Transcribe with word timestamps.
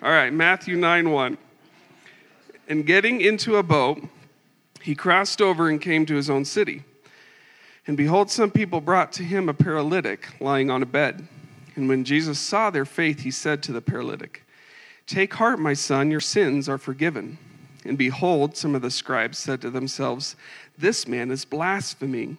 All 0.00 0.12
right, 0.12 0.32
Matthew 0.32 0.76
9 0.76 1.10
1. 1.10 1.38
And 2.68 2.86
getting 2.86 3.20
into 3.20 3.56
a 3.56 3.64
boat, 3.64 4.00
he 4.80 4.94
crossed 4.94 5.42
over 5.42 5.68
and 5.68 5.80
came 5.80 6.06
to 6.06 6.14
his 6.14 6.30
own 6.30 6.44
city. 6.44 6.84
And 7.84 7.96
behold, 7.96 8.30
some 8.30 8.52
people 8.52 8.80
brought 8.80 9.10
to 9.14 9.24
him 9.24 9.48
a 9.48 9.54
paralytic 9.54 10.40
lying 10.40 10.70
on 10.70 10.84
a 10.84 10.86
bed. 10.86 11.26
And 11.74 11.88
when 11.88 12.04
Jesus 12.04 12.38
saw 12.38 12.70
their 12.70 12.84
faith, 12.84 13.20
he 13.20 13.32
said 13.32 13.60
to 13.64 13.72
the 13.72 13.80
paralytic, 13.80 14.44
Take 15.08 15.34
heart, 15.34 15.58
my 15.58 15.74
son, 15.74 16.12
your 16.12 16.20
sins 16.20 16.68
are 16.68 16.78
forgiven. 16.78 17.36
And 17.84 17.98
behold, 17.98 18.56
some 18.56 18.76
of 18.76 18.82
the 18.82 18.92
scribes 18.92 19.38
said 19.38 19.60
to 19.62 19.70
themselves, 19.70 20.36
This 20.76 21.08
man 21.08 21.32
is 21.32 21.44
blaspheming. 21.44 22.36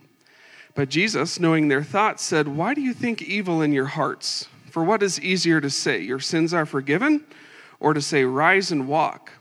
But 0.76 0.88
Jesus, 0.88 1.42
knowing 1.42 1.68
their 1.68 1.84
thoughts, 1.84 2.24
said, 2.24 2.48
Why 2.48 2.74
do 2.74 2.80
you 2.80 2.94
think 2.94 3.22
evil 3.22 3.62
in 3.62 3.74
your 3.74 3.88
hearts? 3.88 4.48
For 4.72 4.82
what 4.82 5.04
is 5.04 5.20
easier 5.20 5.60
to 5.60 5.70
say, 5.70 6.00
Your 6.00 6.22
sins 6.22 6.54
are 6.54 6.66
forgiven, 6.66 7.26
or 7.80 7.94
to 7.94 8.02
say, 8.02 8.24
Rise 8.24 8.72
and 8.72 8.88
walk? 8.88 9.32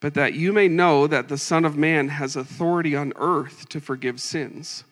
But 0.00 0.14
that 0.14 0.34
you 0.34 0.52
may 0.52 0.68
know 0.68 1.06
that 1.06 1.28
the 1.28 1.38
Son 1.38 1.64
of 1.64 1.76
Man 1.76 2.08
has 2.08 2.36
authority 2.36 2.94
on 2.94 3.12
earth 3.16 3.68
to 3.70 3.80
forgive 3.80 4.20
sins. 4.20 4.84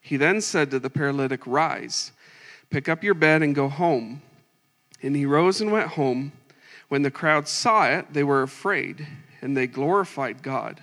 He 0.00 0.16
then 0.16 0.40
said 0.40 0.70
to 0.70 0.78
the 0.78 0.90
paralytic, 0.90 1.46
Rise, 1.46 2.12
pick 2.70 2.88
up 2.88 3.02
your 3.02 3.14
bed, 3.14 3.42
and 3.42 3.54
go 3.54 3.68
home. 3.68 4.22
And 5.02 5.16
he 5.16 5.26
rose 5.26 5.60
and 5.60 5.72
went 5.72 5.88
home. 5.88 6.32
When 6.88 7.02
the 7.02 7.10
crowd 7.10 7.48
saw 7.48 7.88
it, 7.88 8.12
they 8.12 8.24
were 8.24 8.42
afraid, 8.42 9.06
and 9.40 9.56
they 9.56 9.66
glorified 9.66 10.42
God, 10.42 10.82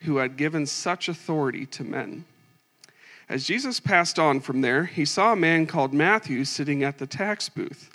who 0.00 0.16
had 0.16 0.36
given 0.36 0.66
such 0.66 1.08
authority 1.08 1.66
to 1.66 1.84
men. 1.84 2.24
As 3.28 3.46
Jesus 3.46 3.80
passed 3.80 4.18
on 4.18 4.40
from 4.40 4.60
there, 4.60 4.84
he 4.84 5.04
saw 5.04 5.32
a 5.32 5.36
man 5.36 5.66
called 5.66 5.94
Matthew 5.94 6.44
sitting 6.44 6.82
at 6.82 6.98
the 6.98 7.06
tax 7.06 7.48
booth. 7.48 7.90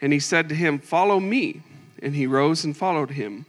And 0.00 0.12
he 0.12 0.20
said 0.20 0.48
to 0.50 0.54
him, 0.54 0.78
Follow 0.78 1.20
me. 1.20 1.62
And 2.02 2.14
he 2.14 2.26
rose 2.26 2.64
and 2.64 2.76
followed 2.76 3.10
him. 3.10 3.46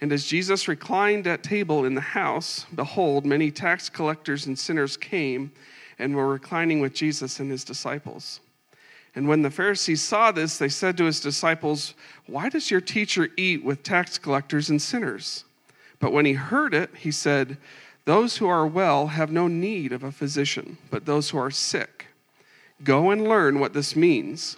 And 0.00 0.12
as 0.12 0.26
Jesus 0.26 0.68
reclined 0.68 1.26
at 1.26 1.42
table 1.42 1.84
in 1.84 1.94
the 1.94 2.00
house, 2.00 2.66
behold, 2.74 3.26
many 3.26 3.50
tax 3.50 3.88
collectors 3.88 4.46
and 4.46 4.58
sinners 4.58 4.96
came 4.96 5.52
and 5.98 6.16
were 6.16 6.28
reclining 6.28 6.80
with 6.80 6.94
Jesus 6.94 7.38
and 7.40 7.50
his 7.50 7.64
disciples. 7.64 8.40
And 9.14 9.28
when 9.28 9.42
the 9.42 9.50
Pharisees 9.50 10.02
saw 10.02 10.30
this, 10.30 10.56
they 10.56 10.68
said 10.68 10.96
to 10.96 11.04
his 11.04 11.20
disciples, 11.20 11.94
Why 12.26 12.48
does 12.48 12.70
your 12.70 12.80
teacher 12.80 13.28
eat 13.36 13.64
with 13.64 13.82
tax 13.82 14.18
collectors 14.18 14.70
and 14.70 14.80
sinners? 14.80 15.44
But 15.98 16.12
when 16.12 16.24
he 16.24 16.34
heard 16.34 16.72
it, 16.72 16.90
he 16.96 17.10
said, 17.10 17.58
Those 18.04 18.38
who 18.38 18.48
are 18.48 18.66
well 18.66 19.08
have 19.08 19.30
no 19.30 19.48
need 19.48 19.92
of 19.92 20.04
a 20.04 20.12
physician, 20.12 20.78
but 20.90 21.04
those 21.04 21.30
who 21.30 21.38
are 21.38 21.50
sick. 21.50 22.06
Go 22.82 23.10
and 23.10 23.28
learn 23.28 23.60
what 23.60 23.74
this 23.74 23.94
means. 23.94 24.56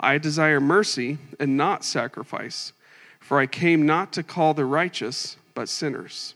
I 0.00 0.18
desire 0.18 0.60
mercy 0.60 1.18
and 1.38 1.56
not 1.56 1.84
sacrifice, 1.84 2.72
for 3.20 3.38
I 3.38 3.46
came 3.46 3.86
not 3.86 4.12
to 4.14 4.22
call 4.22 4.54
the 4.54 4.64
righteous, 4.64 5.36
but 5.54 5.68
sinners. 5.68 6.34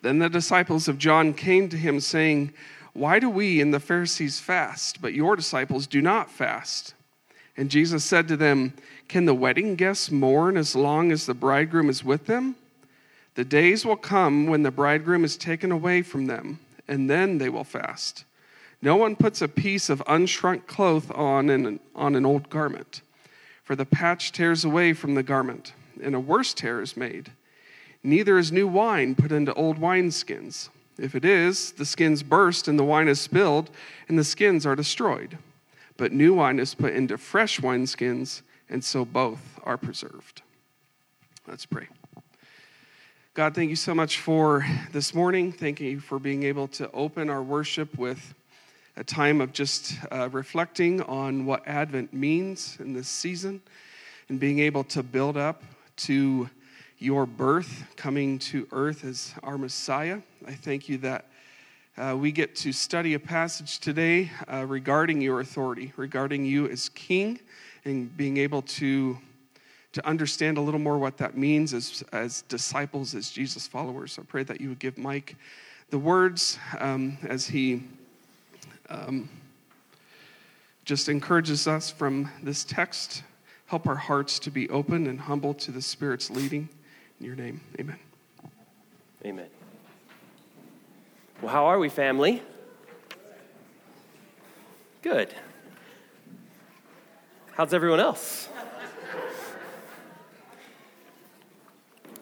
Then 0.00 0.18
the 0.18 0.28
disciples 0.28 0.88
of 0.88 0.98
John 0.98 1.34
came 1.34 1.68
to 1.68 1.76
him, 1.76 2.00
saying, 2.00 2.52
why 2.94 3.18
do 3.18 3.30
we 3.30 3.60
and 3.60 3.72
the 3.72 3.80
Pharisees 3.80 4.38
fast, 4.38 5.00
but 5.00 5.14
your 5.14 5.34
disciples 5.34 5.86
do 5.86 6.02
not 6.02 6.30
fast? 6.30 6.94
And 7.56 7.70
Jesus 7.70 8.04
said 8.04 8.28
to 8.28 8.36
them, 8.36 8.74
Can 9.08 9.24
the 9.24 9.34
wedding 9.34 9.76
guests 9.76 10.10
mourn 10.10 10.56
as 10.56 10.76
long 10.76 11.10
as 11.10 11.26
the 11.26 11.34
bridegroom 11.34 11.88
is 11.88 12.04
with 12.04 12.26
them? 12.26 12.56
The 13.34 13.44
days 13.44 13.86
will 13.86 13.96
come 13.96 14.46
when 14.46 14.62
the 14.62 14.70
bridegroom 14.70 15.24
is 15.24 15.38
taken 15.38 15.72
away 15.72 16.02
from 16.02 16.26
them, 16.26 16.60
and 16.86 17.08
then 17.08 17.38
they 17.38 17.48
will 17.48 17.64
fast. 17.64 18.24
No 18.84 18.96
one 18.96 19.14
puts 19.14 19.40
a 19.40 19.48
piece 19.48 19.88
of 19.88 20.02
unshrunk 20.08 20.66
cloth 20.66 21.08
on 21.12 21.48
an, 21.48 21.78
on 21.94 22.16
an 22.16 22.26
old 22.26 22.50
garment, 22.50 23.00
for 23.62 23.76
the 23.76 23.86
patch 23.86 24.32
tears 24.32 24.64
away 24.64 24.92
from 24.92 25.14
the 25.14 25.22
garment, 25.22 25.72
and 26.02 26.16
a 26.16 26.20
worse 26.20 26.52
tear 26.52 26.82
is 26.82 26.96
made. 26.96 27.30
Neither 28.02 28.36
is 28.38 28.50
new 28.50 28.66
wine 28.66 29.14
put 29.14 29.30
into 29.30 29.54
old 29.54 29.78
wineskins. 29.78 30.68
If 30.98 31.14
it 31.14 31.24
is, 31.24 31.72
the 31.72 31.86
skins 31.86 32.24
burst 32.24 32.66
and 32.66 32.76
the 32.76 32.84
wine 32.84 33.06
is 33.06 33.20
spilled, 33.20 33.70
and 34.08 34.18
the 34.18 34.24
skins 34.24 34.66
are 34.66 34.74
destroyed. 34.74 35.38
But 35.96 36.10
new 36.10 36.34
wine 36.34 36.58
is 36.58 36.74
put 36.74 36.92
into 36.92 37.16
fresh 37.16 37.60
wineskins, 37.60 38.42
and 38.68 38.82
so 38.82 39.04
both 39.04 39.60
are 39.62 39.76
preserved. 39.76 40.42
Let's 41.46 41.66
pray. 41.66 41.86
God, 43.34 43.54
thank 43.54 43.70
you 43.70 43.76
so 43.76 43.94
much 43.94 44.18
for 44.18 44.66
this 44.90 45.14
morning. 45.14 45.52
Thank 45.52 45.80
you 45.80 46.00
for 46.00 46.18
being 46.18 46.42
able 46.42 46.66
to 46.68 46.90
open 46.90 47.30
our 47.30 47.42
worship 47.42 47.96
with 47.96 48.34
a 48.96 49.04
time 49.04 49.40
of 49.40 49.52
just 49.52 49.94
uh, 50.10 50.28
reflecting 50.32 51.00
on 51.02 51.46
what 51.46 51.66
Advent 51.66 52.12
means 52.12 52.76
in 52.78 52.92
this 52.92 53.08
season 53.08 53.62
and 54.28 54.38
being 54.38 54.58
able 54.58 54.84
to 54.84 55.02
build 55.02 55.36
up 55.36 55.62
to 55.96 56.48
your 56.98 57.26
birth 57.26 57.84
coming 57.96 58.38
to 58.38 58.66
earth 58.70 59.04
as 59.04 59.34
our 59.42 59.56
Messiah. 59.56 60.20
I 60.46 60.52
thank 60.52 60.88
you 60.88 60.98
that 60.98 61.26
uh, 61.96 62.16
we 62.18 62.32
get 62.32 62.54
to 62.56 62.72
study 62.72 63.14
a 63.14 63.18
passage 63.18 63.78
today 63.78 64.30
uh, 64.50 64.64
regarding 64.66 65.20
your 65.20 65.40
authority, 65.40 65.92
regarding 65.96 66.44
you 66.44 66.68
as 66.68 66.88
king, 66.90 67.40
and 67.84 68.14
being 68.16 68.36
able 68.36 68.62
to, 68.62 69.18
to 69.92 70.06
understand 70.06 70.58
a 70.58 70.60
little 70.60 70.80
more 70.80 70.98
what 70.98 71.16
that 71.16 71.36
means 71.36 71.74
as, 71.74 72.04
as 72.12 72.42
disciples, 72.42 73.14
as 73.14 73.30
Jesus 73.30 73.66
followers. 73.66 74.18
I 74.18 74.22
pray 74.22 74.42
that 74.44 74.60
you 74.60 74.68
would 74.68 74.78
give 74.78 74.96
Mike 74.98 75.36
the 75.90 75.98
words 75.98 76.58
um, 76.78 77.18
as 77.24 77.46
he 77.46 77.82
um, 78.92 79.28
just 80.84 81.08
encourages 81.08 81.66
us 81.66 81.90
from 81.90 82.30
this 82.42 82.64
text. 82.64 83.22
Help 83.66 83.86
our 83.86 83.96
hearts 83.96 84.38
to 84.40 84.50
be 84.50 84.68
open 84.68 85.06
and 85.06 85.20
humble 85.20 85.54
to 85.54 85.70
the 85.70 85.80
Spirit's 85.80 86.30
leading. 86.30 86.68
In 87.18 87.26
your 87.26 87.36
name, 87.36 87.60
amen. 87.80 87.98
Amen. 89.24 89.46
Well, 91.40 91.52
how 91.52 91.66
are 91.66 91.78
we, 91.78 91.88
family? 91.88 92.42
Good. 95.00 95.34
How's 97.52 97.72
everyone 97.72 98.00
else? 98.00 98.48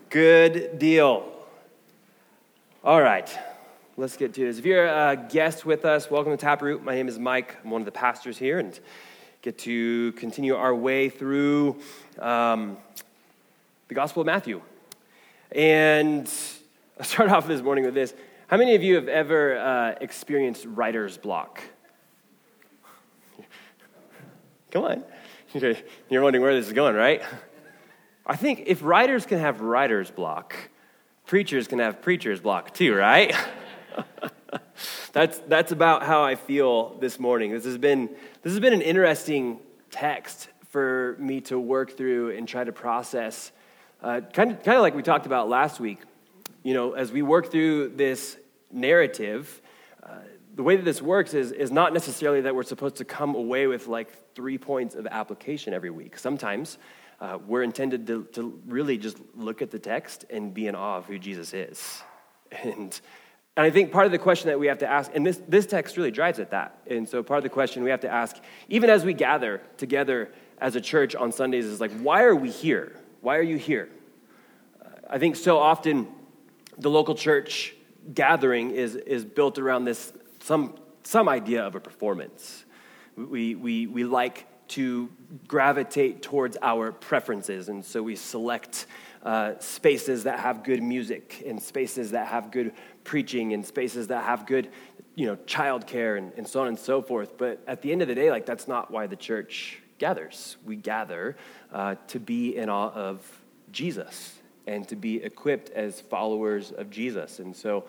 Good 0.09 0.79
deal. 0.79 1.31
All 2.83 3.01
right, 3.01 3.29
let's 4.01 4.17
get 4.17 4.33
to 4.33 4.47
this. 4.47 4.57
If 4.57 4.65
you're 4.65 4.87
a 4.87 5.15
guest 5.15 5.67
with 5.67 5.85
us, 5.85 6.11
welcome 6.11 6.33
to 6.33 6.39
Taproot. 6.39 6.83
My 6.83 6.95
name 6.95 7.07
is 7.07 7.19
Mike. 7.19 7.59
I'm 7.63 7.71
one 7.71 7.83
of 7.83 7.85
the 7.85 7.93
pastors 7.93 8.39
here 8.39 8.59
and 8.59 8.81
get 9.43 9.59
to 9.59 10.13
continue 10.13 10.57
our 10.57 10.75
way 10.75 11.11
through 11.11 11.77
um, 12.19 12.79
the 13.89 13.95
Gospel 13.95 14.23
of 14.23 14.27
Matthew. 14.27 14.63
And 15.53 16.33
I'll 16.99 17.05
start 17.05 17.31
off 17.31 17.47
this 17.47 17.61
morning 17.61 17.85
with 17.85 17.93
this. 17.93 18.15
How 18.47 18.57
many 18.57 18.75
of 18.75 18.83
you 18.83 18.95
have 18.95 19.07
ever 19.07 19.59
uh, 19.59 19.95
experienced 20.01 20.65
writer's 20.65 21.19
block? 21.19 21.61
Come 24.71 24.85
on. 24.85 25.05
You're 26.09 26.23
wondering 26.23 26.43
where 26.43 26.55
this 26.55 26.69
is 26.69 26.73
going, 26.73 26.95
right? 26.95 27.21
I 28.25 28.37
think 28.37 28.63
if 28.65 28.83
writers 28.83 29.27
can 29.27 29.41
have 29.41 29.61
writer's 29.61 30.11
block, 30.11 30.57
preachers 31.27 31.69
can 31.69 31.81
have 31.81 32.01
preacher's 32.01 32.41
block 32.41 32.73
too, 32.73 32.95
right? 32.95 33.37
that's, 35.13 35.39
that's 35.41 35.73
about 35.73 36.03
how 36.03 36.23
I 36.23 36.35
feel 36.35 36.97
this 36.99 37.19
morning. 37.19 37.53
This 37.53 37.65
has, 37.65 37.79
been, 37.79 38.09
this 38.43 38.53
has 38.53 38.61
been 38.61 38.73
an 38.73 38.83
interesting 38.83 39.61
text 39.91 40.49
for 40.69 41.17
me 41.19 41.41
to 41.43 41.59
work 41.59 41.97
through 41.97 42.37
and 42.37 42.47
try 42.47 42.65
to 42.65 42.73
process 42.73 43.53
uh, 44.03 44.23
kind, 44.33 44.53
of, 44.53 44.63
kind 44.63 44.77
of 44.77 44.83
like 44.83 44.95
we 44.95 45.03
talked 45.03 45.27
about 45.27 45.49
last 45.49 45.79
week, 45.79 45.99
you 46.63 46.73
know, 46.73 46.93
as 46.93 47.13
we 47.13 47.21
work 47.21 47.51
through 47.51 47.91
this 47.91 48.39
narrative, 48.73 49.61
uh, 50.03 50.09
the 50.55 50.63
way 50.63 50.77
that 50.77 50.85
this 50.85 51.03
works 51.03 51.35
is, 51.35 51.53
is 51.53 51.71
not 51.71 51.93
necessarily 51.93 52.41
that 52.43 52.55
we're 52.55 52.63
supposed 52.63 52.97
to 52.97 53.05
come 53.05 53.35
away 53.35 53.67
with 53.67 53.89
like 53.89 54.35
three 54.35 54.57
points 54.57 54.95
of 54.95 55.07
application 55.07 55.75
every 55.75 55.91
week. 55.91 56.19
Sometimes 56.19 56.79
uh, 57.21 57.39
we're 57.47 57.63
intended 57.63 58.07
to, 58.07 58.25
to 58.33 58.59
really 58.67 58.97
just 58.97 59.19
look 59.35 59.61
at 59.61 59.71
the 59.71 59.79
text 59.79 60.25
and 60.31 60.55
be 60.55 60.67
in 60.67 60.75
awe 60.75 60.97
of 60.97 61.07
who 61.07 61.19
Jesus 61.19 61.53
is. 61.55 62.03
And, 62.65 63.01
and 63.57 63.67
I 63.67 63.71
think 63.71 63.93
part 63.93 64.07
of 64.07 64.13
the 64.13 64.19
question 64.19 64.49
that 64.49 64.59
we 64.59 64.69
have 64.69 64.79
to 64.79 64.87
ask, 64.87 65.11
and 65.15 65.27
this, 65.27 65.41
this 65.49 65.67
text 65.67 65.97
really 65.97 66.11
drives 66.11 66.39
at 66.39 66.51
that. 66.51 66.79
And 66.87 67.09
so 67.09 67.23
part 67.23 67.39
of 67.39 67.43
the 67.43 67.51
question 67.51 67.83
we 67.83 67.91
have 67.91 68.01
to 68.01 68.09
ask, 68.09 68.37
even 68.69 68.89
as 68.89 69.05
we 69.05 69.13
gather 69.13 69.61
together 69.77 70.31
as 70.59 70.77
a 70.77 70.81
church 70.81 71.15
on 71.15 71.33
Sundays, 71.33 71.67
is 71.67 71.81
like, 71.81 71.93
why 72.01 72.23
are 72.23 72.35
we 72.35 72.51
here? 72.51 72.97
Why 73.21 73.37
are 73.37 73.43
you 73.43 73.57
here? 73.57 73.89
I 75.09 75.19
think 75.19 75.35
so 75.37 75.59
often 75.59 76.07
the 76.79 76.91
local 76.91 77.15
church 77.15 77.75
gathering 78.15 78.71
is, 78.71 78.95
is 78.95 79.25
built 79.25 79.59
around 79.59 79.85
this 79.85 80.13
some, 80.41 80.75
some 81.03 81.29
idea 81.29 81.63
of 81.67 81.75
a 81.75 81.81
performance. 81.81 82.65
We, 83.17 83.57
we, 83.57 83.87
we 83.89 84.05
like 84.05 84.47
to 84.69 85.11
gravitate 85.49 86.23
towards 86.23 86.57
our 86.63 86.93
preferences, 86.93 87.69
and 87.69 87.85
so 87.85 88.03
we 88.03 88.15
select 88.15 88.87
uh, 89.25 89.55
spaces 89.59 90.23
that 90.25 90.39
have 90.39 90.63
good 90.63 90.83
music, 90.83 91.43
and 91.45 91.61
spaces 91.61 92.13
that 92.13 92.29
have 92.29 92.53
good 92.53 92.73
preaching, 93.05 93.53
in 93.53 93.65
spaces 93.65 94.09
that 94.09 94.25
have 94.25 94.47
good, 94.47 94.69
you 95.15 95.27
know, 95.27 95.37
childcare, 95.47 96.19
and, 96.19 96.33
and 96.37 96.47
so 96.47 96.61
on 96.61 96.69
and 96.69 96.79
so 96.79 97.03
forth. 97.03 97.37
But 97.39 97.63
at 97.67 97.83
the 97.83 97.93
end 97.93 98.03
of 98.03 98.09
the 98.09 98.15
day, 98.15 98.31
like 98.31 98.47
that's 98.47 98.69
not 98.69 98.91
why 98.91 99.07
the 99.07 99.17
church 99.17 99.81
gathers. 99.99 100.57
We 100.65 100.77
gather 100.77 101.37
uh, 101.73 101.97
to 102.09 102.19
be 102.19 102.57
in 102.57 102.69
awe 102.69 102.91
of 102.93 103.21
Jesus 103.71 104.41
and 104.67 104.89
to 104.89 104.97
be 104.97 105.23
equipped 105.23 105.71
as 105.71 106.01
followers 106.01 106.73
of 106.73 106.91
Jesus. 106.91 107.39
And 107.39 107.55
so, 107.55 107.85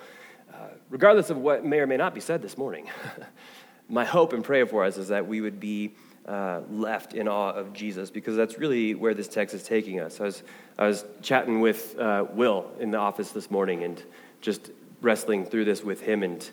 uh, 0.54 0.58
regardless 0.90 1.30
of 1.30 1.38
what 1.38 1.66
may 1.66 1.80
or 1.80 1.88
may 1.88 1.98
not 1.98 2.14
be 2.14 2.22
said 2.22 2.42
this 2.42 2.58
morning, 2.58 2.90
my 3.90 4.06
hope 4.06 4.34
and 4.34 4.44
prayer 4.44 4.66
for 4.66 4.84
us 4.84 4.98
is 4.98 5.08
that 5.08 5.28
we 5.28 5.42
would 5.42 5.60
be 5.60 5.94
uh, 6.28 6.62
left 6.70 7.14
in 7.14 7.28
awe 7.28 7.52
of 7.52 7.74
Jesus 7.74 8.12
because 8.12 8.36
that's 8.36 8.58
really 8.58 8.94
where 8.94 9.14
this 9.14 9.28
text 9.28 9.56
is 9.56 9.64
taking 9.64 10.00
us. 10.00 10.20
I 10.20 10.24
was, 10.26 10.44
I 10.78 10.88
was 10.88 11.06
chatting 11.22 11.62
with 11.62 11.98
uh, 11.98 12.26
Will 12.34 12.70
in 12.80 12.92
the 12.92 12.98
office 12.98 13.32
this 13.32 13.50
morning 13.50 13.84
and 13.84 14.02
just 14.40 14.72
wrestling 15.02 15.46
through 15.46 15.66
this 15.66 15.84
with 15.84 16.02
him. 16.02 16.24
And, 16.24 16.50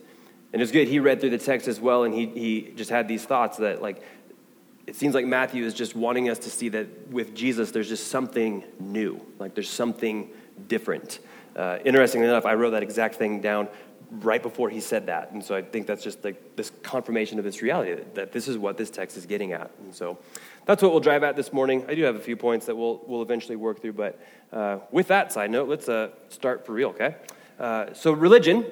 and 0.52 0.60
it 0.60 0.64
was 0.64 0.72
good. 0.72 0.88
He 0.88 0.98
read 0.98 1.20
through 1.20 1.30
the 1.30 1.38
text 1.38 1.68
as 1.68 1.80
well, 1.80 2.04
and 2.04 2.14
he, 2.14 2.26
he 2.26 2.72
just 2.74 2.90
had 2.90 3.06
these 3.06 3.24
thoughts 3.24 3.58
that, 3.58 3.80
like, 3.82 4.02
it 4.86 4.96
seems 4.96 5.14
like 5.14 5.26
Matthew 5.26 5.64
is 5.64 5.74
just 5.74 5.94
wanting 5.94 6.30
us 6.30 6.38
to 6.40 6.50
see 6.50 6.70
that 6.70 7.08
with 7.10 7.34
Jesus, 7.34 7.70
there's 7.72 7.88
just 7.88 8.08
something 8.08 8.64
new, 8.80 9.20
like 9.38 9.54
there's 9.54 9.68
something 9.68 10.30
different. 10.66 11.18
Uh, 11.54 11.78
interestingly 11.84 12.26
enough, 12.26 12.46
I 12.46 12.54
wrote 12.54 12.70
that 12.70 12.82
exact 12.82 13.16
thing 13.16 13.42
down 13.42 13.68
right 14.10 14.42
before 14.42 14.70
he 14.70 14.80
said 14.80 15.04
that. 15.06 15.32
And 15.32 15.44
so 15.44 15.54
I 15.54 15.60
think 15.60 15.86
that's 15.86 16.02
just 16.02 16.24
like 16.24 16.56
this 16.56 16.72
confirmation 16.82 17.38
of 17.38 17.44
this 17.44 17.60
reality 17.60 17.94
that, 17.96 18.14
that 18.14 18.32
this 18.32 18.48
is 18.48 18.56
what 18.56 18.78
this 18.78 18.88
text 18.88 19.18
is 19.18 19.26
getting 19.26 19.52
at. 19.52 19.70
And 19.84 19.94
so 19.94 20.16
that's 20.64 20.82
what 20.82 20.92
we'll 20.92 21.00
drive 21.00 21.22
at 21.22 21.36
this 21.36 21.52
morning. 21.52 21.84
I 21.86 21.94
do 21.94 22.04
have 22.04 22.16
a 22.16 22.20
few 22.20 22.36
points 22.36 22.64
that 22.66 22.76
we'll, 22.76 23.02
we'll 23.06 23.20
eventually 23.20 23.56
work 23.56 23.82
through. 23.82 23.92
But 23.92 24.18
uh, 24.52 24.78
with 24.90 25.08
that 25.08 25.32
side 25.32 25.50
note, 25.50 25.68
let's 25.68 25.88
uh, 25.90 26.08
start 26.30 26.64
for 26.64 26.72
real, 26.72 26.88
okay? 26.90 27.16
Uh, 27.58 27.92
so, 27.92 28.12
religion 28.12 28.64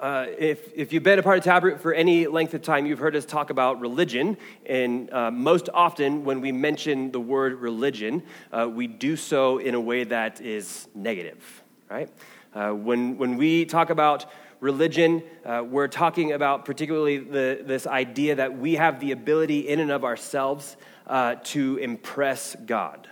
uh, 0.00 0.26
if, 0.38 0.72
if 0.74 0.92
you've 0.92 1.02
been 1.02 1.18
a 1.18 1.22
part 1.22 1.38
of 1.38 1.44
Taproot 1.44 1.80
for 1.80 1.94
any 1.94 2.26
length 2.26 2.52
of 2.52 2.62
time, 2.62 2.84
you've 2.84 2.98
heard 2.98 3.16
us 3.16 3.24
talk 3.24 3.50
about 3.50 3.80
religion. 3.80 4.36
And 4.66 5.10
uh, 5.12 5.30
most 5.30 5.70
often, 5.72 6.24
when 6.24 6.40
we 6.40 6.52
mention 6.52 7.12
the 7.12 7.20
word 7.20 7.54
religion, 7.54 8.22
uh, 8.52 8.68
we 8.70 8.86
do 8.86 9.16
so 9.16 9.58
in 9.58 9.74
a 9.74 9.80
way 9.80 10.04
that 10.04 10.40
is 10.40 10.88
negative, 10.94 11.62
right? 11.88 12.10
Uh, 12.54 12.72
when, 12.72 13.16
when 13.16 13.36
we 13.36 13.64
talk 13.64 13.88
about 13.88 14.26
religion, 14.60 15.22
uh, 15.44 15.64
we're 15.66 15.88
talking 15.88 16.32
about 16.32 16.64
particularly 16.64 17.18
the, 17.18 17.62
this 17.64 17.86
idea 17.86 18.34
that 18.34 18.58
we 18.58 18.74
have 18.74 19.00
the 19.00 19.12
ability 19.12 19.68
in 19.68 19.80
and 19.80 19.90
of 19.90 20.04
ourselves 20.04 20.76
uh, 21.06 21.36
to 21.44 21.78
impress 21.78 22.54
God. 22.66 23.08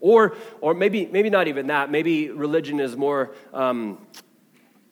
Or, 0.00 0.36
or 0.60 0.74
maybe, 0.74 1.06
maybe 1.06 1.30
not 1.30 1.48
even 1.48 1.68
that. 1.68 1.90
Maybe 1.90 2.30
religion 2.30 2.78
is 2.78 2.96
more 2.96 3.34
um, 3.54 3.98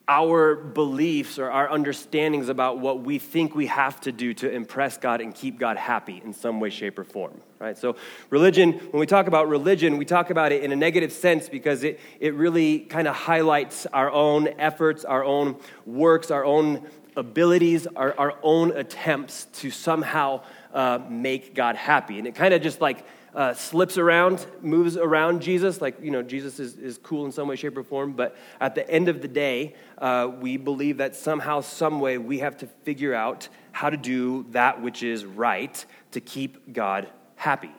our 0.07 0.55
beliefs 0.55 1.39
or 1.39 1.49
our 1.49 1.71
understandings 1.71 2.49
about 2.49 2.79
what 2.79 3.01
we 3.01 3.19
think 3.19 3.55
we 3.55 3.67
have 3.67 4.01
to 4.01 4.11
do 4.11 4.33
to 4.33 4.51
impress 4.51 4.97
God 4.97 5.21
and 5.21 5.33
keep 5.33 5.57
God 5.57 5.77
happy 5.77 6.21
in 6.23 6.33
some 6.33 6.59
way, 6.59 6.69
shape, 6.69 6.99
or 6.99 7.05
form. 7.05 7.39
Right? 7.59 7.77
So, 7.77 7.95
religion, 8.29 8.73
when 8.73 8.99
we 8.99 9.05
talk 9.05 9.27
about 9.27 9.47
religion, 9.47 9.97
we 9.97 10.03
talk 10.03 10.29
about 10.29 10.51
it 10.51 10.63
in 10.63 10.73
a 10.73 10.75
negative 10.75 11.13
sense 11.13 11.47
because 11.47 11.83
it, 11.85 12.01
it 12.19 12.33
really 12.33 12.79
kind 12.79 13.07
of 13.07 13.15
highlights 13.15 13.85
our 13.87 14.11
own 14.11 14.49
efforts, 14.59 15.05
our 15.05 15.23
own 15.23 15.55
works, 15.85 16.31
our 16.31 16.43
own 16.43 16.85
abilities, 17.15 17.87
our, 17.95 18.13
our 18.17 18.37
own 18.43 18.75
attempts 18.75 19.45
to 19.53 19.71
somehow 19.71 20.41
uh, 20.73 20.99
make 21.09 21.53
God 21.53 21.77
happy. 21.77 22.17
And 22.17 22.27
it 22.27 22.35
kind 22.35 22.53
of 22.53 22.61
just 22.61 22.81
like 22.81 23.05
uh, 23.35 23.53
slips 23.53 23.97
around, 23.97 24.45
moves 24.61 24.95
around 24.95 25.41
Jesus, 25.41 25.81
like, 25.81 25.99
you 26.01 26.11
know, 26.11 26.21
Jesus 26.21 26.59
is, 26.59 26.77
is 26.77 26.97
cool 26.99 27.25
in 27.25 27.31
some 27.31 27.47
way, 27.47 27.55
shape, 27.55 27.77
or 27.77 27.83
form. 27.83 28.13
But 28.13 28.35
at 28.59 28.75
the 28.75 28.87
end 28.89 29.09
of 29.09 29.21
the 29.21 29.27
day, 29.27 29.75
uh, 29.97 30.31
we 30.39 30.57
believe 30.57 30.97
that 30.97 31.15
somehow, 31.15 31.61
some 31.61 31.99
way, 31.99 32.17
we 32.17 32.39
have 32.39 32.57
to 32.57 32.67
figure 32.83 33.13
out 33.13 33.49
how 33.71 33.89
to 33.89 33.97
do 33.97 34.45
that 34.51 34.81
which 34.81 35.01
is 35.01 35.25
right 35.25 35.83
to 36.11 36.21
keep 36.21 36.73
God 36.73 37.07
happy. 37.35 37.71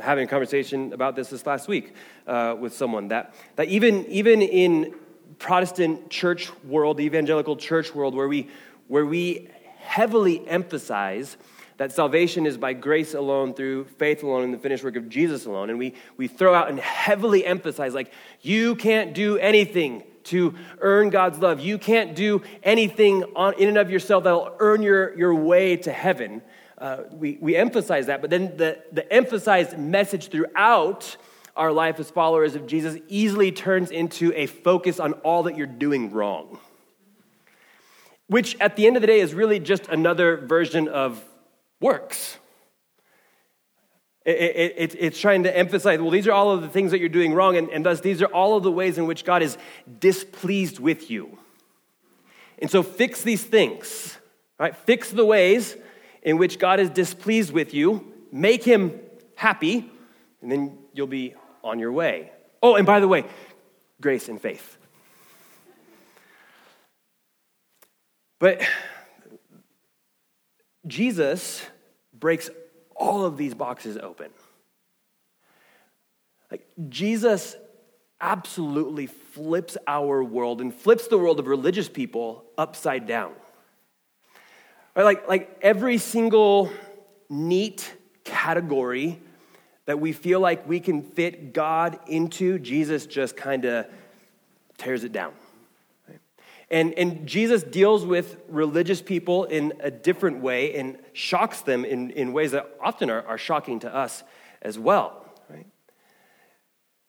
having 0.00 0.24
a 0.24 0.28
conversation 0.28 0.92
about 0.92 1.16
this 1.16 1.30
this 1.30 1.46
last 1.46 1.68
week 1.68 1.94
uh, 2.26 2.56
with 2.58 2.74
someone 2.74 3.08
that, 3.08 3.34
that 3.56 3.68
even, 3.68 4.04
even 4.06 4.42
in 4.42 4.94
Protestant 5.38 6.10
church 6.10 6.50
world, 6.64 6.96
the 6.96 7.04
evangelical 7.04 7.56
church 7.56 7.94
world, 7.94 8.14
where 8.14 8.28
we, 8.28 8.48
where 8.88 9.06
we 9.06 9.48
heavily 9.78 10.46
emphasize 10.48 11.36
that 11.78 11.92
salvation 11.92 12.44
is 12.44 12.56
by 12.56 12.74
grace 12.74 13.14
alone, 13.14 13.54
through 13.54 13.84
faith 13.84 14.22
alone, 14.22 14.44
in 14.44 14.50
the 14.50 14.58
finished 14.58 14.84
work 14.84 14.96
of 14.96 15.08
Jesus 15.08 15.46
alone. 15.46 15.70
And 15.70 15.78
we, 15.78 15.94
we 16.16 16.28
throw 16.28 16.52
out 16.52 16.68
and 16.68 16.78
heavily 16.78 17.46
emphasize, 17.46 17.94
like, 17.94 18.12
you 18.42 18.74
can't 18.74 19.14
do 19.14 19.38
anything 19.38 20.02
to 20.24 20.54
earn 20.80 21.08
God's 21.08 21.38
love. 21.38 21.60
You 21.60 21.78
can't 21.78 22.14
do 22.14 22.42
anything 22.62 23.24
on, 23.34 23.54
in 23.54 23.68
and 23.68 23.78
of 23.78 23.90
yourself 23.90 24.24
that'll 24.24 24.54
earn 24.58 24.82
your, 24.82 25.16
your 25.16 25.34
way 25.34 25.76
to 25.76 25.92
heaven. 25.92 26.42
Uh, 26.76 27.04
we, 27.12 27.38
we 27.40 27.56
emphasize 27.56 28.06
that, 28.06 28.20
but 28.20 28.30
then 28.30 28.56
the, 28.56 28.78
the 28.92 29.10
emphasized 29.12 29.78
message 29.78 30.28
throughout 30.28 31.16
our 31.56 31.72
life 31.72 31.98
as 31.98 32.10
followers 32.10 32.54
of 32.54 32.66
Jesus 32.66 33.00
easily 33.08 33.50
turns 33.50 33.90
into 33.90 34.32
a 34.34 34.46
focus 34.46 35.00
on 35.00 35.14
all 35.14 35.44
that 35.44 35.56
you're 35.56 35.66
doing 35.66 36.12
wrong. 36.12 36.58
Which, 38.28 38.56
at 38.60 38.76
the 38.76 38.86
end 38.86 38.96
of 38.96 39.00
the 39.00 39.06
day, 39.06 39.20
is 39.20 39.32
really 39.32 39.58
just 39.58 39.88
another 39.88 40.36
version 40.36 40.86
of 40.88 41.24
works. 41.80 42.38
It, 44.24 44.36
it, 44.36 44.74
it, 44.76 44.96
it's 44.98 45.20
trying 45.20 45.44
to 45.44 45.56
emphasize, 45.56 46.00
well, 46.00 46.10
these 46.10 46.26
are 46.28 46.32
all 46.32 46.50
of 46.50 46.60
the 46.60 46.68
things 46.68 46.90
that 46.90 47.00
you're 47.00 47.08
doing 47.08 47.32
wrong, 47.32 47.56
and, 47.56 47.70
and 47.70 47.84
thus 47.86 48.00
these 48.00 48.20
are 48.20 48.26
all 48.26 48.56
of 48.56 48.62
the 48.62 48.70
ways 48.70 48.98
in 48.98 49.06
which 49.06 49.24
God 49.24 49.42
is 49.42 49.56
displeased 50.00 50.78
with 50.78 51.10
you. 51.10 51.38
And 52.58 52.70
so 52.70 52.82
fix 52.82 53.22
these 53.22 53.42
things, 53.42 54.18
right? 54.58 54.76
Fix 54.76 55.10
the 55.10 55.24
ways 55.24 55.76
in 56.22 56.36
which 56.36 56.58
God 56.58 56.78
is 56.80 56.90
displeased 56.90 57.52
with 57.52 57.72
you, 57.72 58.12
make 58.30 58.64
him 58.64 59.00
happy, 59.34 59.90
and 60.42 60.52
then 60.52 60.78
you'll 60.92 61.06
be 61.06 61.34
on 61.64 61.78
your 61.78 61.92
way. 61.92 62.32
Oh, 62.62 62.74
and 62.74 62.84
by 62.84 63.00
the 63.00 63.08
way, 63.08 63.24
grace 64.00 64.28
and 64.28 64.40
faith. 64.40 64.76
But 68.38 68.62
Jesus 70.86 71.64
breaks 72.12 72.50
all 72.94 73.24
of 73.24 73.36
these 73.36 73.54
boxes 73.54 73.96
open. 73.96 74.30
Like 76.50 76.66
Jesus 76.88 77.56
absolutely 78.20 79.06
flips 79.06 79.76
our 79.86 80.22
world 80.24 80.60
and 80.60 80.74
flips 80.74 81.06
the 81.06 81.18
world 81.18 81.38
of 81.38 81.46
religious 81.46 81.88
people 81.88 82.44
upside 82.56 83.06
down. 83.06 83.32
Right? 84.96 85.04
Like, 85.04 85.28
like 85.28 85.58
every 85.62 85.98
single 85.98 86.70
neat 87.28 87.94
category 88.24 89.20
that 89.86 90.00
we 90.00 90.12
feel 90.12 90.40
like 90.40 90.68
we 90.68 90.80
can 90.80 91.02
fit 91.02 91.52
God 91.52 91.98
into, 92.08 92.58
Jesus 92.58 93.06
just 93.06 93.36
kind 93.36 93.64
of 93.64 93.86
tears 94.76 95.04
it 95.04 95.12
down. 95.12 95.32
And, 96.70 96.92
and 96.94 97.26
Jesus 97.26 97.62
deals 97.62 98.04
with 98.04 98.36
religious 98.48 99.00
people 99.00 99.44
in 99.44 99.72
a 99.80 99.90
different 99.90 100.40
way 100.40 100.74
and 100.74 100.98
shocks 101.14 101.62
them 101.62 101.84
in, 101.84 102.10
in 102.10 102.32
ways 102.32 102.52
that 102.52 102.70
often 102.80 103.08
are, 103.08 103.26
are 103.26 103.38
shocking 103.38 103.80
to 103.80 103.94
us 103.94 104.22
as 104.60 104.78
well. 104.78 105.24
Right? 105.48 105.66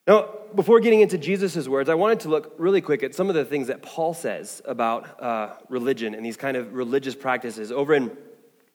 Now, 0.07 0.29
before 0.55 0.79
getting 0.79 1.01
into 1.01 1.17
Jesus' 1.17 1.67
words, 1.67 1.89
I 1.89 1.95
wanted 1.95 2.21
to 2.21 2.29
look 2.29 2.55
really 2.57 2.79
quick 2.79 3.03
at 3.03 3.13
some 3.13 3.27
of 3.27 3.35
the 3.35 3.43
things 3.43 3.67
that 3.67 3.81
Paul 3.81 4.13
says 4.13 4.61
about 4.63 5.21
uh, 5.21 5.55
religion 5.67 6.15
and 6.15 6.25
these 6.25 6.37
kind 6.37 6.55
of 6.55 6.73
religious 6.73 7.15
practices 7.15 7.69
over 7.69 7.93
in, 7.93 8.15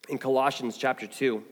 in 0.07 0.19
Colossians 0.19 0.77
chapter 0.77 1.07
2. 1.07 1.43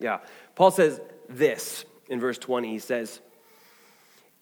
Yeah, 0.00 0.20
Paul 0.54 0.70
says 0.70 1.00
this 1.28 1.84
in 2.08 2.18
verse 2.18 2.38
20. 2.38 2.70
He 2.70 2.78
says, 2.78 3.20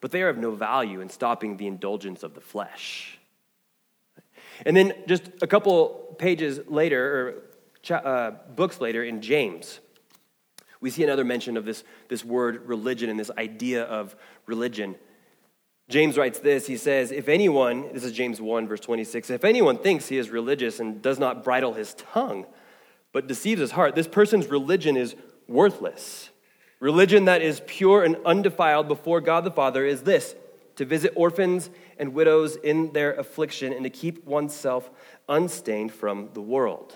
but 0.00 0.10
they 0.10 0.22
are 0.22 0.28
of 0.28 0.38
no 0.38 0.50
value 0.50 1.00
in 1.00 1.08
stopping 1.08 1.56
the 1.56 1.66
indulgence 1.66 2.22
of 2.22 2.34
the 2.34 2.40
flesh. 2.40 3.18
And 4.64 4.76
then 4.76 4.94
just 5.06 5.22
a 5.42 5.46
couple 5.46 6.16
pages 6.18 6.60
later, 6.66 7.42
or 7.90 7.94
uh, 7.94 8.30
books 8.54 8.80
later 8.80 9.04
in 9.04 9.20
James, 9.20 9.80
we 10.80 10.90
see 10.90 11.04
another 11.04 11.24
mention 11.24 11.56
of 11.56 11.64
this, 11.64 11.84
this 12.08 12.24
word 12.24 12.66
religion 12.66 13.10
and 13.10 13.18
this 13.18 13.30
idea 13.36 13.84
of 13.84 14.14
religion. 14.46 14.94
James 15.88 16.16
writes 16.16 16.38
this 16.38 16.66
He 16.66 16.76
says, 16.76 17.12
If 17.12 17.28
anyone, 17.28 17.92
this 17.92 18.04
is 18.04 18.12
James 18.12 18.40
1, 18.40 18.68
verse 18.68 18.80
26, 18.80 19.30
if 19.30 19.44
anyone 19.44 19.78
thinks 19.78 20.08
he 20.08 20.18
is 20.18 20.30
religious 20.30 20.80
and 20.80 21.00
does 21.02 21.18
not 21.18 21.44
bridle 21.44 21.74
his 21.74 21.94
tongue, 21.94 22.46
but 23.12 23.26
deceives 23.26 23.60
his 23.60 23.70
heart, 23.72 23.94
this 23.94 24.08
person's 24.08 24.46
religion 24.48 24.96
is 24.96 25.14
worthless. 25.48 26.30
Religion 26.80 27.24
that 27.24 27.42
is 27.42 27.62
pure 27.66 28.04
and 28.04 28.16
undefiled 28.26 28.88
before 28.88 29.20
God 29.20 29.44
the 29.44 29.50
Father 29.50 29.84
is 29.84 30.02
this 30.02 30.34
to 30.76 30.84
visit 30.84 31.12
orphans 31.16 31.70
and 31.98 32.12
widows 32.12 32.56
in 32.56 32.92
their 32.92 33.14
affliction 33.14 33.72
and 33.72 33.84
to 33.84 33.90
keep 33.90 34.24
oneself 34.26 34.90
unstained 35.28 35.92
from 35.92 36.28
the 36.34 36.40
world. 36.40 36.94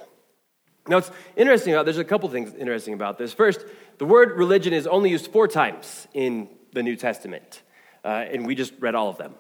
Now, 0.86 0.98
it's 0.98 1.10
interesting 1.36 1.72
about 1.72 1.86
there's 1.86 1.98
a 1.98 2.04
couple 2.04 2.28
things 2.28 2.54
interesting 2.54 2.94
about 2.94 3.16
this. 3.16 3.32
First, 3.32 3.64
the 3.98 4.04
word 4.04 4.36
religion 4.36 4.72
is 4.72 4.86
only 4.86 5.10
used 5.10 5.28
four 5.28 5.48
times 5.48 6.06
in 6.14 6.48
the 6.72 6.82
New 6.82 6.96
Testament, 6.96 7.62
uh, 8.04 8.08
and 8.08 8.46
we 8.46 8.54
just 8.54 8.72
read 8.80 8.94
all 8.94 9.08
of 9.08 9.16
them. 9.16 9.34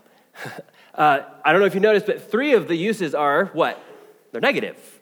uh, 0.94 1.20
I 1.44 1.52
don't 1.52 1.60
know 1.60 1.66
if 1.66 1.74
you 1.74 1.80
noticed, 1.80 2.06
but 2.06 2.30
three 2.30 2.52
of 2.52 2.68
the 2.68 2.76
uses 2.76 3.14
are 3.14 3.46
what? 3.46 3.82
They're 4.32 4.40
negative. 4.40 4.99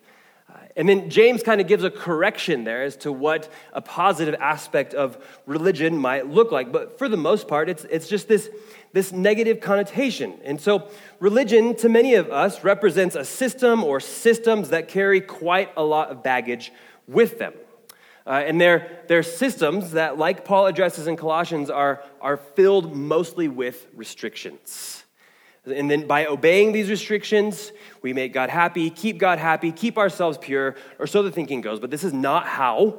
And 0.78 0.88
then 0.88 1.10
James 1.10 1.42
kind 1.42 1.60
of 1.60 1.66
gives 1.66 1.82
a 1.82 1.90
correction 1.90 2.62
there 2.62 2.84
as 2.84 2.96
to 2.98 3.10
what 3.10 3.52
a 3.72 3.82
positive 3.82 4.36
aspect 4.40 4.94
of 4.94 5.18
religion 5.44 5.98
might 5.98 6.28
look 6.28 6.52
like. 6.52 6.70
But 6.70 6.98
for 6.98 7.08
the 7.08 7.16
most 7.16 7.48
part, 7.48 7.68
it's, 7.68 7.84
it's 7.90 8.06
just 8.06 8.28
this, 8.28 8.48
this 8.92 9.10
negative 9.10 9.60
connotation. 9.60 10.38
And 10.44 10.60
so, 10.60 10.88
religion, 11.18 11.74
to 11.78 11.88
many 11.88 12.14
of 12.14 12.30
us, 12.30 12.62
represents 12.62 13.16
a 13.16 13.24
system 13.24 13.82
or 13.82 13.98
systems 13.98 14.68
that 14.68 14.86
carry 14.86 15.20
quite 15.20 15.72
a 15.76 15.82
lot 15.82 16.10
of 16.10 16.22
baggage 16.22 16.72
with 17.08 17.40
them. 17.40 17.54
Uh, 18.24 18.44
and 18.46 18.60
they're, 18.60 19.00
they're 19.08 19.24
systems 19.24 19.92
that, 19.92 20.16
like 20.16 20.44
Paul 20.44 20.66
addresses 20.66 21.08
in 21.08 21.16
Colossians, 21.16 21.70
are, 21.70 22.04
are 22.20 22.36
filled 22.36 22.94
mostly 22.94 23.48
with 23.48 23.88
restrictions. 23.96 24.97
And 25.68 25.90
then 25.90 26.06
by 26.06 26.26
obeying 26.26 26.72
these 26.72 26.90
restrictions, 26.90 27.72
we 28.02 28.12
make 28.12 28.32
God 28.32 28.50
happy, 28.50 28.90
keep 28.90 29.18
God 29.18 29.38
happy, 29.38 29.72
keep 29.72 29.98
ourselves 29.98 30.38
pure, 30.38 30.76
or 30.98 31.06
so 31.06 31.22
the 31.22 31.30
thinking 31.30 31.60
goes. 31.60 31.80
But 31.80 31.90
this 31.90 32.04
is 32.04 32.12
not 32.12 32.46
how 32.46 32.98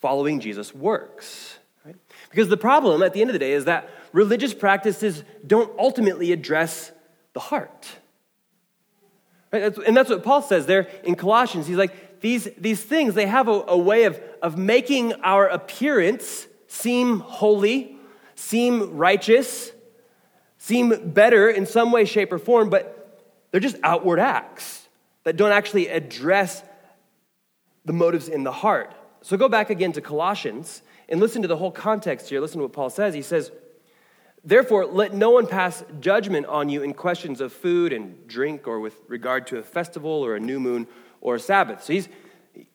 following 0.00 0.40
Jesus 0.40 0.74
works. 0.74 1.58
Right? 1.84 1.96
Because 2.30 2.48
the 2.48 2.56
problem 2.56 3.02
at 3.02 3.12
the 3.12 3.20
end 3.20 3.30
of 3.30 3.32
the 3.32 3.38
day 3.38 3.52
is 3.52 3.64
that 3.66 3.88
religious 4.12 4.54
practices 4.54 5.24
don't 5.46 5.70
ultimately 5.78 6.32
address 6.32 6.92
the 7.32 7.40
heart. 7.40 7.88
Right? 9.52 9.76
And 9.78 9.96
that's 9.96 10.10
what 10.10 10.22
Paul 10.22 10.42
says 10.42 10.66
there 10.66 10.88
in 11.04 11.14
Colossians. 11.14 11.66
He's 11.66 11.76
like, 11.76 12.20
these, 12.20 12.48
these 12.56 12.82
things, 12.82 13.14
they 13.14 13.26
have 13.26 13.48
a, 13.48 13.64
a 13.68 13.76
way 13.76 14.04
of, 14.04 14.20
of 14.42 14.56
making 14.56 15.12
our 15.14 15.48
appearance 15.48 16.46
seem 16.68 17.18
holy, 17.18 17.96
seem 18.34 18.96
righteous, 18.96 19.72
seem 20.62 21.10
better 21.10 21.50
in 21.50 21.66
some 21.66 21.90
way, 21.90 22.04
shape, 22.04 22.32
or 22.32 22.38
form, 22.38 22.70
but 22.70 23.20
they're 23.50 23.60
just 23.60 23.76
outward 23.82 24.20
acts 24.20 24.88
that 25.24 25.36
don't 25.36 25.50
actually 25.50 25.88
address 25.88 26.62
the 27.84 27.92
motives 27.92 28.28
in 28.28 28.44
the 28.44 28.52
heart. 28.52 28.94
So 29.22 29.36
go 29.36 29.48
back 29.48 29.70
again 29.70 29.90
to 29.94 30.00
Colossians 30.00 30.82
and 31.08 31.18
listen 31.18 31.42
to 31.42 31.48
the 31.48 31.56
whole 31.56 31.72
context 31.72 32.28
here. 32.28 32.40
Listen 32.40 32.58
to 32.58 32.66
what 32.66 32.72
Paul 32.72 32.90
says. 32.90 33.12
He 33.12 33.22
says, 33.22 33.50
Therefore, 34.44 34.86
let 34.86 35.12
no 35.12 35.30
one 35.30 35.48
pass 35.48 35.82
judgment 35.98 36.46
on 36.46 36.68
you 36.68 36.84
in 36.84 36.94
questions 36.94 37.40
of 37.40 37.52
food 37.52 37.92
and 37.92 38.28
drink 38.28 38.68
or 38.68 38.78
with 38.78 38.94
regard 39.08 39.48
to 39.48 39.58
a 39.58 39.62
festival 39.64 40.10
or 40.10 40.36
a 40.36 40.40
new 40.40 40.60
moon 40.60 40.86
or 41.20 41.34
a 41.34 41.40
Sabbath. 41.40 41.82
So 41.82 41.92
he's, 41.92 42.08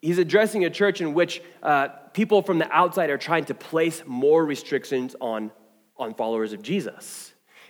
he's 0.01 0.17
addressing 0.17 0.65
a 0.65 0.69
church 0.69 0.99
in 0.99 1.13
which 1.13 1.41
uh, 1.63 1.87
people 2.11 2.41
from 2.41 2.59
the 2.59 2.69
outside 2.69 3.09
are 3.09 3.17
trying 3.17 3.45
to 3.45 3.53
place 3.53 4.03
more 4.05 4.45
restrictions 4.45 5.15
on, 5.21 5.51
on 5.95 6.13
followers 6.13 6.51
of 6.51 6.61
Jesus. 6.61 7.26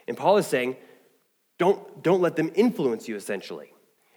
And 0.08 0.16
Paul 0.18 0.38
is 0.38 0.48
saying, 0.48 0.78
don't, 1.58 2.04
don't 2.04 2.22
let 2.22 2.36
them 2.36 2.52
influence 2.56 3.08
you, 3.08 3.16
essentially. 3.16 3.74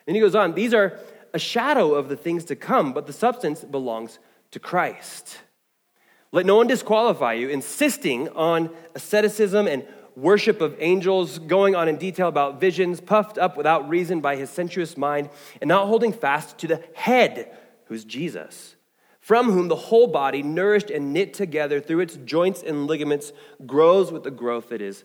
And 0.07 0.17
he 0.17 0.21
goes 0.21 0.35
on, 0.35 0.55
these 0.55 0.75
are 0.75 0.99
a 1.33 1.39
shadow 1.39 1.95
of 1.95 2.09
the 2.09 2.17
things 2.17 2.45
to 2.47 2.57
come, 2.57 2.93
but 2.93 3.07
the 3.07 3.13
substance 3.13 3.65
belongs 3.65 4.19
to 4.51 4.59
Christ. 4.59 5.39
Let 6.33 6.47
no 6.47 6.57
one 6.57 6.67
disqualify 6.67 7.35
you, 7.35 7.49
insisting 7.49 8.29
on 8.31 8.71
asceticism 8.95 9.67
and 9.67 9.87
worship 10.17 10.61
of 10.61 10.77
angels, 10.81 11.39
going 11.39 11.75
on 11.75 11.89
in 11.89 11.97
detail 11.97 12.29
about 12.29 12.61
visions, 12.61 13.01
puffed 13.01 13.39
up 13.39 13.57
without 13.57 13.89
reason 13.89 14.21
by 14.21 14.37
his 14.37 14.51
sensuous 14.51 14.97
mind, 14.97 15.31
and 15.61 15.69
not 15.69 15.87
holding 15.87 16.13
fast 16.13 16.59
to 16.59 16.67
the 16.67 16.83
head, 16.95 17.57
who's 17.87 18.05
Jesus, 18.05 18.77
from 19.21 19.51
whom 19.51 19.69
the 19.69 19.77
whole 19.77 20.07
body, 20.07 20.43
nourished 20.43 20.91
and 20.91 21.13
knit 21.13 21.35
together 21.35 21.81
through 21.81 22.01
its 22.01 22.17
joints 22.17 22.63
and 22.63 22.87
ligaments, 22.87 23.33
grows 23.67 24.13
with 24.13 24.25
the 24.25 24.31
growth 24.31 24.69
that 24.69 24.83
is 24.83 25.05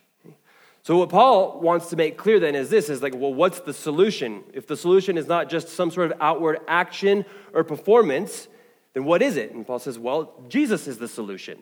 So 0.83 0.97
what 0.97 1.09
Paul 1.09 1.59
wants 1.59 1.89
to 1.89 1.95
make 1.95 2.17
clear 2.17 2.39
then 2.39 2.55
is 2.55 2.69
this 2.69 2.89
is 2.89 3.03
like, 3.03 3.13
well, 3.15 3.33
what's 3.33 3.59
the 3.59 3.73
solution? 3.73 4.43
If 4.53 4.65
the 4.65 4.75
solution 4.75 5.17
is 5.17 5.27
not 5.27 5.49
just 5.49 5.69
some 5.69 5.91
sort 5.91 6.11
of 6.11 6.17
outward 6.19 6.59
action 6.67 7.25
or 7.53 7.63
performance, 7.63 8.47
then 8.93 9.05
what 9.05 9.21
is 9.21 9.37
it? 9.37 9.53
And 9.53 9.65
Paul 9.65 9.79
says, 9.79 9.99
well, 9.99 10.33
Jesus 10.47 10.87
is 10.87 10.97
the 10.97 11.07
solution. 11.07 11.59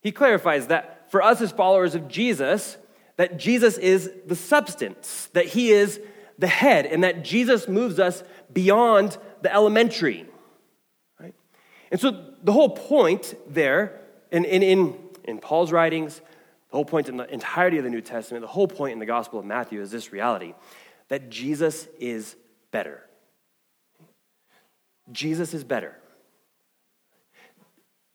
He 0.00 0.10
clarifies 0.10 0.68
that 0.68 1.10
for 1.10 1.22
us 1.22 1.40
as 1.40 1.52
followers 1.52 1.94
of 1.94 2.08
Jesus, 2.08 2.78
that 3.16 3.38
Jesus 3.38 3.76
is 3.76 4.10
the 4.26 4.36
substance, 4.36 5.28
that 5.34 5.46
he 5.46 5.70
is 5.70 6.00
the 6.38 6.46
head, 6.46 6.86
and 6.86 7.04
that 7.04 7.24
Jesus 7.24 7.68
moves 7.68 7.98
us 7.98 8.22
beyond 8.52 9.18
the 9.42 9.52
elementary. 9.52 10.26
Right? 11.20 11.34
And 11.90 12.00
so 12.00 12.24
the 12.42 12.52
whole 12.52 12.70
point 12.70 13.34
there, 13.46 14.00
in, 14.30 14.44
in, 14.44 14.62
in, 14.62 14.94
in 15.24 15.38
Paul's 15.38 15.72
writings, 15.72 16.20
the 16.70 16.76
whole 16.76 16.84
point 16.84 17.08
in 17.08 17.16
the 17.16 17.32
entirety 17.32 17.78
of 17.78 17.84
the 17.84 17.90
New 17.90 18.00
Testament, 18.00 18.42
the 18.42 18.48
whole 18.48 18.68
point 18.68 18.92
in 18.92 18.98
the 18.98 19.06
Gospel 19.06 19.38
of 19.38 19.44
Matthew 19.44 19.80
is 19.80 19.90
this 19.90 20.12
reality 20.12 20.54
that 21.08 21.30
Jesus 21.30 21.88
is 21.98 22.36
better. 22.70 23.02
Jesus 25.10 25.54
is 25.54 25.64
better. 25.64 25.96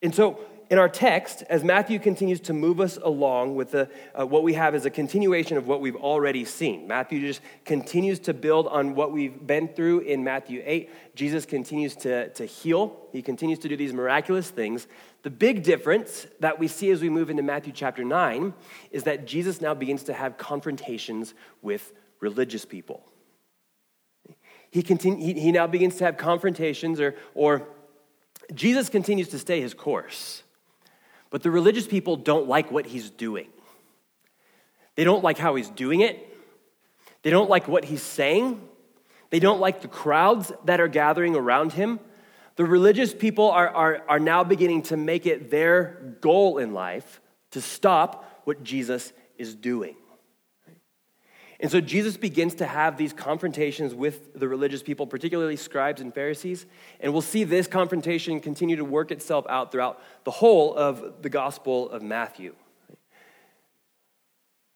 And 0.03 0.13
so, 0.13 0.39
in 0.73 0.79
our 0.79 0.89
text, 0.89 1.43
as 1.49 1.63
Matthew 1.63 1.99
continues 1.99 2.39
to 2.39 2.51
move 2.51 2.79
us 2.79 2.97
along 2.97 3.53
with 3.53 3.69
the, 3.69 3.87
uh, 4.19 4.25
what 4.25 4.41
we 4.41 4.55
have 4.55 4.73
is 4.73 4.87
a 4.87 4.89
continuation 4.89 5.55
of 5.55 5.67
what 5.67 5.81
we've 5.81 5.95
already 5.95 6.43
seen. 6.45 6.87
Matthew 6.87 7.19
just 7.19 7.41
continues 7.63 8.17
to 8.21 8.33
build 8.33 8.65
on 8.65 8.95
what 8.95 9.11
we've 9.11 9.45
been 9.45 9.67
through 9.67 9.99
in 9.99 10.23
Matthew 10.23 10.63
8. 10.65 10.89
Jesus 11.13 11.45
continues 11.45 11.95
to, 11.97 12.29
to 12.29 12.47
heal, 12.47 12.97
he 13.11 13.21
continues 13.21 13.59
to 13.59 13.69
do 13.69 13.77
these 13.77 13.93
miraculous 13.93 14.49
things. 14.49 14.87
The 15.21 15.29
big 15.29 15.61
difference 15.61 16.25
that 16.39 16.57
we 16.57 16.67
see 16.67 16.89
as 16.89 17.03
we 17.03 17.09
move 17.09 17.29
into 17.29 17.43
Matthew 17.43 17.71
chapter 17.71 18.03
9 18.03 18.51
is 18.89 19.03
that 19.03 19.27
Jesus 19.27 19.61
now 19.61 19.75
begins 19.75 20.01
to 20.05 20.13
have 20.13 20.39
confrontations 20.39 21.35
with 21.61 21.93
religious 22.19 22.65
people. 22.65 23.03
He, 24.71 24.81
continue, 24.81 25.23
he, 25.23 25.39
he 25.39 25.51
now 25.51 25.67
begins 25.67 25.97
to 25.97 26.05
have 26.05 26.17
confrontations, 26.17 26.99
or, 26.99 27.13
or 27.35 27.67
Jesus 28.55 28.89
continues 28.89 29.27
to 29.27 29.37
stay 29.37 29.61
his 29.61 29.75
course. 29.75 30.42
But 31.33 31.41
the 31.41 31.49
religious 31.49 31.87
people 31.87 32.15
don't 32.15 32.47
like 32.47 32.71
what 32.71 32.85
he's 32.85 33.09
doing. 33.09 33.47
They 34.93 35.03
don't 35.03 35.23
like 35.23 35.39
how 35.39 35.55
he's 35.55 35.67
doing 35.67 36.01
it. 36.01 36.29
They 37.23 37.31
don't 37.31 37.49
like 37.49 37.67
what 37.67 37.85
he's 37.85 38.03
saying. 38.03 38.61
They 39.31 39.39
don't 39.39 39.59
like 39.59 39.81
the 39.81 39.87
crowds 39.87 40.51
that 40.65 40.79
are 40.79 40.87
gathering 40.87 41.35
around 41.35 41.73
him. 41.73 41.99
The 42.55 42.65
religious 42.65 43.15
people 43.15 43.49
are, 43.49 43.67
are, 43.67 44.03
are 44.07 44.19
now 44.19 44.43
beginning 44.43 44.83
to 44.83 44.95
make 44.95 45.25
it 45.25 45.49
their 45.49 46.17
goal 46.21 46.59
in 46.59 46.71
life 46.71 47.19
to 47.49 47.61
stop 47.61 48.41
what 48.43 48.63
Jesus 48.63 49.11
is 49.35 49.55
doing. 49.55 49.95
And 51.63 51.71
so 51.71 51.79
Jesus 51.79 52.17
begins 52.17 52.55
to 52.55 52.65
have 52.65 52.97
these 52.97 53.13
confrontations 53.13 53.95
with 53.95 54.37
the 54.37 54.49
religious 54.49 54.83
people, 54.83 55.07
particularly 55.07 55.55
scribes 55.55 56.01
and 56.01 56.13
Pharisees. 56.13 56.65
And 56.99 57.13
we'll 57.13 57.21
see 57.21 57.45
this 57.45 57.67
confrontation 57.67 58.41
continue 58.41 58.75
to 58.75 58.83
work 58.83 59.11
itself 59.11 59.45
out 59.47 59.71
throughout 59.71 60.03
the 60.25 60.31
whole 60.31 60.75
of 60.75 61.21
the 61.21 61.29
Gospel 61.29 61.89
of 61.89 62.01
Matthew. 62.01 62.53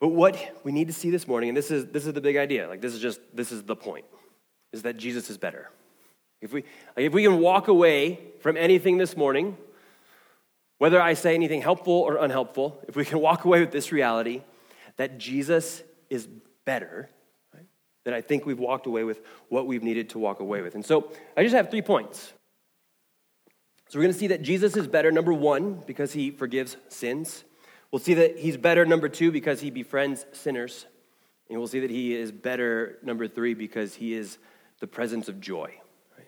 But 0.00 0.08
what 0.08 0.38
we 0.64 0.72
need 0.72 0.86
to 0.86 0.94
see 0.94 1.10
this 1.10 1.28
morning, 1.28 1.50
and 1.50 1.56
this 1.58 1.70
is, 1.70 1.84
this 1.88 2.06
is 2.06 2.14
the 2.14 2.22
big 2.22 2.38
idea, 2.38 2.66
like 2.66 2.80
this 2.80 2.94
is 2.94 3.00
just, 3.00 3.20
this 3.34 3.52
is 3.52 3.64
the 3.64 3.76
point, 3.76 4.06
is 4.72 4.80
that 4.82 4.96
Jesus 4.96 5.28
is 5.28 5.36
better. 5.36 5.68
If 6.40 6.54
we, 6.54 6.62
like 6.96 7.04
if 7.04 7.12
we 7.12 7.22
can 7.22 7.38
walk 7.38 7.68
away 7.68 8.18
from 8.40 8.56
anything 8.56 8.96
this 8.96 9.14
morning, 9.14 9.58
whether 10.78 11.02
I 11.02 11.12
say 11.12 11.34
anything 11.34 11.60
helpful 11.60 11.92
or 11.92 12.16
unhelpful, 12.16 12.82
if 12.88 12.96
we 12.96 13.04
can 13.04 13.20
walk 13.20 13.44
away 13.44 13.60
with 13.60 13.72
this 13.72 13.92
reality 13.92 14.42
that 14.96 15.18
Jesus 15.18 15.82
is 16.08 16.26
better, 16.68 17.08
right, 17.54 17.64
then 18.04 18.12
I 18.12 18.20
think 18.20 18.44
we've 18.44 18.58
walked 18.58 18.86
away 18.86 19.02
with 19.02 19.22
what 19.48 19.66
we've 19.66 19.82
needed 19.82 20.10
to 20.10 20.18
walk 20.18 20.40
away 20.40 20.60
with. 20.60 20.74
And 20.74 20.84
so 20.84 21.10
I 21.34 21.42
just 21.42 21.54
have 21.54 21.70
three 21.70 21.80
points. 21.80 22.34
So 23.88 23.98
we're 23.98 24.02
going 24.02 24.12
to 24.12 24.18
see 24.18 24.26
that 24.26 24.42
Jesus 24.42 24.76
is 24.76 24.86
better, 24.86 25.10
number 25.10 25.32
one, 25.32 25.82
because 25.86 26.12
he 26.12 26.30
forgives 26.30 26.76
sins. 26.88 27.44
We'll 27.90 28.00
see 28.08 28.12
that 28.12 28.38
he's 28.38 28.58
better, 28.58 28.84
number 28.84 29.08
two, 29.08 29.32
because 29.32 29.62
he 29.62 29.70
befriends 29.70 30.26
sinners. 30.32 30.84
And 31.48 31.58
we'll 31.58 31.68
see 31.68 31.80
that 31.80 31.90
he 31.90 32.14
is 32.14 32.30
better, 32.30 32.98
number 33.02 33.26
three, 33.26 33.54
because 33.54 33.94
he 33.94 34.12
is 34.12 34.36
the 34.80 34.86
presence 34.86 35.30
of 35.30 35.40
joy. 35.40 35.70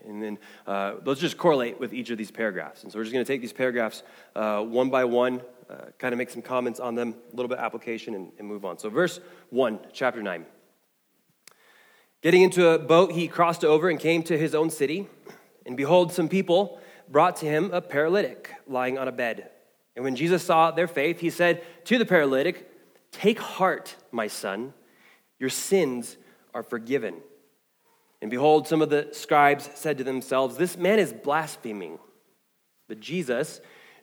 And 0.06 0.22
then 0.22 0.38
uh, 0.66 0.94
those 1.04 1.20
just 1.20 1.36
correlate 1.36 1.78
with 1.78 1.92
each 1.92 2.08
of 2.08 2.16
these 2.16 2.30
paragraphs. 2.30 2.82
And 2.82 2.90
so 2.90 2.98
we're 2.98 3.04
just 3.04 3.12
going 3.12 3.26
to 3.26 3.30
take 3.30 3.42
these 3.42 3.52
paragraphs 3.52 4.02
uh, 4.34 4.62
one 4.62 4.88
by 4.88 5.04
one, 5.04 5.42
uh, 5.70 5.90
kind 5.98 6.12
of 6.12 6.18
make 6.18 6.30
some 6.30 6.42
comments 6.42 6.80
on 6.80 6.94
them, 6.94 7.14
a 7.32 7.36
little 7.36 7.48
bit 7.48 7.58
application, 7.58 8.14
and, 8.14 8.32
and 8.38 8.48
move 8.48 8.64
on. 8.64 8.78
So, 8.78 8.90
verse 8.90 9.20
1, 9.50 9.78
chapter 9.92 10.22
9. 10.22 10.44
Getting 12.22 12.42
into 12.42 12.68
a 12.68 12.78
boat, 12.78 13.12
he 13.12 13.28
crossed 13.28 13.64
over 13.64 13.88
and 13.88 13.98
came 13.98 14.22
to 14.24 14.36
his 14.36 14.54
own 14.54 14.70
city. 14.70 15.08
And 15.64 15.76
behold, 15.76 16.12
some 16.12 16.28
people 16.28 16.80
brought 17.08 17.36
to 17.36 17.46
him 17.46 17.70
a 17.72 17.80
paralytic 17.80 18.50
lying 18.66 18.98
on 18.98 19.08
a 19.08 19.12
bed. 19.12 19.50
And 19.94 20.04
when 20.04 20.16
Jesus 20.16 20.42
saw 20.42 20.70
their 20.70 20.88
faith, 20.88 21.20
he 21.20 21.30
said 21.30 21.62
to 21.84 21.98
the 21.98 22.06
paralytic, 22.06 22.68
Take 23.12 23.38
heart, 23.38 23.96
my 24.12 24.26
son, 24.26 24.74
your 25.38 25.50
sins 25.50 26.16
are 26.52 26.62
forgiven. 26.62 27.16
And 28.22 28.30
behold, 28.30 28.68
some 28.68 28.82
of 28.82 28.90
the 28.90 29.08
scribes 29.12 29.70
said 29.74 29.98
to 29.98 30.04
themselves, 30.04 30.56
This 30.56 30.76
man 30.76 30.98
is 30.98 31.12
blaspheming. 31.12 31.98
But 32.88 33.00
Jesus, 33.00 33.60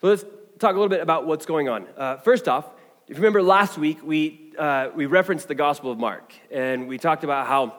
So 0.00 0.06
let's 0.06 0.24
talk 0.58 0.70
a 0.70 0.78
little 0.78 0.88
bit 0.88 1.02
about 1.02 1.26
what's 1.26 1.44
going 1.44 1.68
on. 1.68 1.86
Uh, 1.94 2.16
first 2.16 2.48
off, 2.48 2.64
if 3.06 3.10
you 3.10 3.16
remember 3.16 3.42
last 3.42 3.76
week, 3.76 3.98
we, 4.02 4.54
uh, 4.58 4.88
we 4.94 5.04
referenced 5.04 5.46
the 5.46 5.54
Gospel 5.54 5.92
of 5.92 5.98
Mark, 5.98 6.32
and 6.50 6.88
we 6.88 6.96
talked 6.96 7.22
about 7.22 7.46
how 7.46 7.76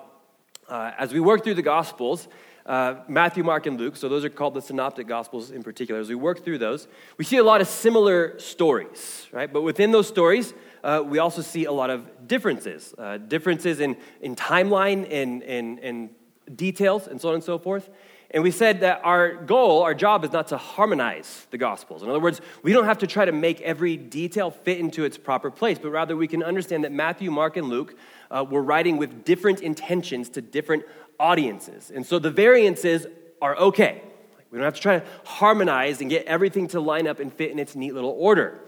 uh, 0.69 0.91
as 0.99 1.11
we 1.13 1.19
work 1.19 1.43
through 1.43 1.55
the 1.55 1.63
Gospels, 1.63 2.27
uh, 2.67 2.97
Matthew, 3.07 3.43
Mark, 3.43 3.65
and 3.65 3.79
Luke, 3.79 3.95
so 3.95 4.07
those 4.07 4.23
are 4.23 4.29
called 4.29 4.53
the 4.53 4.61
Synoptic 4.61 5.07
Gospels 5.07 5.49
in 5.49 5.63
particular, 5.63 5.99
as 5.99 6.09
we 6.09 6.15
work 6.15 6.43
through 6.43 6.59
those, 6.59 6.87
we 7.17 7.25
see 7.25 7.37
a 7.37 7.43
lot 7.43 7.59
of 7.59 7.67
similar 7.67 8.37
stories, 8.37 9.27
right? 9.31 9.51
But 9.51 9.63
within 9.63 9.89
those 9.89 10.07
stories, 10.07 10.53
uh, 10.83 11.01
we 11.03 11.17
also 11.17 11.41
see 11.41 11.65
a 11.65 11.71
lot 11.71 11.89
of 11.89 12.27
differences 12.27 12.93
uh, 12.99 13.17
differences 13.17 13.79
in, 13.79 13.97
in 14.21 14.35
timeline 14.35 15.11
and, 15.11 15.41
in, 15.41 15.79
and 15.79 16.09
details 16.55 17.07
and 17.07 17.19
so 17.19 17.29
on 17.29 17.35
and 17.35 17.43
so 17.43 17.57
forth. 17.57 17.89
And 18.33 18.43
we 18.43 18.51
said 18.51 18.79
that 18.79 19.01
our 19.03 19.33
goal, 19.35 19.83
our 19.83 19.93
job, 19.93 20.23
is 20.23 20.31
not 20.31 20.47
to 20.47 20.57
harmonize 20.57 21.47
the 21.51 21.57
Gospels. 21.57 22.01
In 22.01 22.09
other 22.09 22.19
words, 22.19 22.39
we 22.63 22.71
don't 22.71 22.85
have 22.85 22.99
to 22.99 23.07
try 23.07 23.25
to 23.25 23.33
make 23.33 23.59
every 23.61 23.97
detail 23.97 24.49
fit 24.51 24.79
into 24.79 25.03
its 25.03 25.17
proper 25.17 25.51
place, 25.51 25.77
but 25.77 25.89
rather 25.89 26.15
we 26.15 26.27
can 26.27 26.41
understand 26.41 26.85
that 26.85 26.93
Matthew, 26.93 27.29
Mark, 27.29 27.57
and 27.57 27.67
Luke 27.67 27.95
uh, 28.29 28.45
were 28.49 28.63
writing 28.63 28.95
with 28.95 29.25
different 29.25 29.59
intentions 29.59 30.29
to 30.29 30.41
different 30.41 30.85
audiences. 31.19 31.91
And 31.93 32.05
so 32.05 32.19
the 32.19 32.31
variances 32.31 33.05
are 33.41 33.55
okay. 33.57 34.01
We 34.49 34.57
don't 34.57 34.65
have 34.65 34.75
to 34.75 34.81
try 34.81 34.99
to 34.99 35.05
harmonize 35.25 35.99
and 35.99 36.09
get 36.09 36.25
everything 36.25 36.67
to 36.69 36.79
line 36.79 37.07
up 37.07 37.19
and 37.19 37.33
fit 37.33 37.51
in 37.51 37.59
its 37.59 37.75
neat 37.75 37.93
little 37.93 38.15
order. 38.17 38.59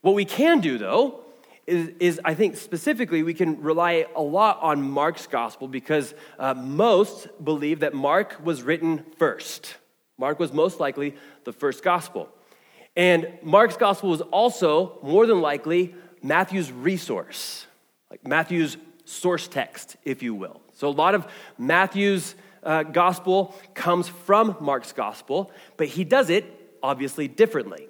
What 0.00 0.14
we 0.14 0.24
can 0.24 0.60
do, 0.60 0.76
though, 0.76 1.23
is, 1.66 1.90
is, 1.98 2.20
I 2.24 2.34
think 2.34 2.56
specifically 2.56 3.22
we 3.22 3.34
can 3.34 3.62
rely 3.62 4.06
a 4.14 4.22
lot 4.22 4.58
on 4.60 4.82
Mark's 4.82 5.26
gospel 5.26 5.68
because 5.68 6.14
uh, 6.38 6.54
most 6.54 7.28
believe 7.42 7.80
that 7.80 7.94
Mark 7.94 8.44
was 8.44 8.62
written 8.62 9.04
first. 9.16 9.76
Mark 10.18 10.38
was 10.38 10.52
most 10.52 10.80
likely 10.80 11.14
the 11.44 11.52
first 11.52 11.82
gospel. 11.82 12.28
And 12.96 13.38
Mark's 13.42 13.76
gospel 13.76 14.10
was 14.10 14.20
also 14.20 14.98
more 15.02 15.26
than 15.26 15.40
likely 15.40 15.94
Matthew's 16.22 16.70
resource, 16.70 17.66
like 18.10 18.26
Matthew's 18.26 18.76
source 19.04 19.48
text, 19.48 19.96
if 20.04 20.22
you 20.22 20.34
will. 20.34 20.60
So 20.74 20.88
a 20.88 20.90
lot 20.90 21.14
of 21.14 21.26
Matthew's 21.58 22.34
uh, 22.62 22.84
gospel 22.84 23.54
comes 23.74 24.08
from 24.08 24.56
Mark's 24.60 24.92
gospel, 24.92 25.50
but 25.76 25.88
he 25.88 26.04
does 26.04 26.30
it 26.30 26.44
obviously 26.82 27.28
differently. 27.28 27.88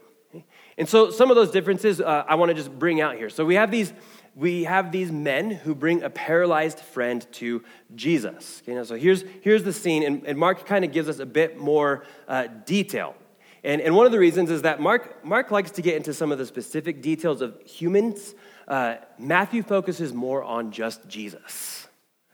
And 0.76 0.88
so 0.88 1.10
some 1.10 1.30
of 1.30 1.36
those 1.36 1.50
differences 1.50 2.00
uh, 2.00 2.24
I 2.26 2.34
want 2.34 2.50
to 2.50 2.54
just 2.54 2.76
bring 2.78 3.00
out 3.00 3.16
here. 3.16 3.30
So 3.30 3.44
we 3.44 3.54
have 3.54 3.70
these 3.70 3.92
we 4.36 4.64
have 4.64 4.90
these 4.90 5.12
men 5.12 5.50
who 5.50 5.74
bring 5.74 6.02
a 6.02 6.10
paralyzed 6.10 6.80
friend 6.80 7.24
to 7.32 7.62
Jesus. 7.94 8.62
Okay, 8.66 8.82
so 8.84 8.96
here's, 8.96 9.24
here's 9.42 9.62
the 9.62 9.72
scene, 9.72 10.02
and, 10.02 10.26
and 10.26 10.38
Mark 10.38 10.66
kind 10.66 10.84
of 10.84 10.92
gives 10.92 11.08
us 11.08 11.20
a 11.20 11.26
bit 11.26 11.56
more 11.56 12.04
uh, 12.26 12.48
detail. 12.66 13.14
And, 13.62 13.80
and 13.80 13.94
one 13.94 14.06
of 14.06 14.12
the 14.12 14.18
reasons 14.18 14.50
is 14.50 14.62
that 14.62 14.80
Mark, 14.80 15.24
Mark 15.24 15.50
likes 15.50 15.70
to 15.72 15.82
get 15.82 15.96
into 15.96 16.12
some 16.12 16.32
of 16.32 16.38
the 16.38 16.46
specific 16.46 17.00
details 17.00 17.40
of 17.40 17.56
humans. 17.64 18.34
Uh, 18.66 18.96
Matthew 19.18 19.62
focuses 19.62 20.12
more 20.12 20.42
on 20.42 20.72
just 20.72 21.06
Jesus. 21.06 21.86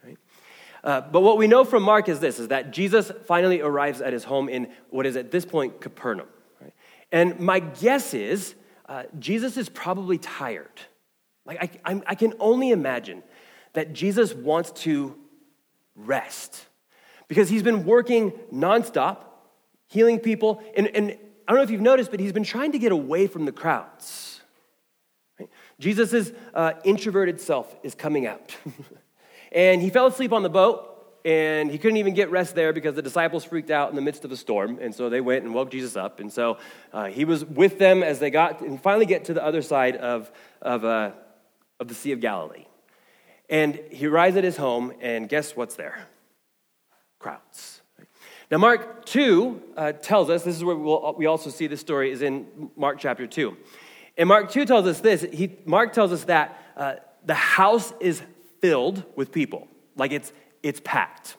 Right? 0.03 0.17
Uh, 0.83 1.01
but 1.01 1.21
what 1.21 1.37
we 1.37 1.47
know 1.47 1.63
from 1.63 1.83
Mark 1.83 2.09
is 2.09 2.19
this, 2.19 2.39
is 2.39 2.47
that 2.47 2.71
Jesus 2.71 3.11
finally 3.25 3.61
arrives 3.61 4.01
at 4.01 4.11
his 4.11 4.23
home 4.23 4.49
in 4.49 4.71
what 4.89 5.05
is 5.05 5.15
at 5.15 5.29
this 5.29 5.45
point 5.45 5.79
Capernaum. 5.79 6.27
And 7.11 7.39
my 7.39 7.59
guess 7.59 8.13
is 8.13 8.55
uh, 8.87 9.03
Jesus 9.19 9.57
is 9.57 9.69
probably 9.69 10.17
tired. 10.17 10.81
Like, 11.45 11.79
I, 11.85 12.01
I, 12.05 12.15
can 12.15 12.33
only 12.39 12.69
imagine 12.69 13.23
that 13.73 13.93
Jesus 13.93 14.33
wants 14.33 14.71
to 14.83 15.17
rest 15.95 16.65
because 17.27 17.49
he's 17.49 17.63
been 17.63 17.85
working 17.85 18.31
nonstop, 18.53 19.23
healing 19.87 20.19
people. 20.19 20.61
And, 20.75 20.87
and 20.95 21.11
I 21.47 21.51
don't 21.51 21.57
know 21.57 21.63
if 21.63 21.71
you've 21.71 21.81
noticed, 21.81 22.11
but 22.11 22.19
he's 22.19 22.33
been 22.33 22.43
trying 22.43 22.73
to 22.73 22.79
get 22.79 22.91
away 22.91 23.27
from 23.27 23.45
the 23.45 23.51
crowds. 23.51 24.41
Jesus' 25.79 26.31
uh, 26.53 26.73
introverted 26.83 27.41
self 27.41 27.75
is 27.83 27.95
coming 27.95 28.27
out. 28.27 28.55
and 29.51 29.81
he 29.81 29.89
fell 29.89 30.07
asleep 30.07 30.31
on 30.31 30.43
the 30.43 30.49
boat 30.49 30.90
and 31.23 31.69
he 31.69 31.77
couldn't 31.77 31.97
even 31.97 32.13
get 32.13 32.31
rest 32.31 32.55
there 32.55 32.73
because 32.73 32.95
the 32.95 33.01
disciples 33.01 33.43
freaked 33.43 33.69
out 33.69 33.89
in 33.89 33.95
the 33.95 34.01
midst 34.01 34.25
of 34.25 34.31
a 34.31 34.37
storm. 34.37 34.79
And 34.81 34.93
so 34.93 35.09
they 35.09 35.21
went 35.21 35.43
and 35.43 35.53
woke 35.53 35.69
Jesus 35.69 35.95
up. 35.95 36.19
And 36.19 36.31
so 36.31 36.57
uh, 36.91 37.05
he 37.05 37.25
was 37.25 37.45
with 37.45 37.77
them 37.77 38.01
as 38.01 38.19
they 38.19 38.31
got 38.31 38.61
and 38.61 38.81
finally 38.81 39.05
get 39.05 39.25
to 39.25 39.33
the 39.33 39.43
other 39.43 39.61
side 39.61 39.97
of, 39.97 40.31
of, 40.61 40.83
uh, 40.83 41.11
of 41.79 41.87
the 41.87 41.93
Sea 41.93 42.11
of 42.13 42.21
Galilee. 42.21 42.65
And 43.49 43.79
he 43.91 44.07
arrives 44.07 44.37
at 44.37 44.45
his 44.45 44.55
home, 44.55 44.93
and 45.01 45.27
guess 45.27 45.55
what's 45.57 45.75
there? 45.75 46.07
Crowds. 47.19 47.81
Now, 48.49 48.57
Mark 48.57 49.05
2 49.05 49.61
uh, 49.77 49.91
tells 49.91 50.29
us 50.29 50.43
this 50.43 50.55
is 50.55 50.63
where 50.63 50.75
we'll, 50.75 51.15
we 51.17 51.25
also 51.25 51.49
see 51.49 51.67
this 51.67 51.81
story, 51.81 52.11
is 52.11 52.21
in 52.21 52.69
Mark 52.75 52.97
chapter 52.97 53.27
2. 53.27 53.55
And 54.17 54.27
Mark 54.27 54.51
2 54.51 54.65
tells 54.65 54.87
us 54.87 55.01
this 55.01 55.25
he, 55.33 55.57
Mark 55.65 55.93
tells 55.93 56.11
us 56.11 56.23
that 56.25 56.57
uh, 56.75 56.95
the 57.25 57.33
house 57.33 57.93
is 57.99 58.21
filled 58.61 59.03
with 59.15 59.31
people. 59.31 59.67
Like 59.95 60.11
it's, 60.11 60.31
it's 60.63 60.81
packed. 60.83 61.37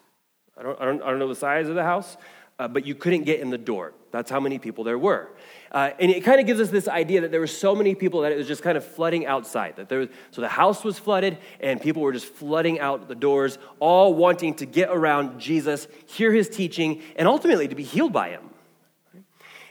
I 0.57 0.63
don't, 0.63 0.81
I 0.81 0.85
don't, 0.85 1.03
I 1.03 1.11
don't 1.11 1.19
know 1.19 1.29
the 1.29 1.35
size 1.35 1.69
of 1.69 1.75
the 1.75 1.83
house, 1.83 2.17
uh, 2.59 2.69
but 2.69 2.87
you 2.87 2.95
couldn't 2.95 3.25
get 3.25 3.41
in 3.41 3.51
the 3.51 3.59
door. 3.59 3.93
That's 4.11 4.31
how 4.31 4.41
many 4.41 4.59
people 4.59 4.85
there 4.85 4.99
were. 4.99 5.31
Uh, 5.71 5.91
and 5.99 6.11
it 6.11 6.23
kind 6.23 6.39
of 6.39 6.47
gives 6.47 6.61
us 6.61 6.69
this 6.69 6.87
idea 6.87 7.23
that 7.23 7.31
there 7.31 7.41
were 7.41 7.47
so 7.47 7.75
many 7.75 7.95
people 7.95 8.21
that 8.21 8.33
it 8.33 8.37
was 8.37 8.47
just 8.47 8.63
kind 8.63 8.77
of 8.77 8.85
flooding 8.85 9.25
outside. 9.25 9.77
That 9.77 9.89
there 9.89 10.01
was, 10.01 10.09
so 10.31 10.43
the 10.43 10.49
house 10.49 10.85
was 10.85 10.99
flooded, 10.99 11.39
and 11.61 11.81
people 11.81 12.03
were 12.03 12.13
just 12.13 12.27
flooding 12.27 12.79
out 12.79 13.09
the 13.09 13.15
doors, 13.15 13.59
all 13.81 14.15
wanting 14.15 14.55
to 14.57 14.67
get 14.67 14.91
around 14.91 15.41
Jesus, 15.41 15.89
hear 16.07 16.31
his 16.31 16.51
teaching, 16.51 17.01
and 17.17 17.27
ultimately 17.27 17.69
to 17.69 17.75
be 17.75 17.85
healed 17.85 18.13
by 18.13 18.29
him. 18.31 18.51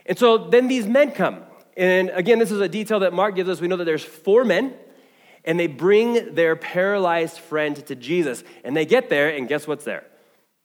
And 0.08 0.18
so 0.18 0.50
then 0.50 0.68
these 0.68 0.88
men 0.88 1.12
come. 1.12 1.44
And 1.78 2.10
again, 2.10 2.40
this 2.40 2.52
is 2.52 2.60
a 2.60 2.68
detail 2.68 3.00
that 3.02 3.14
Mark 3.14 3.36
gives 3.36 3.48
us. 3.48 3.62
We 3.62 3.68
know 3.68 3.78
that 3.78 3.86
there's 3.86 4.04
four 4.04 4.44
men 4.44 4.74
and 5.44 5.60
they 5.60 5.68
bring 5.68 6.36
their 6.36 6.56
paralyzed 6.56 7.40
friend 7.40 7.76
to 7.88 7.96
Jesus. 7.96 8.44
And 8.64 8.76
they 8.76 8.86
get 8.86 9.10
there, 9.10 9.30
and 9.30 9.48
guess 9.48 9.68
what's 9.68 9.86
there? 9.86 10.04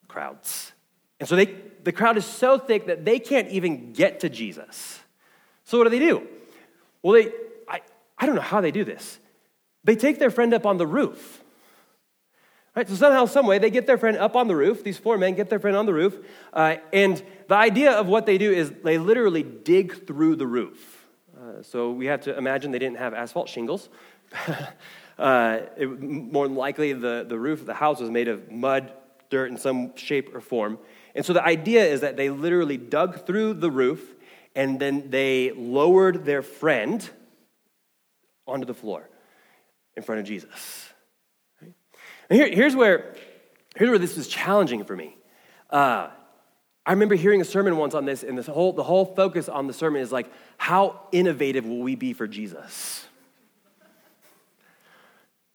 Crowds. 0.08 0.72
And 1.18 1.28
so 1.28 1.36
they, 1.36 1.54
the 1.84 1.92
crowd 1.92 2.16
is 2.16 2.24
so 2.24 2.58
thick 2.58 2.86
that 2.86 3.04
they 3.04 3.18
can't 3.18 3.48
even 3.48 3.92
get 3.92 4.20
to 4.20 4.28
Jesus. 4.28 5.00
So 5.64 5.78
what 5.78 5.84
do 5.84 5.90
they 5.90 5.98
do? 5.98 6.26
Well, 7.02 7.14
they, 7.14 7.32
I, 7.68 7.80
I 8.18 8.26
don't 8.26 8.34
know 8.34 8.40
how 8.40 8.60
they 8.60 8.70
do 8.70 8.84
this. 8.84 9.18
They 9.84 9.96
take 9.96 10.18
their 10.18 10.30
friend 10.30 10.52
up 10.52 10.66
on 10.66 10.78
the 10.78 10.86
roof. 10.86 11.42
Right, 12.74 12.86
so 12.86 12.94
somehow, 12.94 13.24
some 13.24 13.46
way, 13.46 13.58
they 13.58 13.70
get 13.70 13.86
their 13.86 13.96
friend 13.96 14.18
up 14.18 14.36
on 14.36 14.48
the 14.48 14.54
roof. 14.54 14.84
These 14.84 14.98
four 14.98 15.16
men 15.16 15.34
get 15.34 15.48
their 15.48 15.58
friend 15.58 15.78
on 15.78 15.86
the 15.86 15.94
roof, 15.94 16.18
uh, 16.52 16.76
and 16.92 17.22
the 17.48 17.54
idea 17.54 17.92
of 17.92 18.06
what 18.06 18.26
they 18.26 18.36
do 18.36 18.52
is 18.52 18.70
they 18.84 18.98
literally 18.98 19.42
dig 19.42 20.06
through 20.06 20.36
the 20.36 20.46
roof. 20.46 21.06
Uh, 21.34 21.62
so 21.62 21.90
we 21.90 22.04
have 22.04 22.20
to 22.22 22.36
imagine 22.36 22.72
they 22.72 22.78
didn't 22.78 22.98
have 22.98 23.14
asphalt 23.14 23.48
shingles, 23.48 23.88
uh, 25.18 25.58
it, 25.76 25.86
more 26.00 26.46
than 26.46 26.56
likely, 26.56 26.92
the, 26.92 27.24
the 27.28 27.38
roof 27.38 27.60
of 27.60 27.66
the 27.66 27.74
house 27.74 28.00
was 28.00 28.10
made 28.10 28.28
of 28.28 28.50
mud, 28.50 28.92
dirt 29.30 29.50
in 29.50 29.56
some 29.56 29.96
shape 29.96 30.34
or 30.34 30.40
form. 30.40 30.78
And 31.14 31.24
so 31.24 31.32
the 31.32 31.44
idea 31.44 31.84
is 31.84 32.02
that 32.02 32.16
they 32.16 32.30
literally 32.30 32.76
dug 32.76 33.26
through 33.26 33.54
the 33.54 33.70
roof 33.70 34.14
and 34.54 34.78
then 34.78 35.10
they 35.10 35.52
lowered 35.52 36.24
their 36.24 36.42
friend 36.42 37.08
onto 38.46 38.66
the 38.66 38.74
floor 38.74 39.08
in 39.96 40.02
front 40.02 40.20
of 40.20 40.26
Jesus. 40.26 40.90
Here, 42.28 42.48
here's, 42.48 42.76
where, 42.76 43.14
here's 43.76 43.90
where 43.90 43.98
this 43.98 44.16
was 44.16 44.28
challenging 44.28 44.84
for 44.84 44.96
me. 44.96 45.16
Uh, 45.70 46.08
I 46.84 46.92
remember 46.92 47.14
hearing 47.14 47.40
a 47.40 47.44
sermon 47.44 47.76
once 47.76 47.94
on 47.94 48.04
this, 48.04 48.22
and 48.22 48.36
this 48.36 48.46
whole, 48.46 48.72
the 48.72 48.82
whole 48.82 49.04
focus 49.04 49.48
on 49.48 49.66
the 49.66 49.72
sermon 49.72 50.02
is 50.02 50.12
like, 50.12 50.30
how 50.56 51.00
innovative 51.12 51.64
will 51.66 51.80
we 51.80 51.94
be 51.94 52.12
for 52.12 52.26
Jesus? 52.26 53.05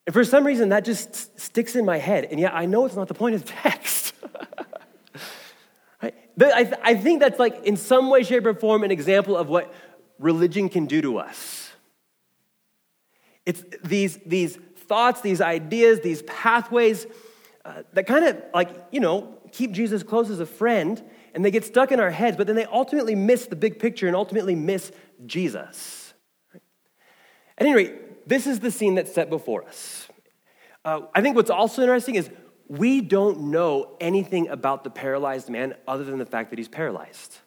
And 0.07 0.13
for 0.13 0.23
some 0.23 0.45
reason, 0.45 0.69
that 0.69 0.83
just 0.83 1.39
sticks 1.39 1.75
in 1.75 1.85
my 1.85 1.97
head. 1.97 2.25
And 2.25 2.39
yet, 2.39 2.53
I 2.53 2.65
know 2.65 2.85
it's 2.85 2.95
not 2.95 3.07
the 3.07 3.13
point 3.13 3.35
of 3.35 3.45
the 3.45 3.51
text. 3.51 4.13
right? 6.01 6.15
I, 6.39 6.63
th- 6.63 6.79
I 6.83 6.95
think 6.95 7.19
that's 7.19 7.39
like, 7.39 7.63
in 7.65 7.77
some 7.77 8.09
way, 8.09 8.23
shape, 8.23 8.45
or 8.45 8.53
form, 8.53 8.83
an 8.83 8.91
example 8.91 9.37
of 9.37 9.47
what 9.47 9.73
religion 10.17 10.69
can 10.69 10.85
do 10.87 11.01
to 11.01 11.17
us. 11.19 11.71
It's 13.45 13.63
these, 13.83 14.17
these 14.25 14.55
thoughts, 14.55 15.21
these 15.21 15.41
ideas, 15.41 16.01
these 16.01 16.21
pathways 16.23 17.05
uh, 17.63 17.83
that 17.93 18.07
kind 18.07 18.25
of 18.25 18.41
like, 18.53 18.69
you 18.91 18.99
know, 18.99 19.37
keep 19.51 19.71
Jesus 19.71 20.03
close 20.03 20.29
as 20.29 20.39
a 20.39 20.45
friend, 20.45 21.01
and 21.33 21.45
they 21.45 21.51
get 21.51 21.63
stuck 21.63 21.91
in 21.91 21.99
our 21.99 22.09
heads, 22.09 22.37
but 22.37 22.47
then 22.47 22.55
they 22.55 22.65
ultimately 22.65 23.15
miss 23.15 23.45
the 23.45 23.55
big 23.55 23.79
picture 23.79 24.07
and 24.07 24.15
ultimately 24.15 24.55
miss 24.55 24.91
Jesus. 25.25 26.13
At 26.53 26.61
any 27.67 27.73
rate, 27.73 27.93
this 28.25 28.47
is 28.47 28.59
the 28.59 28.71
scene 28.71 28.95
that's 28.95 29.13
set 29.13 29.29
before 29.29 29.63
us. 29.63 30.07
Uh, 30.83 31.01
I 31.13 31.21
think 31.21 31.35
what's 31.35 31.49
also 31.49 31.81
interesting 31.81 32.15
is 32.15 32.29
we 32.67 33.01
don't 33.01 33.51
know 33.51 33.95
anything 33.99 34.47
about 34.47 34.83
the 34.83 34.89
paralyzed 34.89 35.49
man 35.49 35.75
other 35.87 36.03
than 36.03 36.19
the 36.19 36.25
fact 36.25 36.49
that 36.51 36.59
he's 36.59 36.69
paralyzed. 36.69 37.37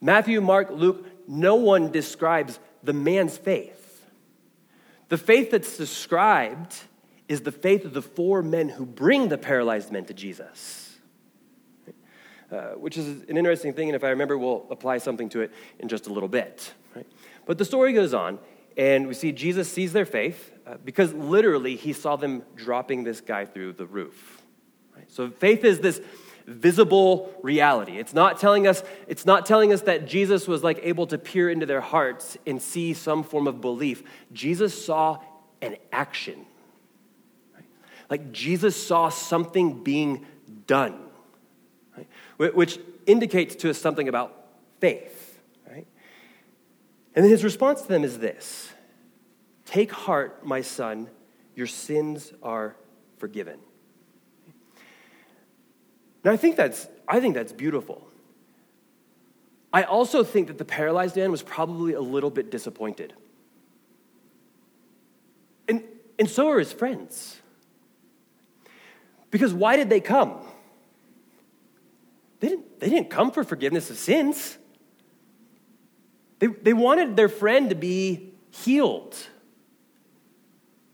Matthew, 0.00 0.40
Mark, 0.40 0.70
Luke, 0.70 1.06
no 1.26 1.56
one 1.56 1.90
describes 1.90 2.58
the 2.82 2.92
man's 2.92 3.36
faith. 3.36 4.04
The 5.08 5.18
faith 5.18 5.50
that's 5.50 5.76
described 5.76 6.76
is 7.28 7.42
the 7.42 7.52
faith 7.52 7.84
of 7.84 7.92
the 7.92 8.02
four 8.02 8.42
men 8.42 8.68
who 8.68 8.86
bring 8.86 9.28
the 9.28 9.38
paralyzed 9.38 9.90
men 9.90 10.04
to 10.06 10.14
Jesus. 10.14 10.96
Uh, 12.50 12.70
which 12.76 12.96
is 12.96 13.24
an 13.28 13.36
interesting 13.36 13.74
thing, 13.74 13.88
and 13.88 13.96
if 13.96 14.02
I 14.02 14.08
remember, 14.08 14.38
we'll 14.38 14.66
apply 14.70 14.98
something 14.98 15.28
to 15.30 15.42
it 15.42 15.52
in 15.80 15.88
just 15.88 16.06
a 16.06 16.12
little 16.12 16.30
bit. 16.30 16.72
Right? 16.96 17.06
But 17.44 17.58
the 17.58 17.64
story 17.64 17.92
goes 17.92 18.14
on, 18.14 18.38
and 18.78 19.06
we 19.06 19.12
see 19.12 19.32
Jesus 19.32 19.70
sees 19.70 19.92
their 19.92 20.06
faith 20.06 20.52
uh, 20.66 20.76
because 20.82 21.12
literally 21.12 21.76
he 21.76 21.92
saw 21.92 22.16
them 22.16 22.42
dropping 22.56 23.04
this 23.04 23.20
guy 23.20 23.44
through 23.44 23.74
the 23.74 23.84
roof. 23.84 24.42
Right? 24.96 25.10
So 25.10 25.28
faith 25.30 25.64
is 25.64 25.80
this 25.80 26.00
visible 26.46 27.34
reality. 27.42 27.98
It's 27.98 28.14
not 28.14 28.40
telling 28.40 28.66
us 28.66 28.82
it's 29.06 29.26
not 29.26 29.44
telling 29.44 29.72
us 29.72 29.82
that 29.82 30.06
Jesus 30.06 30.48
was 30.48 30.64
like 30.64 30.80
able 30.82 31.06
to 31.08 31.18
peer 31.18 31.50
into 31.50 31.66
their 31.66 31.82
hearts 31.82 32.38
and 32.46 32.62
see 32.62 32.94
some 32.94 33.22
form 33.22 33.46
of 33.46 33.60
belief. 33.60 34.02
Jesus 34.32 34.86
saw 34.86 35.18
an 35.60 35.76
action. 35.92 36.46
Right? 37.54 37.66
Like 38.08 38.32
Jesus 38.32 38.82
saw 38.82 39.10
something 39.10 39.84
being 39.84 40.24
done 40.66 41.08
which 42.38 42.78
indicates 43.06 43.56
to 43.56 43.70
us 43.70 43.78
something 43.78 44.08
about 44.08 44.46
faith, 44.80 45.14
right? 45.16 45.17
And 47.18 47.24
then 47.24 47.32
his 47.32 47.42
response 47.42 47.82
to 47.82 47.88
them 47.88 48.04
is 48.04 48.20
this 48.20 48.72
Take 49.66 49.90
heart, 49.90 50.46
my 50.46 50.60
son, 50.60 51.10
your 51.56 51.66
sins 51.66 52.32
are 52.44 52.76
forgiven. 53.16 53.58
Now, 56.22 56.30
I 56.30 56.36
think 56.36 56.54
that's, 56.54 56.86
I 57.08 57.18
think 57.18 57.34
that's 57.34 57.50
beautiful. 57.52 58.06
I 59.72 59.82
also 59.82 60.22
think 60.22 60.46
that 60.46 60.58
the 60.58 60.64
paralyzed 60.64 61.16
man 61.16 61.32
was 61.32 61.42
probably 61.42 61.92
a 61.92 62.00
little 62.00 62.30
bit 62.30 62.52
disappointed. 62.52 63.14
And, 65.66 65.82
and 66.20 66.30
so 66.30 66.48
are 66.48 66.60
his 66.60 66.72
friends. 66.72 67.40
Because 69.32 69.52
why 69.52 69.74
did 69.74 69.90
they 69.90 70.00
come? 70.00 70.38
They 72.38 72.50
didn't, 72.50 72.78
they 72.78 72.90
didn't 72.90 73.10
come 73.10 73.32
for 73.32 73.42
forgiveness 73.42 73.90
of 73.90 73.98
sins. 73.98 74.56
They, 76.38 76.46
they 76.46 76.72
wanted 76.72 77.16
their 77.16 77.28
friend 77.28 77.70
to 77.70 77.74
be 77.74 78.32
healed. 78.50 79.16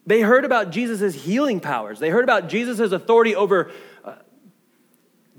They 0.07 0.21
heard 0.21 0.45
about 0.45 0.71
Jesus' 0.71 1.15
healing 1.15 1.61
powers. 1.61 1.99
They 1.99 2.11
heard 2.11 2.25
about 2.25 2.49
Jesus' 2.49 2.93
authority 2.93 3.35
over 3.35 3.71
uh, 4.05 4.17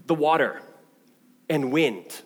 the 0.08 0.16
water 0.16 0.62
and 1.50 1.72
wind. 1.72 2.22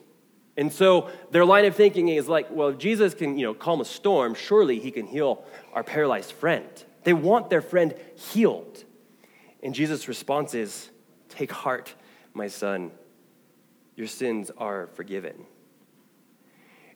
And 0.55 0.71
so 0.71 1.09
their 1.31 1.45
line 1.45 1.65
of 1.65 1.75
thinking 1.75 2.09
is 2.09 2.27
like, 2.27 2.47
well, 2.51 2.69
if 2.69 2.77
Jesus 2.77 3.13
can, 3.13 3.37
you 3.37 3.45
know, 3.45 3.53
calm 3.53 3.81
a 3.81 3.85
storm, 3.85 4.35
surely 4.35 4.79
he 4.79 4.91
can 4.91 5.07
heal 5.07 5.45
our 5.73 5.83
paralyzed 5.83 6.31
friend. 6.33 6.67
They 7.03 7.13
want 7.13 7.49
their 7.49 7.61
friend 7.61 7.93
healed. 8.15 8.83
And 9.63 9.73
Jesus' 9.73 10.07
response 10.07 10.53
is, 10.53 10.89
Take 11.29 11.51
heart, 11.51 11.93
my 12.33 12.47
son 12.47 12.91
your 13.99 14.07
sins 14.07 14.49
are 14.57 14.87
forgiven. 14.93 15.45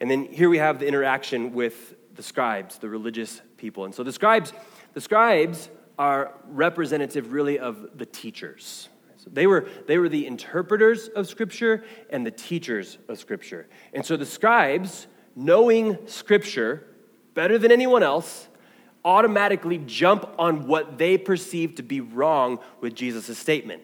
And 0.04 0.12
then 0.12 0.26
here 0.26 0.50
we 0.50 0.58
have 0.58 0.80
the 0.80 0.86
interaction 0.86 1.54
with 1.54 1.96
the 2.16 2.22
scribes, 2.22 2.78
the 2.78 2.90
religious 2.90 3.42
people. 3.56 3.86
And 3.86 3.96
so 3.96 4.04
the 4.04 4.12
scribes, 4.12 4.52
the 4.94 5.00
scribes 5.00 5.70
are 5.98 6.34
representative 6.50 7.32
really 7.32 7.58
of 7.58 7.98
the 7.98 8.06
teachers. 8.06 8.90
So 9.16 9.30
they 9.32 9.48
were, 9.48 9.66
they 9.88 9.98
were 9.98 10.10
the 10.10 10.28
interpreters 10.28 11.08
of 11.08 11.30
Scripture 11.30 11.86
and 12.10 12.26
the 12.26 12.32
teachers 12.32 12.98
of 13.08 13.18
Scripture. 13.18 13.70
And 13.94 14.06
so 14.06 14.18
the 14.18 14.26
scribes, 14.26 15.08
knowing 15.38 16.06
Scripture 16.06 16.86
better 17.34 17.58
than 17.58 17.72
anyone 17.72 18.04
else, 18.04 18.50
automatically 19.06 19.78
jump 19.78 20.30
on 20.38 20.68
what 20.68 20.98
they 20.98 21.18
perceive 21.18 21.76
to 21.76 21.82
be 21.82 22.02
wrong 22.02 22.60
with 22.82 22.94
Jesus' 22.94 23.38
statement. 23.38 23.82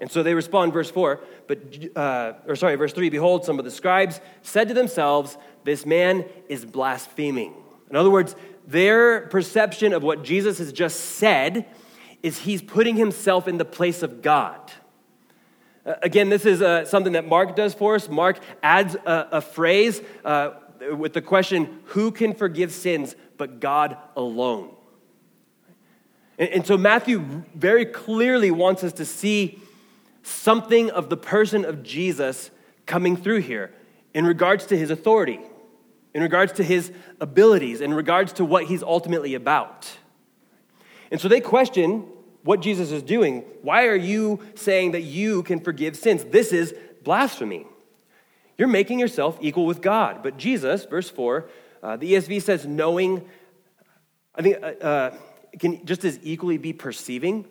And 0.00 0.10
so 0.10 0.22
they 0.22 0.34
respond, 0.34 0.72
verse 0.72 0.90
4, 0.90 1.20
but, 1.48 1.58
uh, 1.96 2.34
or 2.46 2.54
sorry, 2.56 2.76
verse 2.76 2.92
3 2.92 3.10
Behold, 3.10 3.44
some 3.44 3.58
of 3.58 3.64
the 3.64 3.70
scribes 3.70 4.20
said 4.42 4.68
to 4.68 4.74
themselves, 4.74 5.36
This 5.64 5.84
man 5.84 6.24
is 6.48 6.64
blaspheming. 6.64 7.54
In 7.90 7.96
other 7.96 8.10
words, 8.10 8.36
their 8.66 9.22
perception 9.22 9.92
of 9.92 10.02
what 10.02 10.22
Jesus 10.22 10.58
has 10.58 10.72
just 10.72 11.00
said 11.00 11.66
is 12.22 12.38
he's 12.38 12.62
putting 12.62 12.96
himself 12.96 13.48
in 13.48 13.58
the 13.58 13.64
place 13.64 14.02
of 14.02 14.22
God. 14.22 14.60
Uh, 15.84 15.94
again, 16.02 16.28
this 16.28 16.44
is 16.44 16.60
uh, 16.60 16.84
something 16.84 17.14
that 17.14 17.26
Mark 17.26 17.56
does 17.56 17.74
for 17.74 17.94
us. 17.94 18.08
Mark 18.08 18.38
adds 18.62 18.94
a, 18.94 19.28
a 19.32 19.40
phrase 19.40 20.02
uh, 20.24 20.50
with 20.96 21.12
the 21.12 21.22
question, 21.22 21.80
Who 21.86 22.12
can 22.12 22.34
forgive 22.34 22.72
sins 22.72 23.16
but 23.36 23.58
God 23.58 23.96
alone? 24.16 24.74
And, 26.38 26.48
and 26.50 26.66
so 26.66 26.76
Matthew 26.76 27.20
very 27.54 27.86
clearly 27.86 28.50
wants 28.50 28.84
us 28.84 28.92
to 28.94 29.04
see 29.04 29.60
something 30.28 30.90
of 30.90 31.08
the 31.10 31.16
person 31.16 31.64
of 31.64 31.82
Jesus 31.82 32.50
coming 32.86 33.16
through 33.16 33.40
here 33.40 33.72
in 34.14 34.26
regards 34.26 34.66
to 34.66 34.76
his 34.76 34.90
authority, 34.90 35.40
in 36.14 36.22
regards 36.22 36.52
to 36.54 36.62
his 36.62 36.92
abilities, 37.20 37.80
in 37.80 37.94
regards 37.94 38.32
to 38.34 38.44
what 38.44 38.64
he's 38.64 38.82
ultimately 38.82 39.34
about. 39.34 39.90
And 41.10 41.20
so 41.20 41.28
they 41.28 41.40
question 41.40 42.06
what 42.42 42.60
Jesus 42.60 42.90
is 42.90 43.02
doing. 43.02 43.44
Why 43.62 43.86
are 43.86 43.96
you 43.96 44.40
saying 44.54 44.92
that 44.92 45.02
you 45.02 45.42
can 45.42 45.60
forgive 45.60 45.96
sins? 45.96 46.24
This 46.24 46.52
is 46.52 46.74
blasphemy. 47.02 47.66
You're 48.56 48.68
making 48.68 48.98
yourself 48.98 49.38
equal 49.40 49.66
with 49.66 49.80
God. 49.80 50.22
But 50.22 50.36
Jesus, 50.36 50.84
verse 50.84 51.08
4, 51.10 51.48
uh, 51.82 51.96
the 51.96 52.14
ESV 52.14 52.42
says, 52.42 52.66
knowing, 52.66 53.24
I 54.34 54.42
think, 54.42 54.56
uh, 54.62 54.66
uh, 54.66 55.14
can 55.58 55.84
just 55.86 56.04
as 56.04 56.18
equally 56.22 56.58
be 56.58 56.72
perceiving 56.72 57.46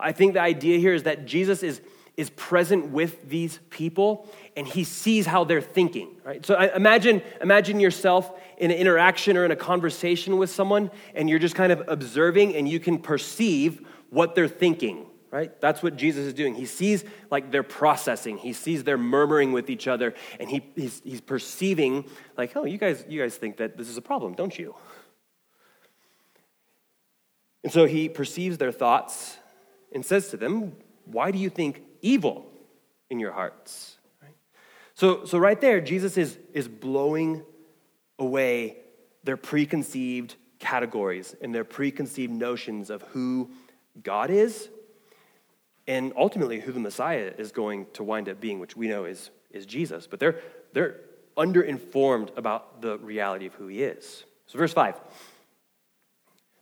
I 0.00 0.12
think 0.12 0.34
the 0.34 0.40
idea 0.40 0.78
here 0.78 0.94
is 0.94 1.04
that 1.04 1.26
Jesus 1.26 1.62
is, 1.62 1.80
is 2.16 2.30
present 2.30 2.88
with 2.88 3.28
these 3.28 3.58
people 3.70 4.28
and 4.56 4.66
he 4.66 4.84
sees 4.84 5.26
how 5.26 5.44
they're 5.44 5.60
thinking, 5.60 6.08
right? 6.24 6.44
So 6.44 6.58
imagine, 6.58 7.22
imagine 7.40 7.80
yourself 7.80 8.30
in 8.58 8.70
an 8.70 8.76
interaction 8.76 9.36
or 9.36 9.44
in 9.44 9.50
a 9.50 9.56
conversation 9.56 10.36
with 10.36 10.50
someone 10.50 10.90
and 11.14 11.28
you're 11.28 11.38
just 11.38 11.54
kind 11.54 11.72
of 11.72 11.82
observing 11.88 12.54
and 12.54 12.68
you 12.68 12.80
can 12.80 12.98
perceive 12.98 13.86
what 14.10 14.34
they're 14.34 14.48
thinking, 14.48 15.06
right? 15.30 15.60
That's 15.60 15.82
what 15.82 15.96
Jesus 15.96 16.26
is 16.26 16.34
doing. 16.34 16.54
He 16.54 16.66
sees 16.66 17.04
like 17.30 17.50
they're 17.50 17.62
processing. 17.64 18.38
He 18.38 18.52
sees 18.52 18.84
they're 18.84 18.98
murmuring 18.98 19.50
with 19.50 19.68
each 19.68 19.88
other 19.88 20.14
and 20.38 20.48
he, 20.48 20.64
he's, 20.76 21.00
he's 21.04 21.20
perceiving 21.20 22.04
like, 22.36 22.56
oh, 22.56 22.64
you 22.64 22.78
guys, 22.78 23.04
you 23.08 23.20
guys 23.20 23.36
think 23.36 23.56
that 23.56 23.76
this 23.76 23.88
is 23.88 23.96
a 23.96 24.02
problem, 24.02 24.34
don't 24.34 24.56
you? 24.56 24.76
And 27.64 27.72
so 27.72 27.84
he 27.84 28.08
perceives 28.08 28.58
their 28.58 28.72
thoughts 28.72 29.36
and 29.92 30.04
says 30.04 30.28
to 30.30 30.36
them, 30.36 30.72
Why 31.04 31.30
do 31.30 31.38
you 31.38 31.50
think 31.50 31.82
evil 32.02 32.50
in 33.10 33.20
your 33.20 33.32
hearts? 33.32 33.96
Right? 34.22 34.34
So, 34.94 35.24
so, 35.24 35.38
right 35.38 35.60
there, 35.60 35.80
Jesus 35.80 36.16
is, 36.16 36.38
is 36.52 36.68
blowing 36.68 37.42
away 38.18 38.78
their 39.24 39.36
preconceived 39.36 40.34
categories 40.58 41.34
and 41.40 41.54
their 41.54 41.64
preconceived 41.64 42.32
notions 42.32 42.90
of 42.90 43.02
who 43.02 43.50
God 44.02 44.30
is 44.30 44.68
and 45.86 46.12
ultimately 46.16 46.60
who 46.60 46.72
the 46.72 46.80
Messiah 46.80 47.32
is 47.38 47.50
going 47.50 47.86
to 47.94 48.04
wind 48.04 48.28
up 48.28 48.40
being, 48.40 48.58
which 48.58 48.76
we 48.76 48.88
know 48.88 49.06
is, 49.06 49.30
is 49.50 49.64
Jesus. 49.64 50.06
But 50.06 50.20
they're, 50.20 50.40
they're 50.74 51.00
underinformed 51.36 52.36
about 52.36 52.82
the 52.82 52.98
reality 52.98 53.46
of 53.46 53.54
who 53.54 53.68
he 53.68 53.82
is. 53.82 54.24
So, 54.46 54.58
verse 54.58 54.72
5. 54.72 55.00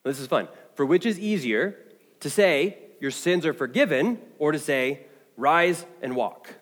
This 0.05 0.21
is 0.21 0.29
fun. 0.29 0.49
For 0.75 0.87
which 0.87 1.05
is 1.05 1.19
easier 1.19 1.77
to 2.21 2.31
say, 2.31 2.79
your 3.01 3.11
sins 3.11 3.47
are 3.47 3.53
forgiven, 3.53 4.21
or 4.39 4.53
to 4.53 4.59
say, 4.59 5.07
rise 5.37 5.85
and 6.03 6.17
walk? 6.17 6.55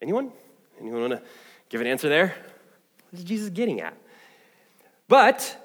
Anyone? 0.00 0.32
Anyone 0.80 1.00
want 1.00 1.12
to 1.14 1.22
give 1.68 1.80
an 1.80 1.86
answer 1.86 2.08
there? 2.08 2.34
What 3.10 3.18
is 3.18 3.24
Jesus 3.24 3.48
getting 3.50 3.80
at? 3.80 3.96
But 5.08 5.56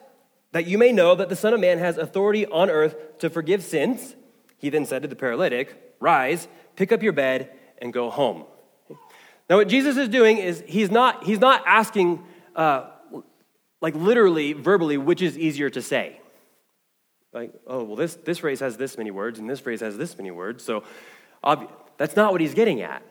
that 0.54 0.66
you 0.66 0.78
may 0.78 0.92
know 0.92 1.16
that 1.16 1.30
the 1.30 1.36
Son 1.36 1.54
of 1.54 1.60
Man 1.60 1.80
has 1.80 1.98
authority 1.98 2.46
on 2.46 2.70
earth 2.70 3.20
to 3.20 3.30
forgive 3.30 3.64
sins, 3.64 4.16
he 4.58 4.70
then 4.70 4.86
said 4.86 5.02
to 5.02 5.08
the 5.08 5.16
paralytic, 5.16 5.96
Rise, 6.00 6.48
pick 6.76 6.92
up 6.92 7.04
your 7.04 7.14
bed, 7.14 7.52
and 7.80 7.92
go 7.92 8.10
home. 8.10 8.46
Now, 9.50 9.58
what 9.58 9.68
Jesus 9.68 9.98
is 9.98 10.08
doing 10.08 10.38
is 10.38 10.64
he's 10.68 10.90
not, 10.90 11.26
he's 11.26 11.40
not 11.40 11.64
asking, 11.68 12.24
uh, 12.56 12.86
like 13.82 13.96
literally, 13.96 14.54
verbally, 14.54 14.98
which 14.98 15.22
is 15.22 15.38
easier 15.38 15.70
to 15.70 15.82
say. 15.82 16.22
Like, 17.34 17.52
oh, 17.66 17.84
well, 17.84 17.96
this, 17.96 18.16
this 18.16 18.40
phrase 18.40 18.60
has 18.60 18.78
this 18.78 18.98
many 18.98 19.12
words, 19.12 19.40
and 19.40 19.50
this 19.50 19.60
phrase 19.60 19.82
has 19.82 19.98
this 19.98 20.18
many 20.18 20.32
words. 20.32 20.64
So 20.64 20.84
that's 21.98 22.16
not 22.16 22.32
what 22.32 22.42
he's 22.42 22.54
getting 22.54 22.82
at. 22.82 23.04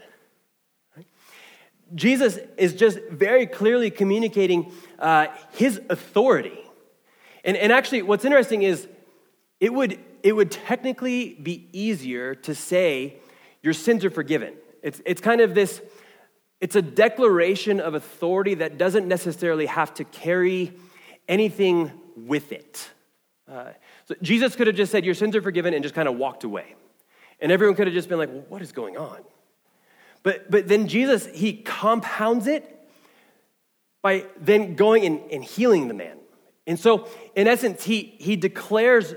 Jesus 1.95 2.39
is 2.57 2.75
just 2.75 2.99
very 3.11 3.47
clearly 3.47 3.91
communicating 3.91 4.73
uh, 4.99 5.27
his 5.53 5.81
authority. 5.91 6.59
And, 7.45 7.57
and 7.57 7.73
actually, 7.73 8.03
what's 8.03 8.25
interesting 8.25 8.63
is 8.63 8.89
it 9.61 9.73
would, 9.73 9.99
it 10.23 10.35
would 10.35 10.51
technically 10.51 11.35
be 11.35 11.69
easier 11.73 12.35
to 12.35 12.55
say, 12.55 13.17
Your 13.63 13.75
sins 13.75 14.05
are 14.05 14.11
forgiven. 14.11 14.55
It's, 14.83 15.03
it's 15.05 15.21
kind 15.21 15.41
of 15.41 15.55
this, 15.55 15.83
it's 16.61 16.77
a 16.77 16.83
declaration 16.83 17.79
of 17.81 17.95
authority 17.95 18.55
that 18.55 18.79
doesn't 18.79 19.07
necessarily 19.07 19.67
have 19.67 19.93
to 19.95 20.05
carry 20.05 20.73
anything 21.29 21.93
with 22.17 22.53
it. 22.53 22.91
Uh, 23.51 23.71
Jesus 24.21 24.57
could 24.57 24.67
have 24.67 24.77
just 24.77 24.93
said, 24.93 25.05
Your 25.05 25.15
sins 25.15 25.37
are 25.37 25.43
forgiven, 25.43 25.75
and 25.75 25.83
just 25.83 25.95
kind 25.95 26.09
of 26.09 26.17
walked 26.17 26.45
away. 26.45 26.75
And 27.41 27.51
everyone 27.51 27.77
could 27.77 27.87
have 27.87 27.95
just 27.95 28.09
been 28.09 28.19
like, 28.19 28.31
well, 28.31 28.45
What 28.49 28.63
is 28.63 28.73
going 28.73 28.97
on? 28.97 29.21
But, 30.23 30.51
but 30.51 30.69
then 30.69 30.89
Jesus, 30.89 31.27
he 31.27 31.55
compounds 31.55 32.47
it 32.47 32.69
by 34.03 34.27
then 34.41 34.75
going 34.75 35.05
and, 35.05 35.21
and 35.31 35.45
healing 35.45 35.89
the 35.89 35.95
man. 35.95 36.19
And 36.67 36.79
so, 36.79 37.09
in 37.35 37.49
essence, 37.49 37.85
he, 37.85 38.15
he 38.19 38.37
declares 38.37 39.15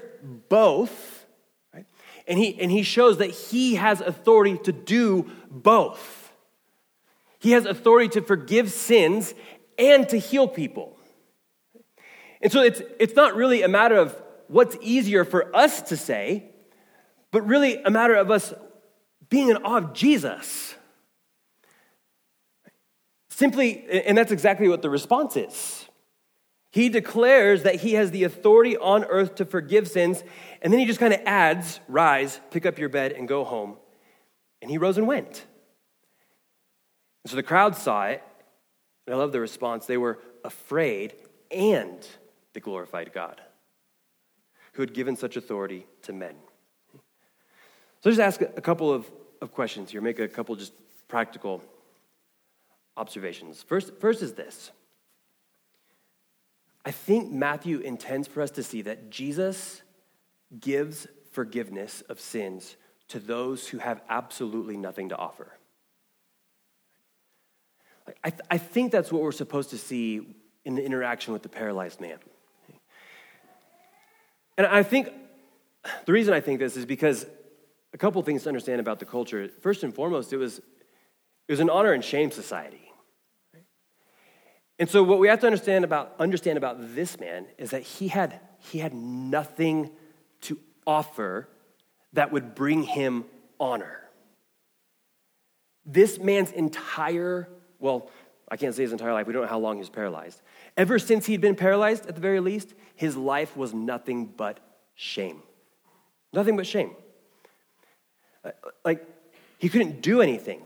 both, 0.50 1.26
right? 1.74 1.86
and, 2.28 2.40
he, 2.40 2.60
and 2.60 2.72
he 2.72 2.82
shows 2.82 3.20
that 3.20 3.30
he 3.30 3.76
has 3.76 4.02
authority 4.02 4.58
to 4.64 4.72
do 4.72 5.30
both. 5.52 6.34
He 7.38 7.52
has 7.52 7.66
authority 7.66 8.10
to 8.10 8.22
forgive 8.22 8.72
sins 8.72 9.36
and 9.78 10.10
to 10.10 10.18
heal 10.18 10.48
people. 10.48 10.98
And 12.42 12.52
so, 12.52 12.62
it's, 12.62 12.82
it's 13.00 13.16
not 13.16 13.36
really 13.36 13.62
a 13.62 13.68
matter 13.68 13.96
of 13.96 14.20
what's 14.48 14.78
easier 14.82 15.26
for 15.26 15.56
us 15.56 15.82
to 15.84 15.98
say, 15.98 16.52
but 17.32 17.46
really 17.48 17.82
a 17.84 17.90
matter 17.90 18.16
of 18.16 18.32
us 18.32 18.54
being 19.30 19.50
in 19.50 19.58
awe 19.58 19.78
of 19.78 19.94
Jesus. 19.94 20.76
Simply, 23.30 23.86
and 24.06 24.18
that's 24.18 24.32
exactly 24.32 24.70
what 24.70 24.82
the 24.82 24.90
response 24.90 25.36
is. 25.36 25.86
He 26.72 26.90
declares 26.90 27.64
that 27.64 27.76
he 27.76 27.94
has 27.94 28.12
the 28.12 28.24
authority 28.24 28.76
on 28.78 29.06
earth 29.06 29.36
to 29.36 29.46
forgive 29.46 29.88
sins, 29.88 30.24
and 30.62 30.72
then 30.72 30.80
he 30.80 30.86
just 30.86 31.00
kind 31.00 31.14
of 31.14 31.22
adds, 31.26 31.80
Rise, 31.88 32.40
pick 32.52 32.66
up 32.66 32.78
your 32.78 32.90
bed, 32.90 33.14
and 33.14 33.28
go 33.28 33.44
home. 33.44 33.78
And 34.62 34.70
he 34.70 34.78
rose 34.78 34.98
and 34.98 35.08
went. 35.08 35.46
And 37.24 37.30
so 37.30 37.36
the 37.38 37.44
crowd 37.44 37.76
saw 37.76 38.08
it, 38.08 38.22
and 39.08 39.16
I 39.16 39.18
love 39.18 39.32
the 39.32 39.40
response. 39.40 39.86
They 39.86 39.98
were 39.98 40.20
afraid, 40.44 41.16
and 41.50 42.06
they 42.54 42.60
glorified 42.60 43.14
God, 43.14 43.42
who 44.76 44.82
had 44.82 44.94
given 44.94 45.16
such 45.16 45.38
authority 45.38 45.86
to 46.02 46.12
men. 46.12 46.36
So 48.02 48.12
just 48.12 48.20
ask 48.20 48.42
a 48.42 48.62
couple 48.62 48.92
of, 48.92 49.10
of 49.42 49.52
questions 49.52 49.90
here, 49.90 50.02
make 50.02 50.20
a 50.20 50.28
couple 50.28 50.56
just 50.56 50.74
practical 51.08 51.64
observations. 52.98 53.64
First, 53.64 53.94
first 54.00 54.22
is 54.22 54.34
this 54.34 54.72
I 56.84 56.92
think 56.92 57.32
Matthew 57.32 57.80
intends 57.80 58.28
for 58.28 58.42
us 58.42 58.52
to 58.52 58.64
see 58.64 58.82
that 58.84 59.10
Jesus 59.10 59.82
gives 60.60 61.08
forgiveness 61.32 62.02
of 62.10 62.20
sins 62.20 62.76
to 63.08 63.20
those 63.20 63.68
who 63.68 63.78
have 63.78 64.02
absolutely 64.10 64.78
nothing 64.78 65.10
to 65.10 65.18
offer. 65.18 65.58
I, 68.24 68.30
th- 68.30 68.42
I 68.52 68.58
think 68.58 68.92
that's 68.92 69.12
what 69.12 69.22
we're 69.22 69.32
supposed 69.32 69.72
to 69.72 69.78
see 69.78 70.36
in 70.64 70.76
the 70.76 70.84
interaction 70.84 71.34
with 71.34 71.44
the 71.44 71.50
paralyzed 71.50 72.00
man. 72.00 72.20
And 74.58 74.68
I 74.68 74.84
think 74.84 75.10
the 76.06 76.14
reason 76.14 76.34
I 76.34 76.40
think 76.40 76.60
this 76.60 76.78
is 76.78 76.86
because 76.86 77.26
a 77.94 77.98
couple 77.98 78.22
things 78.24 78.44
to 78.44 78.50
understand 78.50 78.80
about 78.80 79.00
the 79.00 79.06
culture. 79.06 79.50
First 79.62 79.84
and 79.84 79.94
foremost, 79.94 80.34
it 80.34 80.38
was, 80.38 80.60
it 80.60 81.52
was 81.52 81.60
an 81.60 81.70
honor 81.70 81.94
and 81.94 82.04
shame 82.04 82.32
society. 82.32 82.92
And 84.78 84.90
so 84.90 85.04
what 85.04 85.20
we 85.20 85.30
have 85.30 85.40
to 85.40 85.46
understand 85.46 85.86
about, 85.86 86.16
understand 86.20 86.58
about 86.58 86.96
this 86.96 87.20
man 87.20 87.46
is 87.58 87.70
that 87.72 87.84
he 87.84 88.10
had, 88.10 88.40
he 88.60 88.80
had 88.80 88.94
nothing 88.94 89.92
to 90.42 90.60
offer 90.86 91.48
that 92.14 92.32
would 92.32 92.56
bring 92.56 92.84
him 92.84 93.26
honor. 93.60 94.02
This 95.86 96.20
man's 96.20 96.52
entire, 96.52 97.48
well, 97.80 98.10
I 98.50 98.58
can't 98.58 98.76
say 98.76 98.84
his 98.84 98.92
entire 98.92 99.14
life, 99.14 99.28
we 99.28 99.34
don't 99.34 99.42
know 99.42 99.48
how 99.48 99.60
long 99.60 99.76
he 99.76 99.80
was 99.80 99.90
paralyzed. 99.90 100.42
Ever 100.78 101.00
since 101.00 101.26
he'd 101.26 101.42
been 101.42 101.56
paralyzed, 101.56 102.06
at 102.06 102.16
the 102.16 102.22
very 102.22 102.40
least, 102.40 102.74
his 102.96 103.18
life 103.18 103.58
was 103.58 103.74
nothing 103.74 104.26
but 104.26 104.60
shame. 104.94 105.42
Nothing 106.32 106.56
but 106.56 106.68
shame. 106.68 106.92
Uh, 108.44 108.52
like, 108.84 109.04
he 109.58 109.70
couldn't 109.70 110.02
do 110.02 110.22
anything. 110.22 110.62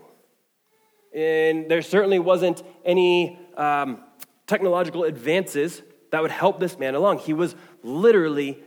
And 1.14 1.70
there 1.70 1.82
certainly 1.82 2.18
wasn't 2.18 2.62
any 2.84 3.38
um, 3.56 4.02
technological 4.46 5.04
advances 5.04 5.82
that 6.10 6.20
would 6.20 6.30
help 6.30 6.60
this 6.60 6.78
man 6.78 6.94
along. 6.94 7.18
He 7.18 7.32
was 7.32 7.54
literally 7.82 8.58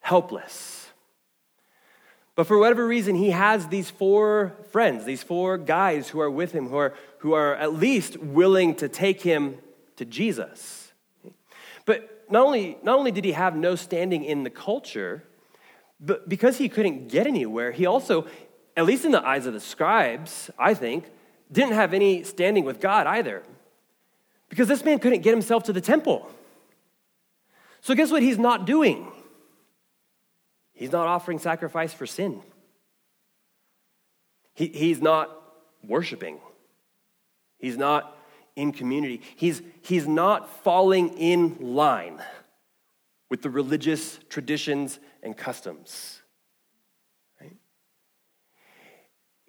helpless. 0.00 0.79
But 2.40 2.46
for 2.46 2.56
whatever 2.56 2.86
reason, 2.86 3.16
he 3.16 3.32
has 3.32 3.68
these 3.68 3.90
four 3.90 4.56
friends, 4.70 5.04
these 5.04 5.22
four 5.22 5.58
guys 5.58 6.08
who 6.08 6.20
are 6.20 6.30
with 6.30 6.52
him, 6.52 6.68
who 6.68 6.76
are, 6.78 6.94
who 7.18 7.34
are 7.34 7.54
at 7.54 7.74
least 7.74 8.16
willing 8.16 8.74
to 8.76 8.88
take 8.88 9.20
him 9.20 9.58
to 9.96 10.06
Jesus. 10.06 10.90
But 11.84 12.24
not 12.30 12.46
only, 12.46 12.78
not 12.82 12.98
only 12.98 13.10
did 13.10 13.26
he 13.26 13.32
have 13.32 13.54
no 13.54 13.74
standing 13.74 14.24
in 14.24 14.42
the 14.42 14.48
culture, 14.48 15.22
but 16.00 16.30
because 16.30 16.56
he 16.56 16.70
couldn't 16.70 17.08
get 17.08 17.26
anywhere, 17.26 17.72
he 17.72 17.84
also, 17.84 18.26
at 18.74 18.86
least 18.86 19.04
in 19.04 19.12
the 19.12 19.22
eyes 19.22 19.44
of 19.44 19.52
the 19.52 19.60
scribes, 19.60 20.50
I 20.58 20.72
think, 20.72 21.04
didn't 21.52 21.74
have 21.74 21.92
any 21.92 22.22
standing 22.22 22.64
with 22.64 22.80
God 22.80 23.06
either. 23.06 23.42
Because 24.48 24.66
this 24.66 24.82
man 24.82 24.98
couldn't 24.98 25.20
get 25.20 25.32
himself 25.32 25.64
to 25.64 25.74
the 25.74 25.82
temple. 25.82 26.30
So, 27.82 27.94
guess 27.94 28.10
what 28.10 28.22
he's 28.22 28.38
not 28.38 28.64
doing? 28.64 29.12
He's 30.80 30.92
not 30.92 31.06
offering 31.06 31.38
sacrifice 31.38 31.92
for 31.92 32.06
sin. 32.06 32.40
He, 34.54 34.68
he's 34.68 35.02
not 35.02 35.30
worshiping. 35.86 36.38
He's 37.58 37.76
not 37.76 38.16
in 38.56 38.72
community. 38.72 39.20
He's, 39.36 39.60
he's 39.82 40.08
not 40.08 40.48
falling 40.64 41.18
in 41.18 41.74
line 41.74 42.22
with 43.28 43.42
the 43.42 43.50
religious 43.50 44.18
traditions 44.30 44.98
and 45.22 45.36
customs. 45.36 46.22
Right? 47.38 47.58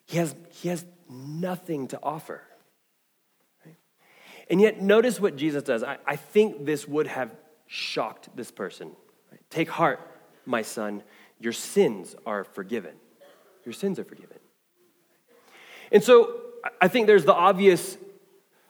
He, 0.06 0.18
has, 0.18 0.36
he 0.50 0.68
has 0.68 0.84
nothing 1.10 1.88
to 1.88 2.00
offer. 2.04 2.44
And 4.50 4.60
yet, 4.60 4.82
notice 4.82 5.18
what 5.18 5.38
Jesus 5.38 5.64
does. 5.64 5.82
I, 5.82 5.98
I 6.06 6.18
think 6.18 6.66
this 6.66 6.90
would 6.90 7.08
have 7.08 7.34
shocked 7.68 8.28
this 8.36 8.52
person. 8.52 8.92
Take 9.50 9.70
heart, 9.70 10.02
my 10.46 10.62
son, 10.62 11.04
your 11.42 11.54
sins 11.54 12.16
are 12.26 12.44
forgiven. 12.44 12.96
Your 13.66 13.74
sins 13.74 14.00
are 14.00 14.04
forgiven. 14.04 14.38
And 15.92 16.04
so, 16.04 16.42
I 16.80 16.88
think 16.88 17.08
there's 17.08 17.26
the 17.26 17.34
obvious 17.34 17.98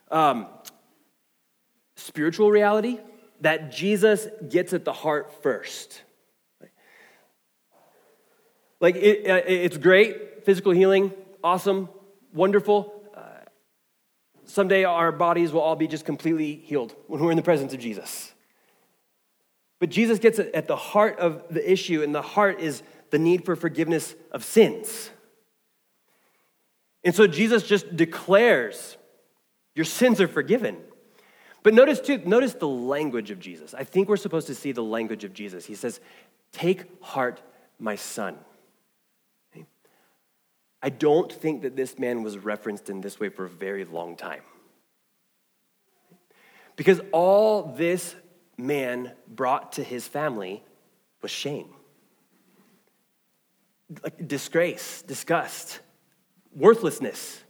um, 0.09 0.47
spiritual 1.97 2.49
reality 2.49 2.99
that 3.41 3.71
Jesus 3.71 4.27
gets 4.49 4.73
at 4.73 4.85
the 4.85 4.93
heart 4.93 5.43
first. 5.43 6.01
Like, 8.79 8.95
it, 8.95 9.29
uh, 9.29 9.41
it's 9.45 9.77
great, 9.77 10.45
physical 10.45 10.71
healing, 10.71 11.11
awesome, 11.43 11.89
wonderful. 12.33 13.01
Someday 14.51 14.83
our 14.83 15.13
bodies 15.13 15.53
will 15.53 15.61
all 15.61 15.77
be 15.77 15.87
just 15.87 16.03
completely 16.03 16.55
healed 16.55 16.93
when 17.07 17.21
we're 17.21 17.31
in 17.31 17.37
the 17.37 17.41
presence 17.41 17.73
of 17.73 17.79
Jesus. 17.79 18.33
But 19.81 19.89
Jesus 19.89 20.19
gets 20.19 20.37
at 20.37 20.67
the 20.67 20.75
heart 20.75 21.17
of 21.17 21.43
the 21.49 21.69
issue, 21.69 22.03
and 22.03 22.13
the 22.13 22.21
heart 22.21 22.59
is 22.59 22.83
the 23.09 23.17
need 23.17 23.43
for 23.43 23.55
forgiveness 23.55 24.13
of 24.31 24.45
sins. 24.45 25.09
And 27.03 27.15
so 27.15 27.25
Jesus 27.25 27.63
just 27.63 27.97
declares, 27.97 28.95
Your 29.73 29.85
sins 29.85 30.21
are 30.21 30.27
forgiven. 30.27 30.77
But 31.63 31.73
notice 31.73 31.99
too, 31.99 32.19
notice 32.19 32.53
the 32.53 32.67
language 32.67 33.31
of 33.31 33.39
Jesus. 33.39 33.73
I 33.73 33.83
think 33.83 34.07
we're 34.07 34.17
supposed 34.17 34.45
to 34.47 34.55
see 34.55 34.71
the 34.71 34.83
language 34.83 35.23
of 35.23 35.33
Jesus. 35.33 35.65
He 35.65 35.73
says, 35.73 35.99
Take 36.51 37.03
heart, 37.03 37.41
my 37.79 37.95
son. 37.95 38.37
I 40.83 40.89
don't 40.89 41.33
think 41.33 41.63
that 41.63 41.75
this 41.75 41.97
man 41.97 42.21
was 42.21 42.37
referenced 42.37 42.87
in 42.91 43.01
this 43.01 43.19
way 43.19 43.29
for 43.29 43.45
a 43.45 43.49
very 43.49 43.85
long 43.85 44.15
time. 44.15 44.41
Because 46.75 47.01
all 47.11 47.63
this 47.63 48.15
man 48.61 49.11
brought 49.27 49.73
to 49.73 49.83
his 49.83 50.07
family 50.07 50.63
was 51.21 51.31
shame, 51.31 51.69
like 54.03 54.27
disgrace, 54.27 55.01
disgust, 55.01 55.79
worthlessness, 56.55 57.43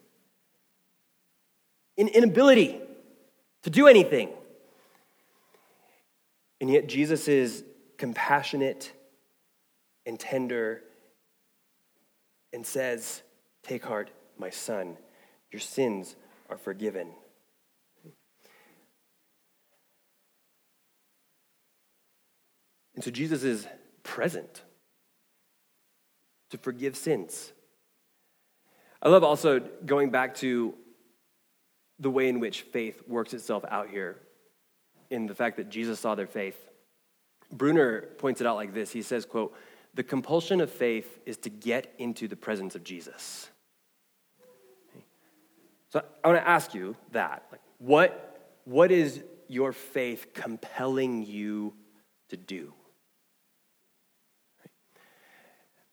an 1.98 2.08
inability 2.08 2.80
to 3.64 3.70
do 3.70 3.88
anything. 3.88 4.30
And 6.60 6.70
yet, 6.70 6.88
Jesus 6.88 7.28
is 7.28 7.64
compassionate 7.98 8.92
and 10.06 10.20
tender 10.20 10.82
and 12.54 12.66
says, 12.66 13.22
Take 13.64 13.84
heart, 13.84 14.12
my 14.38 14.50
son, 14.50 14.98
your 15.52 15.60
sins 15.60 16.16
are 16.50 16.58
forgiven. 16.58 17.10
And 22.96 23.04
so 23.04 23.12
Jesus 23.12 23.44
is 23.44 23.68
present 24.04 24.64
to 26.50 26.58
forgive 26.58 26.96
sins. 26.96 27.54
I 29.02 29.10
love 29.10 29.24
also 29.24 29.60
going 29.86 30.12
back 30.12 30.36
to 30.36 30.76
the 32.00 32.10
way 32.10 32.28
in 32.28 32.40
which 32.40 32.64
faith 32.64 33.02
works 33.08 33.34
itself 33.34 33.64
out 33.70 33.90
here 33.90 34.18
in 35.10 35.28
the 35.28 35.36
fact 35.36 35.58
that 35.58 35.70
Jesus 35.70 36.00
saw 36.00 36.16
their 36.16 36.28
faith. 36.28 36.58
Bruner 37.52 38.02
points 38.18 38.42
it 38.42 38.48
out 38.48 38.56
like 38.56 38.74
this. 38.74 38.92
He 38.92 39.02
says, 39.02 39.26
quote, 39.26 39.56
the 39.94 40.04
compulsion 40.04 40.62
of 40.62 40.72
faith 40.72 41.20
is 41.26 41.38
to 41.38 41.50
get 41.50 41.94
into 41.98 42.28
the 42.28 42.36
presence 42.36 42.76
of 42.76 42.84
Jesus. 42.84 43.50
So 45.90 46.02
I 46.24 46.30
want 46.30 46.40
to 46.40 46.48
ask 46.48 46.74
you 46.74 46.96
that. 47.12 47.44
Like, 47.52 47.62
what, 47.78 48.60
what 48.64 48.92
is 48.92 49.22
your 49.50 49.74
faith 49.74 50.28
compelling 50.34 51.26
you 51.26 51.74
to 52.30 52.38
do? 52.38 52.74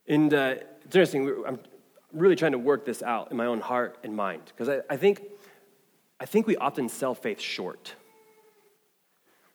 And 0.09 0.33
uh, 0.33 0.55
it's 0.85 0.97
interesting, 0.97 1.45
I'm 1.47 1.61
really 2.13 2.35
trying 2.35 2.53
to 2.53 2.59
work 2.59 2.87
this 2.87 3.03
out 3.03 3.31
in 3.31 3.37
my 3.37 3.45
own 3.45 3.61
heart 3.61 3.99
and 4.03 4.17
mind 4.17 4.43
because 4.47 4.69
I, 4.69 4.81
I, 4.89 4.97
think, 4.97 5.23
I 6.19 6.25
think 6.25 6.47
we 6.47 6.57
often 6.57 6.89
sell 6.89 7.15
faith 7.15 7.41
short. 7.41 7.95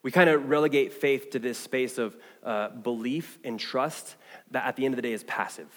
We 0.04 0.12
kind 0.12 0.30
of 0.30 0.48
relegate 0.48 0.92
faith 0.92 1.30
to 1.30 1.40
this 1.40 1.58
space 1.58 1.98
of 1.98 2.16
uh, 2.44 2.68
belief 2.68 3.38
and 3.42 3.58
trust 3.58 4.14
that 4.52 4.64
at 4.64 4.76
the 4.76 4.84
end 4.84 4.94
of 4.94 4.96
the 4.96 5.02
day 5.02 5.12
is 5.12 5.24
passive. 5.24 5.72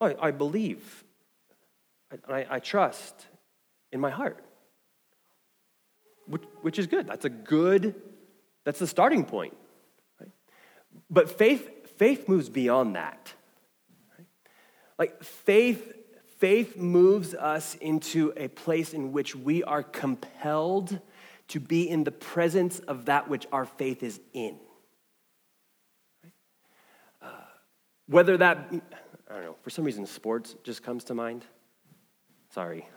I, 0.00 0.14
I 0.20 0.30
believe, 0.30 1.04
I, 2.28 2.46
I, 2.48 2.58
trust 2.58 3.26
in 3.92 4.00
my 4.00 4.10
heart, 4.10 4.44
which, 6.26 6.42
which 6.60 6.78
is 6.78 6.86
good. 6.86 7.06
That's 7.06 7.24
a 7.24 7.30
good, 7.30 7.94
that's 8.64 8.78
the 8.78 8.86
starting 8.86 9.24
point. 9.24 9.56
But 11.08 11.30
faith, 11.30 11.70
faith 11.96 12.28
moves 12.28 12.48
beyond 12.48 12.96
that. 12.96 13.32
Like 14.98 15.22
faith, 15.22 15.92
faith 16.38 16.76
moves 16.76 17.34
us 17.34 17.74
into 17.76 18.32
a 18.36 18.48
place 18.48 18.92
in 18.92 19.12
which 19.12 19.34
we 19.34 19.62
are 19.64 19.82
compelled 19.82 21.00
to 21.48 21.60
be 21.60 21.88
in 21.88 22.04
the 22.04 22.12
presence 22.12 22.78
of 22.80 23.06
that 23.06 23.28
which 23.28 23.46
our 23.52 23.64
faith 23.64 24.02
is 24.02 24.20
in. 24.32 24.56
Uh, 27.20 27.26
whether 28.06 28.36
that, 28.36 28.58
I 29.30 29.34
don't 29.34 29.44
know, 29.44 29.56
for 29.62 29.70
some 29.70 29.84
reason 29.84 30.06
sports 30.06 30.54
just 30.64 30.82
comes 30.82 31.04
to 31.04 31.14
mind. 31.14 31.44
Sorry. 32.50 32.88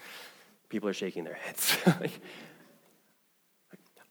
People 0.68 0.88
are 0.88 0.94
shaking 0.94 1.24
their 1.24 1.34
heads. 1.34 1.76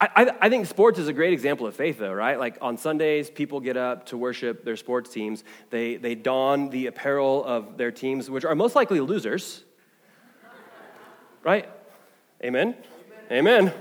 I, 0.02 0.32
I, 0.42 0.50
think 0.50 0.66
sports 0.66 0.98
is 0.98 1.08
a 1.08 1.14
great 1.14 1.32
example 1.32 1.68
of 1.68 1.76
faith, 1.76 2.00
though, 2.00 2.12
right? 2.12 2.40
Like 2.40 2.58
on 2.60 2.76
Sundays, 2.76 3.30
people 3.30 3.60
get 3.60 3.78
up 3.78 4.08
to 4.08 4.18
worship 4.18 4.66
their 4.66 4.76
sports 4.76 5.12
teams. 5.12 5.44
They, 5.70 5.98
they 5.98 6.16
don 6.16 6.72
the 6.72 6.88
apparel 6.88 7.46
of 7.46 7.78
their 7.78 7.92
teams, 7.92 8.28
which 8.28 8.44
are 8.44 8.56
most 8.56 8.76
likely 8.76 9.00
losers, 9.00 9.64
right? 11.44 11.70
Amen? 12.44 12.76
Amen. 13.32 13.72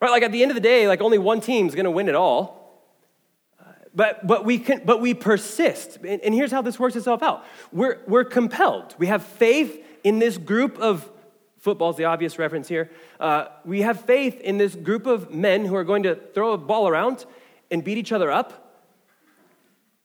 Right, 0.00 0.10
like 0.10 0.22
at 0.22 0.32
the 0.32 0.40
end 0.40 0.50
of 0.50 0.54
the 0.54 0.62
day, 0.62 0.88
like 0.88 1.02
only 1.02 1.18
one 1.18 1.42
team's 1.42 1.74
gonna 1.74 1.90
win 1.90 2.08
it 2.08 2.14
all. 2.14 2.58
But, 3.94 4.26
but, 4.26 4.46
we 4.46 4.58
can, 4.58 4.82
but 4.86 5.02
we 5.02 5.12
persist. 5.12 5.96
And, 5.96 6.22
and 6.22 6.32
here's 6.32 6.50
how 6.52 6.62
this 6.62 6.78
works 6.78 6.96
itself 6.96 7.22
out 7.22 7.44
we're, 7.72 7.98
we're 8.06 8.24
compelled. 8.24 8.94
We 8.96 9.08
have 9.08 9.22
faith 9.22 9.84
in 10.02 10.18
this 10.18 10.38
group 10.38 10.78
of 10.78 11.10
football's 11.60 11.96
the 11.96 12.04
obvious 12.04 12.38
reference 12.38 12.68
here. 12.68 12.90
Uh, 13.18 13.46
we 13.64 13.82
have 13.82 14.00
faith 14.00 14.40
in 14.40 14.58
this 14.58 14.74
group 14.74 15.06
of 15.06 15.32
men 15.32 15.64
who 15.64 15.76
are 15.76 15.84
going 15.84 16.02
to 16.02 16.14
throw 16.34 16.52
a 16.52 16.58
ball 16.58 16.88
around 16.88 17.24
and 17.70 17.84
beat 17.84 17.98
each 17.98 18.12
other 18.12 18.30
up 18.30 18.78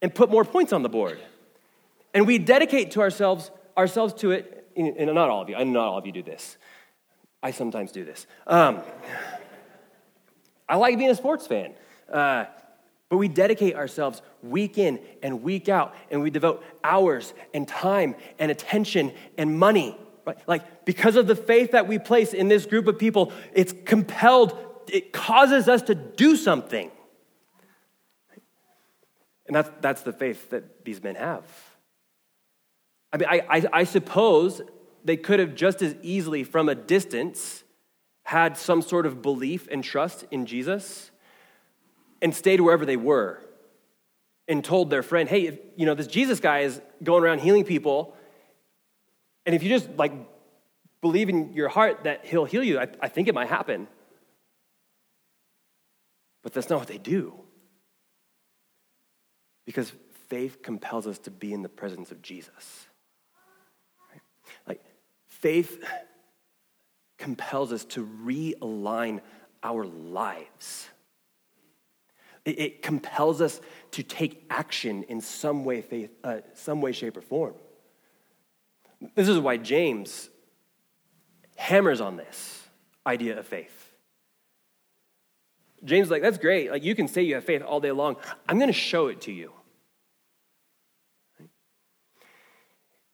and 0.01 0.13
put 0.13 0.29
more 0.29 0.45
points 0.45 0.71
on 0.71 0.83
the 0.83 0.89
board. 0.89 1.19
And 2.13 2.27
we 2.27 2.37
dedicate 2.37 2.91
to 2.91 3.01
ourselves 3.01 3.51
ourselves 3.77 4.13
to 4.15 4.31
it. 4.31 4.67
And 4.77 5.13
not 5.13 5.29
all 5.29 5.41
of 5.41 5.49
you. 5.49 5.63
Not 5.65 5.87
all 5.87 5.97
of 5.97 6.05
you 6.05 6.11
do 6.11 6.23
this. 6.23 6.57
I 7.41 7.51
sometimes 7.51 7.91
do 7.91 8.03
this. 8.03 8.27
Um, 8.45 8.81
I 10.67 10.75
like 10.75 10.97
being 10.97 11.09
a 11.11 11.15
sports 11.15 11.47
fan. 11.47 11.73
Uh, 12.11 12.45
but 13.09 13.17
we 13.17 13.27
dedicate 13.27 13.75
ourselves 13.75 14.21
week 14.41 14.77
in 14.77 14.99
and 15.21 15.43
week 15.43 15.69
out, 15.69 15.95
and 16.09 16.21
we 16.21 16.29
devote 16.31 16.63
hours 16.83 17.33
and 17.53 17.67
time 17.67 18.15
and 18.39 18.51
attention 18.51 19.13
and 19.37 19.57
money. 19.57 19.97
Right? 20.25 20.37
Like, 20.47 20.85
because 20.85 21.15
of 21.15 21.27
the 21.27 21.35
faith 21.35 21.71
that 21.71 21.87
we 21.87 21.99
place 21.99 22.33
in 22.33 22.47
this 22.47 22.65
group 22.65 22.87
of 22.87 22.97
people, 22.97 23.31
it's 23.53 23.73
compelled, 23.85 24.57
it 24.91 25.13
causes 25.13 25.69
us 25.69 25.83
to 25.83 25.95
do 25.95 26.35
something. 26.35 26.89
And 29.47 29.55
that's, 29.55 29.69
that's 29.81 30.01
the 30.01 30.13
faith 30.13 30.49
that 30.49 30.83
these 30.83 31.03
men 31.03 31.15
have. 31.15 31.45
I 33.13 33.17
mean, 33.17 33.29
I, 33.29 33.41
I, 33.47 33.63
I 33.71 33.83
suppose 33.83 34.61
they 35.03 35.17
could 35.17 35.39
have 35.39 35.53
just 35.53 35.83
as 35.83 35.95
easily, 36.01 36.43
from 36.43 36.67
a 36.67 36.75
distance, 36.75 37.63
had 38.23 38.57
some 38.57 38.81
sort 38.81 39.05
of 39.05 39.21
belief 39.21 39.67
and 39.71 39.83
trust 39.83 40.25
in 40.31 40.47
Jesus 40.47 41.11
and 42.23 42.35
stayed 42.35 42.59
wherever 42.59 42.83
they 42.83 42.97
were 42.97 43.39
and 44.47 44.65
told 44.65 44.89
their 44.89 45.03
friend, 45.03 45.29
hey, 45.29 45.45
if, 45.45 45.59
you 45.75 45.85
know, 45.85 45.93
this 45.93 46.07
Jesus 46.07 46.39
guy 46.39 46.61
is 46.61 46.81
going 47.03 47.23
around 47.23 47.39
healing 47.39 47.63
people. 47.63 48.15
And 49.45 49.53
if 49.55 49.63
you 49.63 49.69
just 49.69 49.89
like 49.97 50.13
believe 51.01 51.29
in 51.29 51.53
your 51.53 51.69
heart 51.69 52.03
that 52.03 52.25
he'll 52.25 52.45
heal 52.45 52.63
you, 52.63 52.79
I, 52.79 52.87
I 53.01 53.07
think 53.07 53.27
it 53.27 53.35
might 53.35 53.49
happen. 53.49 53.87
But 56.41 56.53
that's 56.53 56.69
not 56.69 56.79
what 56.79 56.87
they 56.87 56.97
do. 56.97 57.33
Because 59.65 59.91
faith 60.29 60.61
compels 60.61 61.07
us 61.07 61.19
to 61.19 61.31
be 61.31 61.53
in 61.53 61.61
the 61.61 61.69
presence 61.69 62.11
of 62.11 62.21
Jesus. 62.21 62.87
Like 64.67 64.83
faith 65.27 65.83
compels 67.17 67.71
us 67.71 67.85
to 67.85 68.05
realign 68.23 69.21
our 69.63 69.85
lives. 69.85 70.87
It, 72.45 72.59
it 72.59 72.81
compels 72.81 73.41
us 73.41 73.59
to 73.91 74.03
take 74.03 74.45
action 74.49 75.03
in 75.03 75.21
some 75.21 75.65
way, 75.65 75.81
faith, 75.81 76.11
uh, 76.23 76.41
some 76.53 76.81
way, 76.81 76.91
shape, 76.91 77.17
or 77.17 77.21
form. 77.21 77.55
This 79.13 79.27
is 79.27 79.37
why 79.37 79.57
James 79.57 80.29
hammers 81.55 82.01
on 82.01 82.17
this 82.17 82.67
idea 83.05 83.37
of 83.37 83.45
faith. 83.45 83.93
James 85.83 86.09
like, 86.09 86.21
that's 86.21 86.37
great. 86.37 86.71
Like 86.71 86.83
you 86.83 86.95
can 86.95 87.07
say 87.07 87.21
you 87.21 87.35
have 87.35 87.43
faith 87.43 87.61
all 87.61 87.79
day 87.79 87.91
long. 87.91 88.15
I'm 88.49 88.57
going 88.57 88.69
to 88.69 88.73
show 88.73 89.07
it 89.07 89.21
to 89.21 89.31
you. 89.31 89.51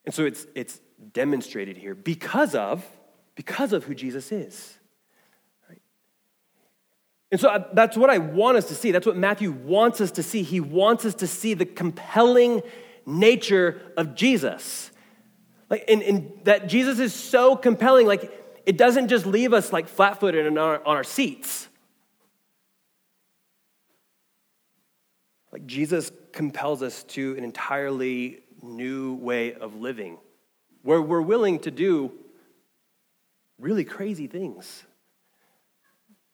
And 0.05 0.15
so 0.15 0.25
it's 0.25 0.47
it's 0.55 0.79
demonstrated 1.13 1.77
here 1.77 1.93
because 1.93 2.55
of 2.55 2.83
because 3.35 3.71
of 3.71 3.83
who 3.83 3.93
Jesus 3.93 4.31
is. 4.31 4.77
And 7.31 7.39
so 7.39 7.47
uh, 7.47 7.63
that's 7.73 7.95
what 7.95 8.09
I 8.09 8.17
want 8.17 8.57
us 8.57 8.67
to 8.67 8.75
see. 8.75 8.91
That's 8.91 9.05
what 9.05 9.15
Matthew 9.15 9.51
wants 9.51 10.01
us 10.01 10.11
to 10.11 10.23
see. 10.23 10.43
He 10.43 10.59
wants 10.59 11.05
us 11.05 11.15
to 11.15 11.27
see 11.27 11.53
the 11.53 11.65
compelling 11.65 12.61
nature 13.05 13.81
of 13.95 14.15
Jesus. 14.15 14.90
Like, 15.71 15.85
and, 15.87 16.03
and 16.03 16.31
that 16.43 16.67
Jesus 16.67 16.99
is 16.99 17.13
so 17.13 17.55
compelling, 17.55 18.05
like, 18.05 18.29
it 18.65 18.77
doesn't 18.77 19.07
just 19.07 19.25
leave 19.25 19.53
us 19.53 19.71
like 19.71 19.87
flat 19.87 20.19
footed 20.19 20.45
on 20.45 20.57
our, 20.57 20.85
on 20.85 20.97
our 20.97 21.03
seats. 21.05 21.69
Like, 25.53 25.65
Jesus 25.65 26.11
compels 26.33 26.83
us 26.83 27.03
to 27.05 27.37
an 27.37 27.45
entirely 27.45 28.41
new 28.61 29.15
way 29.15 29.53
of 29.53 29.75
living 29.75 30.17
where 30.83 31.01
we're 31.01 31.21
willing 31.21 31.59
to 31.59 31.71
do 31.71 32.11
really 33.57 33.85
crazy 33.85 34.27
things, 34.27 34.83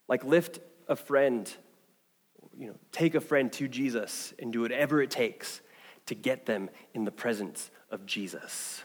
like 0.07 0.23
lift 0.23 0.59
a 0.88 0.95
friend, 0.95 1.51
you 2.57 2.67
know, 2.67 2.75
take 2.91 3.13
a 3.13 3.21
friend 3.21 3.51
to 3.53 3.67
Jesus 3.67 4.33
and 4.39 4.51
do 4.51 4.61
whatever 4.61 4.99
it 4.99 5.11
takes 5.11 5.61
to 6.07 6.15
get 6.15 6.47
them 6.47 6.71
in 6.95 7.05
the 7.05 7.11
presence 7.11 7.69
of 7.91 8.05
Jesus. 8.07 8.83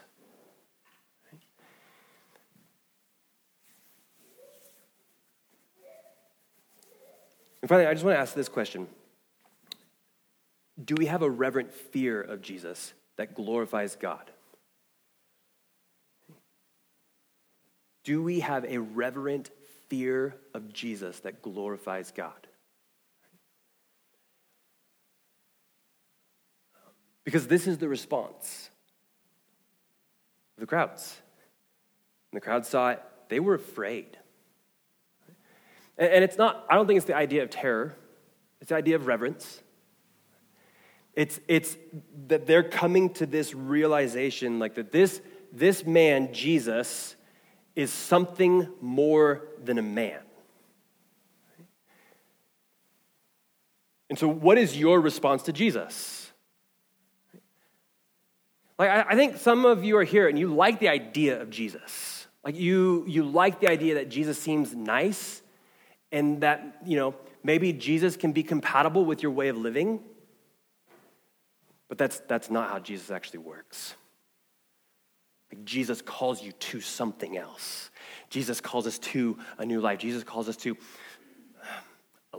And 7.63 7.69
finally, 7.69 7.87
I 7.87 7.93
just 7.93 8.03
want 8.03 8.17
to 8.17 8.19
ask 8.19 8.33
this 8.33 8.49
question 8.49 8.87
Do 10.83 10.95
we 10.95 11.05
have 11.05 11.21
a 11.21 11.29
reverent 11.29 11.71
fear 11.71 12.21
of 12.21 12.41
Jesus 12.41 12.93
that 13.15 13.33
glorifies 13.33 13.95
God? 13.95 14.29
Do 18.03 18.21
we 18.21 18.41
have 18.41 18.65
a 18.65 18.79
reverent 18.79 19.49
fear 19.87 20.35
of 20.53 20.73
Jesus 20.73 21.21
that 21.21 21.41
glorifies 21.41 22.11
God? 22.11 22.47
Because 27.23 27.47
this 27.47 27.65
is 27.65 27.77
the 27.77 27.87
response 27.87 28.71
of 30.57 30.61
the 30.61 30.67
crowds. 30.67 31.15
And 32.33 32.41
the 32.41 32.43
crowd 32.43 32.65
saw 32.65 32.89
it, 32.89 33.01
they 33.29 33.39
were 33.39 33.53
afraid. 33.53 34.17
And 35.97 36.23
it's 36.23 36.37
not, 36.37 36.65
I 36.69 36.75
don't 36.75 36.87
think 36.87 36.97
it's 36.97 37.05
the 37.05 37.15
idea 37.15 37.43
of 37.43 37.49
terror, 37.49 37.95
it's 38.61 38.69
the 38.69 38.75
idea 38.75 38.95
of 38.95 39.07
reverence. 39.07 39.61
It's, 41.13 41.39
it's 41.47 41.77
that 42.27 42.47
they're 42.47 42.63
coming 42.63 43.11
to 43.15 43.27
this 43.27 43.53
realization 43.53 44.57
like 44.57 44.75
that 44.75 44.91
this, 44.91 45.21
this 45.51 45.85
man, 45.85 46.33
Jesus, 46.33 47.15
is 47.75 47.93
something 47.93 48.67
more 48.81 49.43
than 49.63 49.77
a 49.77 49.83
man. 49.83 50.19
And 54.09 54.17
so, 54.17 54.27
what 54.27 54.57
is 54.57 54.77
your 54.77 54.99
response 54.99 55.43
to 55.43 55.53
Jesus? 55.53 56.31
Like, 58.79 58.89
I, 59.07 59.15
think 59.15 59.37
some 59.37 59.65
of 59.65 59.83
you 59.83 59.97
are 59.97 60.03
here 60.03 60.27
and 60.27 60.37
you 60.37 60.53
like 60.53 60.79
the 60.79 60.89
idea 60.89 61.39
of 61.39 61.51
Jesus. 61.51 62.27
Like, 62.43 62.55
you, 62.55 63.05
you 63.07 63.23
like 63.23 63.59
the 63.59 63.67
idea 63.69 63.95
that 63.95 64.09
Jesus 64.09 64.39
seems 64.39 64.73
nice 64.73 65.42
and 66.13 66.41
that, 66.41 66.77
you 66.85 66.95
know, 66.95 67.15
maybe 67.43 67.73
Jesus 67.73 68.15
can 68.15 68.31
be 68.31 68.43
compatible 68.43 69.03
with 69.03 69.21
your 69.21 69.31
way 69.31 69.49
of 69.49 69.57
living. 69.57 69.99
But 71.89 71.97
that's, 71.97 72.21
that's 72.21 72.49
not 72.49 72.69
how 72.69 72.79
Jesus 72.79 73.11
actually 73.11 73.39
works. 73.39 73.95
Like 75.51 75.65
Jesus 75.65 76.01
calls 76.01 76.41
you 76.41 76.53
to 76.53 76.79
something 76.79 77.37
else. 77.37 77.89
Jesus 78.29 78.61
calls 78.61 78.87
us 78.87 78.97
to 78.99 79.37
a 79.57 79.65
new 79.65 79.81
life. 79.81 79.99
Jesus 79.99 80.23
calls 80.23 80.47
us 80.47 80.55
to 80.57 80.71
um, 80.71 81.83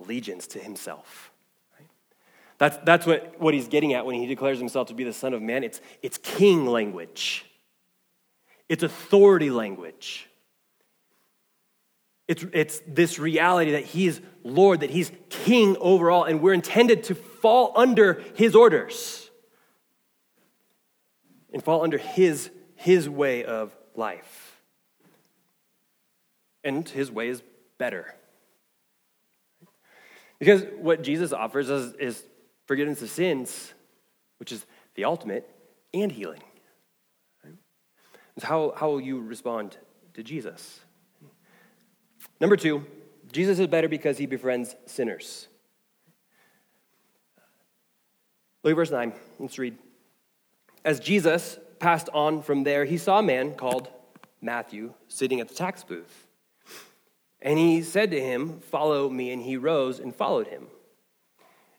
allegiance 0.02 0.46
to 0.48 0.58
himself. 0.58 1.30
That's, 2.58 2.76
that's 2.84 3.04
what, 3.04 3.40
what 3.40 3.52
he's 3.52 3.68
getting 3.68 3.94
at 3.94 4.06
when 4.06 4.14
he 4.14 4.26
declares 4.26 4.58
himself 4.58 4.88
to 4.88 4.94
be 4.94 5.02
the 5.04 5.12
Son 5.12 5.34
of 5.34 5.42
Man. 5.42 5.64
It's, 5.64 5.80
it's 6.02 6.18
king 6.18 6.66
language, 6.66 7.44
it's 8.68 8.82
authority 8.82 9.50
language. 9.50 10.28
It's, 12.26 12.44
it's 12.52 12.80
this 12.86 13.18
reality 13.18 13.72
that 13.72 13.84
He's 13.84 14.20
Lord, 14.42 14.80
that 14.80 14.90
He's 14.90 15.10
King 15.28 15.76
over 15.78 16.10
all, 16.10 16.24
and 16.24 16.40
we're 16.40 16.54
intended 16.54 17.04
to 17.04 17.14
fall 17.14 17.72
under 17.76 18.22
His 18.34 18.54
orders 18.54 19.30
and 21.52 21.62
fall 21.62 21.82
under 21.82 21.98
His, 21.98 22.50
his 22.76 23.08
way 23.08 23.44
of 23.44 23.74
life. 23.94 24.60
And 26.62 26.88
His 26.88 27.10
way 27.10 27.28
is 27.28 27.42
better. 27.78 28.14
Because 30.38 30.64
what 30.78 31.02
Jesus 31.02 31.32
offers 31.32 31.70
us 31.70 31.94
is 31.94 32.22
forgiveness 32.66 33.02
of 33.02 33.10
sins, 33.10 33.72
which 34.38 34.50
is 34.50 34.64
the 34.94 35.04
ultimate, 35.04 35.48
and 35.92 36.10
healing. 36.10 36.42
So, 38.38 38.46
How, 38.46 38.74
how 38.76 38.90
will 38.90 39.00
you 39.00 39.20
respond 39.20 39.76
to 40.14 40.22
Jesus? 40.22 40.80
Number 42.44 42.58
two, 42.58 42.84
Jesus 43.32 43.58
is 43.58 43.68
better 43.68 43.88
because 43.88 44.18
he 44.18 44.26
befriends 44.26 44.76
sinners. 44.84 45.48
Look 48.62 48.72
at 48.72 48.76
verse 48.76 48.90
9. 48.90 49.14
Let's 49.38 49.58
read. 49.58 49.78
As 50.84 51.00
Jesus 51.00 51.58
passed 51.78 52.10
on 52.12 52.42
from 52.42 52.62
there, 52.64 52.84
he 52.84 52.98
saw 52.98 53.20
a 53.20 53.22
man 53.22 53.54
called 53.54 53.88
Matthew 54.42 54.92
sitting 55.08 55.40
at 55.40 55.48
the 55.48 55.54
tax 55.54 55.84
booth. 55.84 56.26
And 57.40 57.58
he 57.58 57.80
said 57.80 58.10
to 58.10 58.20
him, 58.20 58.60
Follow 58.60 59.08
me. 59.08 59.32
And 59.32 59.40
he 59.40 59.56
rose 59.56 59.98
and 59.98 60.14
followed 60.14 60.48
him. 60.48 60.66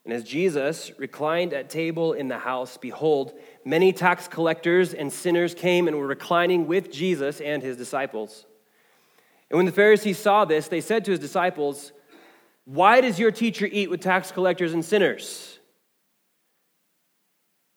And 0.04 0.12
as 0.16 0.24
Jesus 0.24 0.92
reclined 0.98 1.54
at 1.54 1.70
table 1.70 2.14
in 2.14 2.28
the 2.28 2.40
house, 2.40 2.76
behold, 2.76 3.34
many 3.64 3.94
tax 3.94 4.28
collectors 4.28 4.96
and 4.96 5.14
sinners 5.14 5.54
came 5.54 5.88
and 5.88 5.96
were 6.00 6.08
reclining 6.08 6.66
with 6.66 6.92
Jesus 6.92 7.40
and 7.40 7.62
his 7.62 7.78
disciples. 7.78 8.48
And 9.56 9.60
when 9.60 9.68
the 9.68 9.72
Pharisees 9.72 10.20
saw 10.20 10.44
this, 10.44 10.68
they 10.68 10.82
said 10.82 11.06
to 11.06 11.12
his 11.12 11.20
disciples, 11.22 11.94
Why 12.66 13.00
does 13.00 13.18
your 13.18 13.32
teacher 13.32 13.66
eat 13.72 13.90
with 13.90 14.02
tax 14.02 14.30
collectors 14.30 14.74
and 14.74 14.84
sinners? 14.84 15.60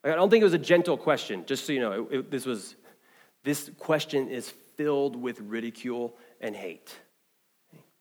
I 0.03 0.17
don't 0.17 0.29
think 0.29 0.41
it 0.41 0.45
was 0.45 0.55
a 0.55 0.59
gentle 0.59 0.97
question, 0.97 1.45
just 1.47 1.67
so 1.67 1.73
you 1.73 1.79
know. 1.79 1.93
It, 1.93 2.17
it, 2.17 2.31
this, 2.33 2.47
was, 2.47 2.75
this 3.45 3.71
question 3.79 4.29
is 4.29 4.53
filled 4.77 5.15
with 5.15 5.39
ridicule 5.39 6.17
and 6.41 6.57
hate. 6.57 6.93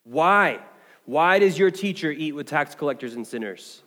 Why? 0.06 0.60
Why 1.06 1.38
does 1.38 1.60
your 1.60 1.70
teacher 1.70 2.10
eat 2.10 2.32
with 2.32 2.48
tax 2.48 2.74
collectors 2.74 3.14
and 3.14 3.28
sinners? 3.28 3.84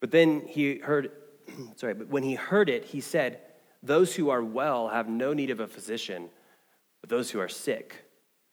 But 0.00 0.12
then 0.12 0.42
he 0.46 0.78
heard, 0.78 1.10
sorry, 1.74 1.94
but 1.94 2.06
when 2.10 2.22
he 2.22 2.36
heard 2.36 2.70
it, 2.70 2.84
he 2.84 3.00
said, 3.00 3.40
Those 3.82 4.14
who 4.14 4.30
are 4.30 4.44
well 4.44 4.86
have 4.86 5.08
no 5.08 5.32
need 5.32 5.50
of 5.50 5.58
a 5.58 5.66
physician, 5.66 6.30
but 7.00 7.10
those 7.10 7.32
who 7.32 7.40
are 7.40 7.48
sick. 7.48 8.04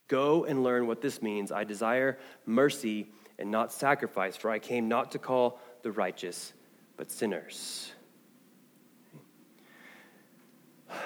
Go 0.08 0.46
and 0.46 0.64
learn 0.64 0.88
what 0.88 1.02
this 1.02 1.22
means. 1.22 1.52
I 1.52 1.64
desire 1.64 2.18
mercy 2.46 3.08
and 3.40 3.50
not 3.50 3.74
sacrifice, 3.74 4.36
for 4.36 4.52
I 4.52 4.60
came 4.60 4.88
not 4.88 5.12
to 5.12 5.20
call 5.20 5.60
the 5.82 5.92
righteous, 5.92 6.54
but 6.96 7.12
sinners. 7.12 7.92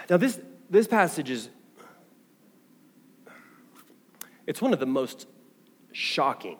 Now, 0.09 0.17
this, 0.17 0.39
this 0.69 0.87
passage 0.87 1.29
is, 1.29 1.49
it's 4.45 4.61
one 4.61 4.73
of 4.73 4.79
the 4.79 4.85
most 4.85 5.27
shocking 5.91 6.57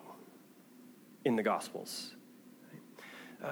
in 1.24 1.36
the 1.36 1.42
Gospels. 1.42 2.14
Uh, 3.42 3.50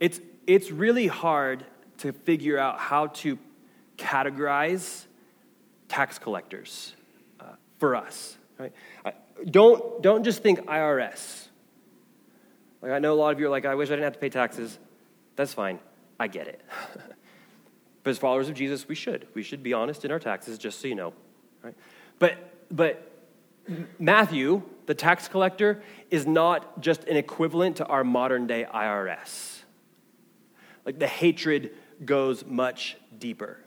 it's, 0.00 0.20
it's 0.46 0.70
really 0.70 1.06
hard 1.06 1.64
to 1.98 2.12
figure 2.12 2.58
out 2.58 2.78
how 2.78 3.08
to 3.08 3.38
categorize 3.98 5.06
tax 5.88 6.18
collectors 6.18 6.94
for 7.82 7.96
us. 7.96 8.38
Right? 8.60 8.72
Don't, 9.44 10.00
don't 10.00 10.22
just 10.22 10.40
think 10.40 10.60
IRS. 10.60 11.48
Like 12.80 12.92
I 12.92 13.00
know 13.00 13.12
a 13.12 13.18
lot 13.18 13.32
of 13.32 13.40
you 13.40 13.46
are 13.46 13.50
like, 13.50 13.66
I 13.66 13.74
wish 13.74 13.88
I 13.88 13.94
didn't 13.94 14.04
have 14.04 14.12
to 14.12 14.20
pay 14.20 14.28
taxes. 14.28 14.78
That's 15.34 15.52
fine. 15.52 15.80
I 16.20 16.28
get 16.28 16.46
it. 16.46 16.60
but 18.04 18.10
as 18.10 18.18
followers 18.18 18.48
of 18.48 18.54
Jesus, 18.54 18.86
we 18.86 18.94
should. 18.94 19.26
We 19.34 19.42
should 19.42 19.64
be 19.64 19.72
honest 19.72 20.04
in 20.04 20.12
our 20.12 20.20
taxes, 20.20 20.58
just 20.58 20.78
so 20.78 20.86
you 20.86 20.94
know. 20.94 21.12
Right? 21.60 21.74
But 22.20 22.54
but 22.70 23.10
Matthew, 23.98 24.62
the 24.86 24.94
tax 24.94 25.26
collector, 25.26 25.82
is 26.08 26.24
not 26.24 26.80
just 26.80 27.02
an 27.08 27.16
equivalent 27.16 27.78
to 27.78 27.86
our 27.86 28.04
modern 28.04 28.46
day 28.46 28.64
IRS. 28.72 29.62
Like 30.86 31.00
the 31.00 31.08
hatred 31.08 31.72
goes 32.04 32.46
much 32.46 32.96
deeper. 33.18 33.58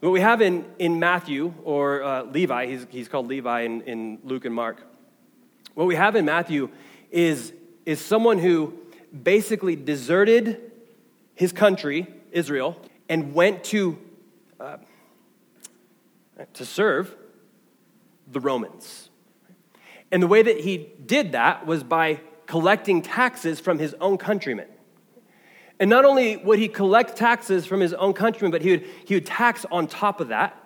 What 0.00 0.10
we 0.10 0.20
have 0.20 0.42
in, 0.42 0.66
in 0.78 0.98
Matthew, 0.98 1.54
or 1.64 2.02
uh, 2.02 2.22
Levi, 2.24 2.66
he's, 2.66 2.86
he's 2.90 3.08
called 3.08 3.28
Levi 3.28 3.62
in, 3.62 3.80
in 3.82 4.18
Luke 4.24 4.44
and 4.44 4.54
Mark. 4.54 4.82
What 5.74 5.86
we 5.86 5.94
have 5.94 6.16
in 6.16 6.26
Matthew 6.26 6.68
is, 7.10 7.54
is 7.86 7.98
someone 7.98 8.38
who 8.38 8.74
basically 9.22 9.74
deserted 9.74 10.70
his 11.34 11.50
country, 11.50 12.06
Israel, 12.30 12.76
and 13.08 13.32
went 13.32 13.64
to, 13.64 13.98
uh, 14.60 14.76
to 16.52 16.66
serve 16.66 17.14
the 18.30 18.40
Romans. 18.40 19.08
And 20.12 20.22
the 20.22 20.26
way 20.26 20.42
that 20.42 20.60
he 20.60 20.88
did 21.06 21.32
that 21.32 21.66
was 21.66 21.82
by 21.82 22.20
collecting 22.44 23.00
taxes 23.00 23.60
from 23.60 23.78
his 23.78 23.94
own 24.00 24.18
countrymen. 24.18 24.68
And 25.78 25.90
not 25.90 26.04
only 26.04 26.36
would 26.38 26.58
he 26.58 26.68
collect 26.68 27.16
taxes 27.16 27.66
from 27.66 27.80
his 27.80 27.92
own 27.94 28.14
countrymen, 28.14 28.50
but 28.50 28.62
he 28.62 28.70
would, 28.72 28.84
he 29.04 29.14
would 29.14 29.26
tax 29.26 29.66
on 29.70 29.86
top 29.86 30.20
of 30.20 30.28
that 30.28 30.56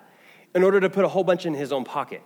in 0.55 0.63
order 0.63 0.79
to 0.79 0.89
put 0.89 1.05
a 1.05 1.07
whole 1.07 1.23
bunch 1.23 1.45
in 1.45 1.53
his 1.53 1.71
own 1.71 1.83
pocket. 1.83 2.21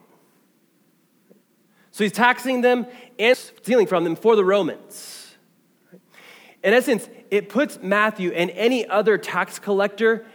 So 1.91 2.03
he's 2.03 2.11
taxing 2.11 2.61
them 2.61 2.85
and 3.17 3.37
stealing 3.37 3.87
from 3.87 4.03
them 4.03 4.15
for 4.15 4.35
the 4.35 4.43
Romans. 4.43 5.35
In 6.63 6.73
essence, 6.73 7.07
it 7.31 7.47
puts 7.49 7.79
Matthew 7.81 8.31
and 8.31 8.51
any 8.51 8.87
other 8.87 9.17
tax 9.17 9.59
collector 9.59 10.25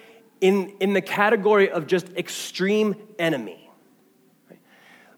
in, 0.41 0.71
in 0.81 0.93
the 0.93 1.03
category 1.03 1.71
of 1.71 1.87
just 1.87 2.09
extreme 2.17 2.97
enemy. 3.19 3.60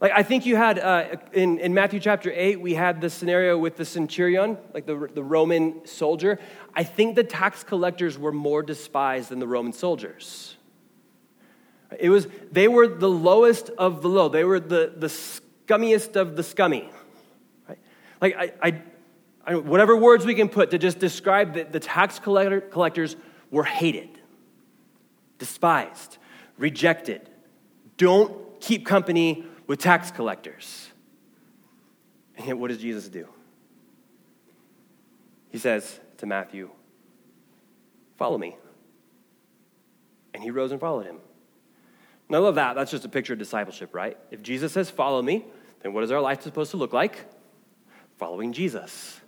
Like, 0.03 0.13
I 0.17 0.25
think 0.25 0.47
you 0.47 0.57
had 0.57 0.81
uh, 0.81 1.05
in, 1.33 1.61
in 1.61 1.75
Matthew 1.75 2.01
chapter 2.01 2.33
8, 2.35 2.61
we 2.61 2.75
had 2.75 3.01
the 3.01 3.09
scenario 3.09 3.57
with 3.57 3.77
the 3.77 3.85
centurion, 3.85 4.59
like 4.75 4.85
the, 4.85 5.09
the 5.15 5.23
Roman 5.23 5.87
soldier. 5.87 6.41
I 6.75 6.83
think 6.83 7.15
the 7.15 7.23
tax 7.23 7.63
collectors 7.63 8.19
were 8.19 8.33
more 8.33 8.65
despised 8.65 9.29
than 9.29 9.39
the 9.39 9.47
Roman 9.47 9.73
soldiers. 9.73 10.57
It 12.01 12.11
was, 12.11 12.27
they 12.51 12.67
were 12.67 12.89
the 12.89 13.09
lowest 13.09 13.71
of 13.79 14.03
the 14.03 14.09
low, 14.09 14.29
they 14.29 14.43
were 14.43 14.59
the, 14.59 14.93
the 14.97 15.07
scummiest 15.07 16.17
of 16.17 16.35
the 16.35 16.43
scummy. 16.43 16.91
Like, 18.21 18.37
I, 18.37 18.53
I, 18.61 18.83
I, 19.47 19.55
whatever 19.55 19.97
words 19.97 20.27
we 20.27 20.35
can 20.35 20.49
put 20.49 20.73
to 20.73 20.79
just 20.79 20.99
describe 20.99 21.55
that 21.55 21.71
the 21.71 21.81
tax 21.81 22.19
collector, 22.19 22.61
collectors 22.61 23.15
were 23.53 23.63
hated, 23.63 24.19
despised, 25.39 26.19
rejected. 26.59 27.31
Don't 27.99 28.61
keep 28.61 28.85
company 28.85 29.47
with 29.67 29.79
tax 29.79 30.11
collectors. 30.11 30.89
And 32.37 32.47
yet, 32.47 32.59
what 32.59 32.69
does 32.69 32.79
Jesus 32.79 33.09
do? 33.09 33.29
He 35.51 35.59
says 35.59 36.01
to 36.19 36.27
Matthew, 36.27 36.71
Follow 38.17 38.39
me. 38.39 38.57
And 40.35 40.43
he 40.43 40.51
rose 40.51 40.71
and 40.71 40.81
followed 40.81 41.07
him. 41.07 41.17
And 42.29 42.37
I 42.37 42.39
love 42.39 42.55
that. 42.55 42.75
That's 42.75 42.91
just 42.91 43.05
a 43.05 43.09
picture 43.09 43.33
of 43.33 43.39
discipleship, 43.39 43.95
right? 43.95 44.17
If 44.31 44.43
Jesus 44.43 44.73
says, 44.73 44.91
Follow 44.91 45.21
me, 45.21 45.45
then 45.83 45.93
what 45.93 46.05
is 46.05 46.11
our 46.11 46.21
life 46.21 46.43
supposed 46.43 46.71
to 46.71 46.77
look 46.77 46.93
like? 46.93 47.27
Following 48.19 48.53
Jesus. 48.53 49.21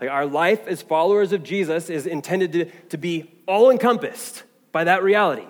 Like 0.00 0.10
our 0.10 0.26
life 0.26 0.66
as 0.66 0.82
followers 0.82 1.32
of 1.32 1.44
Jesus 1.44 1.88
is 1.88 2.06
intended 2.06 2.52
to, 2.52 2.64
to 2.88 2.98
be 2.98 3.30
all 3.46 3.70
encompassed 3.70 4.42
by 4.72 4.84
that 4.84 5.02
reality. 5.02 5.46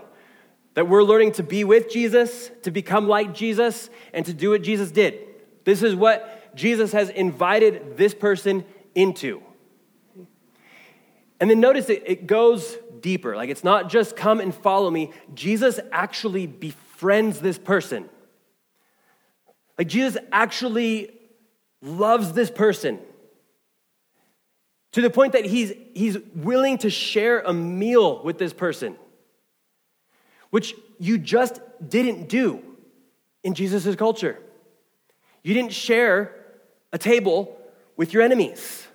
That 0.74 0.88
we're 0.88 1.02
learning 1.02 1.32
to 1.32 1.42
be 1.42 1.64
with 1.64 1.90
Jesus, 1.90 2.50
to 2.62 2.70
become 2.70 3.08
like 3.08 3.34
Jesus, 3.34 3.90
and 4.12 4.24
to 4.26 4.32
do 4.32 4.50
what 4.50 4.62
Jesus 4.62 4.90
did. 4.90 5.18
This 5.64 5.82
is 5.82 5.94
what 5.94 6.54
Jesus 6.54 6.92
has 6.92 7.10
invited 7.10 7.96
this 7.96 8.14
person 8.14 8.64
into. 8.94 9.42
And 11.40 11.50
then 11.50 11.60
notice 11.60 11.88
it, 11.88 12.04
it 12.06 12.26
goes 12.26 12.76
deeper. 13.00 13.36
Like 13.36 13.50
it's 13.50 13.64
not 13.64 13.90
just 13.90 14.16
come 14.16 14.40
and 14.40 14.54
follow 14.54 14.90
me. 14.90 15.10
Jesus 15.34 15.80
actually 15.90 16.46
befriends 16.46 17.40
this 17.40 17.58
person. 17.58 18.08
Like 19.76 19.88
Jesus 19.88 20.16
actually 20.30 21.10
loves 21.82 22.32
this 22.32 22.50
person 22.50 23.00
to 24.92 25.00
the 25.00 25.10
point 25.10 25.32
that 25.32 25.44
he's, 25.44 25.72
he's 25.94 26.18
willing 26.34 26.78
to 26.78 26.90
share 26.90 27.40
a 27.40 27.52
meal 27.52 28.22
with 28.22 28.38
this 28.38 28.52
person 28.52 28.96
which 30.52 30.74
you 30.98 31.16
just 31.16 31.60
didn't 31.88 32.28
do 32.28 32.62
in 33.42 33.54
Jesus' 33.54 33.96
culture. 33.96 34.38
You 35.42 35.54
didn't 35.54 35.72
share 35.72 36.36
a 36.92 36.98
table 36.98 37.58
with 37.96 38.12
your 38.12 38.22
enemies. 38.22 38.86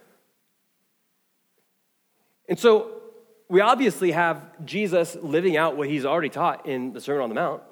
And 2.47 2.59
so 2.59 3.01
we 3.49 3.59
obviously 3.59 4.11
have 4.11 4.41
Jesus 4.65 5.15
living 5.15 5.57
out 5.57 5.75
what 5.75 5.89
he's 5.89 6.05
already 6.05 6.29
taught 6.29 6.67
in 6.67 6.93
the 6.93 7.01
Sermon 7.01 7.23
on 7.23 7.29
the 7.29 7.35
Mount. 7.35 7.63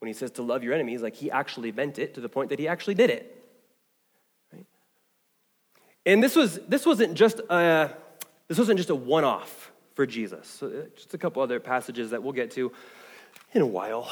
When 0.00 0.06
he 0.08 0.12
says 0.12 0.30
to 0.32 0.42
love 0.42 0.62
your 0.62 0.74
enemies, 0.74 1.00
like 1.00 1.14
he 1.14 1.30
actually 1.30 1.72
meant 1.72 1.98
it 1.98 2.12
to 2.14 2.20
the 2.20 2.28
point 2.28 2.50
that 2.50 2.58
he 2.58 2.68
actually 2.68 2.94
did 2.94 3.08
it. 3.08 3.44
Right? 4.52 4.66
And 6.04 6.22
this 6.22 6.36
was 6.36 6.58
this 6.68 6.84
wasn't 6.84 7.14
just 7.14 7.40
a 7.48 7.90
this 8.46 8.58
wasn't 8.58 8.76
just 8.76 8.90
a 8.90 8.94
one-off 8.94 9.69
for 10.00 10.06
Jesus. 10.06 10.48
So 10.48 10.66
uh, 10.68 10.70
just 10.96 11.12
a 11.12 11.18
couple 11.18 11.42
other 11.42 11.60
passages 11.60 12.12
that 12.12 12.22
we'll 12.22 12.32
get 12.32 12.52
to 12.52 12.72
in 13.52 13.60
a 13.60 13.66
while. 13.66 14.10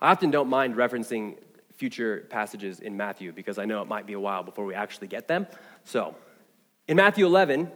I 0.00 0.12
often 0.12 0.30
don't 0.30 0.48
mind 0.48 0.76
referencing 0.76 1.38
future 1.74 2.24
passages 2.30 2.78
in 2.78 2.96
Matthew 2.96 3.32
because 3.32 3.58
I 3.58 3.64
know 3.64 3.82
it 3.82 3.88
might 3.88 4.06
be 4.06 4.12
a 4.12 4.20
while 4.20 4.44
before 4.44 4.64
we 4.64 4.74
actually 4.74 5.08
get 5.08 5.26
them. 5.26 5.48
So, 5.82 6.14
in 6.86 6.96
Matthew 6.96 7.26
11, 7.26 7.68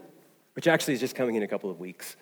which 0.52 0.68
actually 0.68 0.94
is 0.94 1.00
just 1.00 1.16
coming 1.16 1.34
in 1.34 1.42
a 1.42 1.48
couple 1.48 1.68
of 1.68 1.80
weeks, 1.80 2.14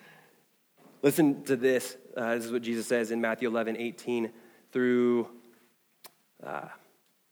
listen 1.03 1.45
to 1.45 1.55
this. 1.55 1.99
Uh, 2.17 2.35
this 2.35 2.47
is 2.47 2.51
what 2.51 2.63
Jesus 2.63 2.87
says 2.87 3.11
in 3.11 3.21
Matthew 3.21 3.47
11, 3.47 3.77
18 3.77 4.31
through, 4.73 5.29
uh, 6.43 6.69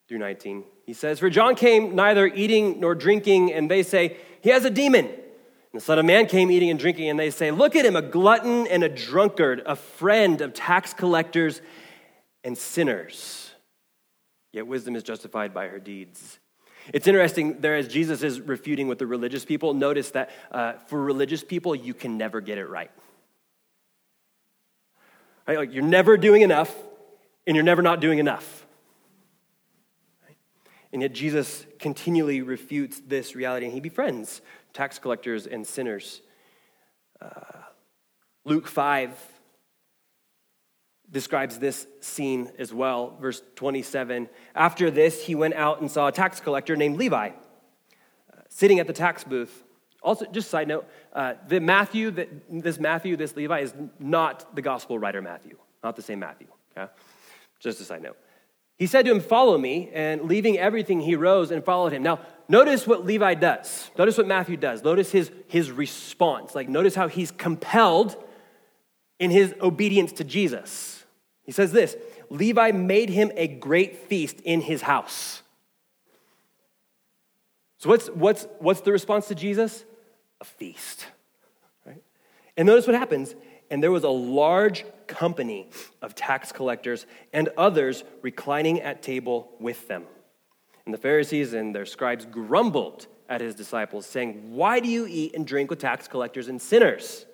through 0.09 0.19
19. 0.19 0.63
He 0.85 0.93
says, 0.93 1.21
For 1.21 1.31
John 1.31 1.55
came 1.55 1.95
neither 1.95 2.27
eating 2.27 2.81
nor 2.81 2.95
drinking, 2.95 3.55
and 3.55 3.71
they 3.71 3.83
say, 3.83 4.19
He 4.43 4.51
has 4.51 4.67
a 4.67 4.71
demon. 4.71 5.09
The 5.77 5.83
Son 5.83 5.99
of 5.99 6.07
Man 6.07 6.25
came 6.25 6.51
eating 6.51 6.71
and 6.71 6.79
drinking, 6.79 7.11
and 7.11 7.21
they 7.21 7.29
say, 7.29 7.51
Look 7.51 7.77
at 7.77 7.85
him, 7.85 7.97
a 7.97 8.03
glutton 8.03 8.67
and 8.67 8.83
a 8.83 8.89
drunkard, 8.89 9.63
a 9.67 9.77
friend 9.77 10.41
of 10.41 10.55
tax 10.55 10.95
collectors 10.95 11.61
and 12.43 12.57
sinners. 12.57 13.53
Yet 14.53 14.67
wisdom 14.67 14.97
is 14.97 15.03
justified 15.03 15.53
by 15.53 15.69
her 15.69 15.79
deeds. 15.79 16.39
It's 16.95 17.07
interesting 17.07 17.61
there 17.61 17.77
as 17.77 17.89
Jesus 17.89 18.23
is 18.23 18.41
refuting 18.41 18.89
with 18.89 18.99
the 18.99 19.07
religious 19.07 19.45
people. 19.45 19.75
Notice 19.75 20.13
that 20.13 20.31
uh, 20.51 20.75
for 20.87 21.03
religious 21.03 21.45
people, 21.45 21.75
you 21.75 21.93
can 21.93 22.17
never 22.17 22.41
get 22.41 22.57
it 22.57 22.67
right. 22.67 22.91
right. 25.47 25.59
Like 25.59 25.75
you're 25.75 25.83
never 25.85 26.17
doing 26.17 26.41
enough, 26.41 26.75
and 27.47 27.55
you're 27.55 27.65
never 27.65 27.83
not 27.83 28.01
doing 28.01 28.19
enough. 28.19 28.65
And 30.91 31.03
yet 31.03 31.13
Jesus 31.13 31.67
continually 31.79 32.41
refutes 32.41 33.03
this 33.07 33.37
reality, 33.37 33.67
and 33.67 33.75
he 33.75 33.81
befriends 33.81 34.41
tax 34.77 34.99
collectors 34.99 35.47
and 35.47 35.67
sinners. 35.67 36.21
Uh, 37.21 37.31
Luke 38.45 38.69
5 38.69 39.11
describes 41.11 41.59
this 41.59 41.87
scene 42.01 42.53
as 42.59 42.75
well. 42.75 43.17
Verse 43.19 43.43
27 43.57 44.29
After 44.55 44.91
this, 44.91 45.25
he 45.25 45.35
went 45.35 45.55
out 45.55 45.81
and 45.81 45.91
saw 45.91 46.09
a 46.09 46.13
tax 46.13 46.41
collector 46.41 46.77
named 46.77 46.99
Levi 46.99 47.29
uh, 47.29 47.33
sitting 48.51 48.79
at 48.79 48.87
the 48.87 48.93
tax 48.93 49.25
booth. 49.25 49.65
Also, 50.03 50.27
just 50.27 50.51
side 50.51 50.69
note, 50.69 50.87
uh, 51.15 51.35
the 51.49 51.59
Matthew, 51.59 52.11
that, 52.13 52.29
this 52.49 52.79
Matthew, 52.79 53.17
this 53.17 53.35
Levi, 53.35 53.61
is 53.61 53.75
not 53.99 54.55
the 54.55 54.63
gospel 54.63 54.99
writer 54.99 55.23
Matthew, 55.23 55.57
not 55.83 55.97
the 55.97 56.03
same 56.03 56.21
Matthew. 56.21 56.49
Okay? 56.77 56.93
Just 57.59 57.81
a 57.81 57.85
side 57.85 58.03
note. 58.03 58.19
He 58.79 58.87
said 58.87 59.05
to 59.07 59.11
him, 59.11 59.21
Follow 59.21 59.57
me, 59.57 59.91
and 59.93 60.23
leaving 60.23 60.59
everything, 60.59 61.01
he 61.01 61.17
rose 61.17 61.51
and 61.51 61.65
followed 61.65 61.93
him. 61.93 62.03
Now, 62.03 62.21
notice 62.49 62.87
what 62.87 63.07
Levi 63.07 63.35
does. 63.35 63.91
Notice 63.97 64.19
what 64.19 64.27
Matthew 64.27 64.57
does. 64.57 64.85
Notice 64.85 65.11
his, 65.11 65.31
his 65.49 65.71
response. 65.71 66.55
Like, 66.55 66.69
notice 66.69 66.95
how 66.95 67.09
he's 67.09 67.31
compelled 67.31 68.23
in 69.19 69.31
his 69.31 69.55
obedience 69.63 70.13
to 70.13 70.25
Jesus. 70.25 71.05
He 71.45 71.53
says 71.53 71.73
this 71.73 71.97
Levi 72.29 72.73
made 72.73 73.09
him 73.09 73.33
a 73.37 73.49
great 73.49 74.09
feast 74.09 74.41
in 74.41 74.61
his 74.61 74.83
house. 74.83 75.43
So, 77.79 77.89
what's, 77.89 78.09
what's, 78.09 78.47
what's 78.59 78.81
the 78.81 78.93
response 78.93 79.29
to 79.29 79.35
Jesus? 79.35 79.85
A 80.41 80.45
feast. 80.45 81.07
Right? 81.87 82.03
And 82.57 82.67
notice 82.67 82.87
what 82.87 82.97
happens. 82.97 83.35
And 83.71 83.83
there 83.83 83.91
was 83.91 84.05
a 84.05 84.11
large 84.11 84.85
company 85.07 85.69
of 86.03 86.15
tax 86.15 86.53
collectors 86.53 87.07
and 87.33 87.49
others 87.57 88.05
reclining 88.23 88.81
at 88.81 89.03
table 89.03 89.53
with 89.59 89.89
them. 89.89 90.05
And 90.85 90.95
the 90.95 90.99
Pharisees 90.99 91.53
and 91.53 91.75
their 91.75 91.87
scribes 91.87 92.25
grumbled 92.25 93.07
at 93.29 93.41
his 93.41 93.55
disciples, 93.55 94.07
saying, 94.07 94.55
Why 94.55 94.81
do 94.81 94.89
you 94.89 95.07
eat 95.09 95.35
and 95.35 95.47
drink 95.47 95.71
with 95.71 95.81
tax 95.81 96.07
collectors 96.07 96.49
and 96.49 96.63
sinners? 96.63 97.27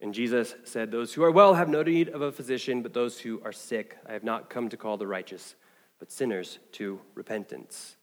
And 0.00 0.12
Jesus 0.12 0.54
said, 0.64 0.90
Those 0.90 1.14
who 1.14 1.22
are 1.22 1.30
well 1.30 1.54
have 1.54 1.68
no 1.68 1.82
need 1.82 2.10
of 2.10 2.20
a 2.20 2.30
physician, 2.30 2.82
but 2.82 2.92
those 2.92 3.18
who 3.18 3.40
are 3.44 3.52
sick, 3.52 3.96
I 4.06 4.12
have 4.12 4.24
not 4.24 4.50
come 4.50 4.68
to 4.68 4.76
call 4.76 4.98
the 4.98 5.06
righteous, 5.06 5.54
but 5.98 6.12
sinners 6.12 6.58
to 6.72 7.00
repentance. 7.14 7.96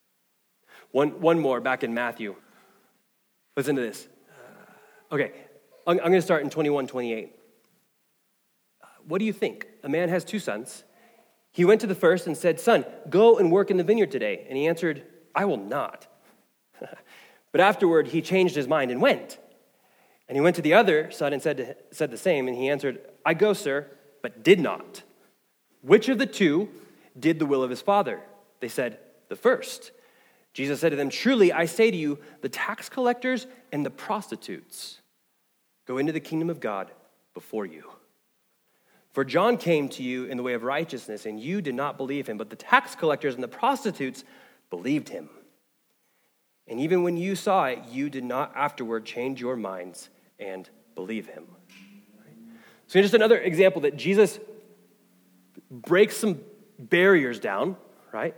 One, 0.92 1.22
one 1.22 1.40
more 1.40 1.62
back 1.62 1.84
in 1.84 1.94
Matthew. 1.94 2.36
Listen 3.56 3.76
to 3.76 3.82
this. 3.82 4.08
Okay, 5.12 5.32
I'm, 5.86 6.00
I'm 6.00 6.08
going 6.08 6.14
to 6.14 6.22
start 6.22 6.44
in 6.44 6.50
21 6.50 6.88
28. 6.88 7.36
What 9.12 9.20
do 9.20 9.26
you 9.26 9.34
think? 9.34 9.68
A 9.84 9.90
man 9.90 10.08
has 10.08 10.24
two 10.24 10.40
sons. 10.40 10.86
He 11.52 11.66
went 11.66 11.82
to 11.82 11.88
the 11.88 11.94
first 11.94 12.28
and 12.28 12.38
said, 12.38 12.62
Son, 12.62 12.86
go 13.10 13.40
and 13.40 13.52
work 13.52 13.70
in 13.70 13.76
the 13.76 13.84
vineyard 13.84 14.10
today. 14.10 14.46
And 14.48 14.58
he 14.58 14.68
answered, 14.68 15.04
I 15.36 15.44
will 15.44 15.58
not. 15.58 16.08
but 16.80 17.60
afterward, 17.60 18.08
he 18.08 18.22
changed 18.22 18.56
his 18.56 18.70
mind 18.70 18.90
and 18.90 19.02
went. 19.02 19.38
And 20.30 20.38
he 20.38 20.42
went 20.42 20.56
to 20.56 20.62
the 20.62 20.76
other 20.76 21.12
son 21.12 21.34
and 21.34 21.42
said, 21.42 21.58
to, 21.58 21.76
said 21.92 22.10
the 22.10 22.18
same. 22.18 22.48
And 22.48 22.56
he 22.56 22.70
answered, 22.70 23.02
I 23.26 23.34
go, 23.34 23.52
sir, 23.52 23.86
but 24.22 24.44
did 24.44 24.62
not. 24.62 25.04
Which 25.82 26.08
of 26.08 26.18
the 26.18 26.26
two 26.26 26.70
did 27.20 27.38
the 27.38 27.46
will 27.46 27.64
of 27.64 27.70
his 27.70 27.82
father? 27.82 28.22
They 28.62 28.70
said, 28.70 28.98
The 29.28 29.36
first. 29.36 29.92
Jesus 30.54 30.80
said 30.80 30.92
to 30.92 30.96
them, 30.96 31.10
Truly, 31.10 31.52
I 31.52 31.66
say 31.66 31.92
to 31.92 31.98
you, 31.98 32.18
the 32.40 32.48
tax 32.48 32.88
collectors 32.88 33.46
and 33.74 33.86
the 33.86 33.90
prostitutes 33.90 35.02
go 35.86 35.98
into 35.98 36.14
the 36.14 36.22
kingdom 36.22 36.50
of 36.50 36.62
God 36.62 36.92
before 37.34 37.66
you. 37.66 37.92
For 39.14 39.26
John 39.26 39.58
came 39.58 39.90
to 39.90 40.04
you 40.04 40.26
in 40.26 40.38
the 40.38 40.44
way 40.44 40.54
of 40.54 40.64
righteousness, 40.64 41.26
and 41.26 41.40
you 41.40 41.62
did 41.62 41.76
not 41.76 41.98
believe 41.98 42.28
him, 42.28 42.38
but 42.38 42.50
the 42.50 42.56
tax 42.56 42.96
collectors 42.96 43.34
and 43.34 43.44
the 43.44 43.48
prostitutes 43.48 44.24
believed 44.70 45.10
him. 45.10 45.30
And 46.68 46.80
even 46.80 47.04
when 47.04 47.18
you 47.18 47.36
saw 47.36 47.66
it, 47.66 47.80
you 47.90 48.10
did 48.10 48.24
not 48.24 48.54
afterward 48.56 49.06
change 49.06 49.42
your 49.42 49.58
minds 49.58 50.10
and 50.40 50.70
believe 50.96 51.28
him. 51.28 51.46
So, 52.88 53.02
just 53.02 53.14
another 53.14 53.38
example 53.38 53.82
that 53.82 53.98
Jesus 53.98 54.40
breaks 55.70 56.18
some 56.18 56.40
barriers 56.80 57.40
down, 57.40 57.78
right? 58.12 58.36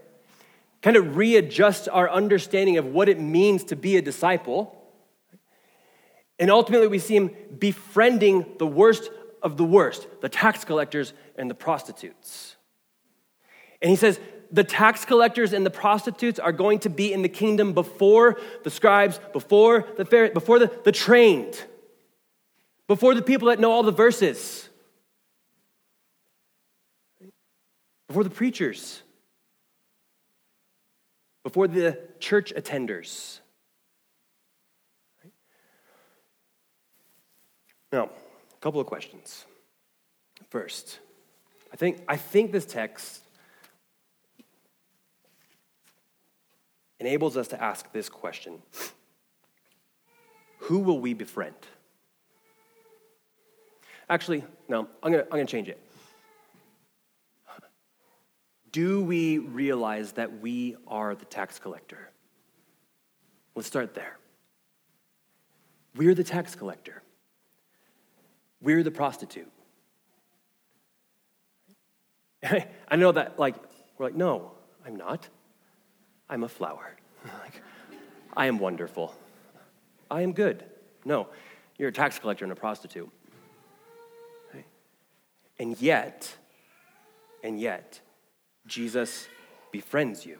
Kind 0.82 0.98
of 0.98 1.16
readjusts 1.16 1.88
our 1.88 2.10
understanding 2.10 2.78
of 2.78 2.86
what 2.86 3.10
it 3.10 3.20
means 3.20 3.64
to 3.66 3.76
be 3.76 3.98
a 3.98 4.02
disciple. 4.02 4.80
And 6.40 6.52
ultimately, 6.52 6.88
we 6.88 7.00
see 7.00 7.16
him 7.16 7.32
befriending 7.58 8.46
the 8.58 8.68
worst 8.68 9.10
of 9.44 9.58
the 9.58 9.64
worst 9.64 10.08
the 10.22 10.30
tax 10.30 10.64
collectors 10.64 11.14
and 11.38 11.50
the 11.50 11.56
prostitutes. 11.56 12.56
And 13.82 13.90
he 13.90 13.98
says, 13.98 14.20
the 14.50 14.64
tax 14.64 15.04
collectors 15.04 15.52
and 15.52 15.66
the 15.66 15.72
prostitutes 15.72 16.40
are 16.40 16.54
going 16.54 16.80
to 16.80 16.90
be 16.90 17.12
in 17.12 17.22
the 17.22 17.30
kingdom 17.30 17.74
before 17.74 18.40
the 18.64 18.70
scribes, 18.70 19.20
before 19.34 19.86
the 19.98 20.06
before 20.34 20.60
the, 20.60 20.72
the 20.86 20.92
trained, 20.92 21.62
before 22.88 23.16
the 23.16 23.22
people 23.22 23.50
that 23.50 23.60
know 23.60 23.72
all 23.72 23.84
the 23.84 23.92
verses, 23.92 24.70
before 28.08 28.24
the 28.24 28.30
preachers, 28.30 29.02
before 31.44 31.68
the 31.68 32.00
church 32.20 32.54
attenders. 32.56 33.40
Now, 37.92 38.10
couple 38.64 38.80
of 38.80 38.88
questions. 38.88 39.44
First, 40.50 41.00
I 41.74 41.76
think, 41.76 42.02
I 42.08 42.16
think 42.16 42.54
this 42.54 42.66
text 42.66 43.20
enables 46.98 47.36
us 47.36 47.50
to 47.50 47.62
ask 47.62 47.92
this 47.92 48.08
question 48.08 48.62
Who 50.60 50.80
will 50.80 51.02
we 51.02 51.14
befriend? 51.14 51.58
Actually, 54.10 54.46
no, 54.70 54.88
I'm 55.04 55.12
to 55.12 55.28
I'm 55.30 55.46
to 55.46 55.46
change 55.46 55.68
it. 55.68 55.82
Do 58.72 59.04
we 59.04 59.40
realize 59.40 60.14
that 60.14 60.40
we 60.40 60.78
are 60.88 61.16
the 61.16 61.26
tax 61.26 61.60
collector? 61.60 62.12
Let's 63.56 63.68
start 63.68 63.94
there. 63.94 64.18
We're 65.98 66.16
the 66.16 66.24
tax 66.24 66.56
collector. 66.56 67.04
We're 68.64 68.82
the 68.82 68.92
prostitute. 68.92 69.52
I 72.44 72.96
know 72.96 73.12
that, 73.12 73.38
like, 73.38 73.56
we're 73.98 74.08
like, 74.08 74.16
no, 74.16 74.54
I'm 74.86 74.96
not. 74.96 75.30
I'm 76.28 76.44
a 76.44 76.50
flower. 76.50 76.96
like, 77.44 77.62
I 78.36 78.48
am 78.48 78.58
wonderful. 78.58 79.14
I 80.10 80.22
am 80.22 80.34
good. 80.34 80.64
No, 81.06 81.28
you're 81.78 81.90
a 81.90 81.94
tax 81.94 82.18
collector 82.18 82.46
and 82.46 82.52
a 82.52 82.56
prostitute. 82.56 83.12
And 85.60 85.80
yet, 85.80 86.36
and 87.44 87.60
yet, 87.60 88.02
Jesus 88.66 89.28
befriends 89.72 90.26
you. 90.26 90.40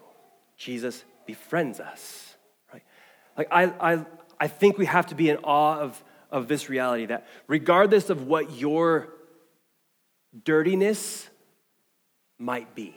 Jesus 0.58 1.04
befriends 1.26 1.80
us. 1.80 2.36
Right? 2.72 2.84
Like 3.38 3.48
I, 3.52 3.64
I, 3.94 4.06
I 4.40 4.48
think 4.48 4.78
we 4.78 4.86
have 4.86 5.08
to 5.08 5.16
be 5.16 5.30
in 5.30 5.38
awe 5.38 5.80
of, 5.80 6.04
of 6.34 6.48
this 6.48 6.68
reality 6.68 7.06
that 7.06 7.28
regardless 7.48 8.10
of 8.10 8.28
what 8.28 8.52
your 8.58 9.14
dirtiness 10.44 11.30
might 12.40 12.74
be, 12.76 12.96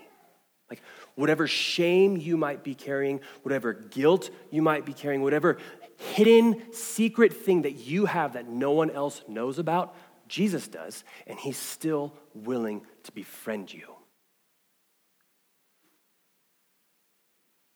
like 0.70 0.80
whatever 1.14 1.46
shame 1.46 2.16
you 2.16 2.36
might 2.38 2.64
be 2.64 2.74
carrying, 2.74 3.20
whatever 3.42 3.74
guilt 3.74 4.30
you 4.50 4.62
might 4.62 4.86
be 4.86 4.94
carrying, 4.94 5.22
whatever 5.22 5.58
hidden 5.98 6.72
secret 6.72 7.32
thing 7.32 7.62
that 7.62 7.72
you 7.72 8.06
have 8.06 8.32
that 8.32 8.48
no 8.48 8.72
one 8.72 8.90
else 8.90 9.22
knows 9.28 9.58
about, 9.58 9.94
Jesus 10.28 10.66
does, 10.66 11.04
and 11.26 11.38
he's 11.38 11.58
still 11.58 12.14
willing 12.34 12.84
to 13.04 13.12
befriend 13.12 13.72
you. 13.72 13.86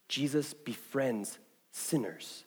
Jesus 0.09 0.55
befriends 0.55 1.39
sinners, 1.71 2.45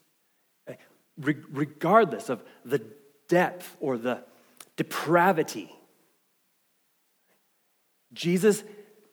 eh, 0.68 0.76
regardless 1.18 2.30
of 2.30 2.44
the 2.66 2.82
depth 3.28 3.76
or 3.80 3.98
the 3.98 4.24
depravity. 4.76 5.72
Jesus 8.14 8.64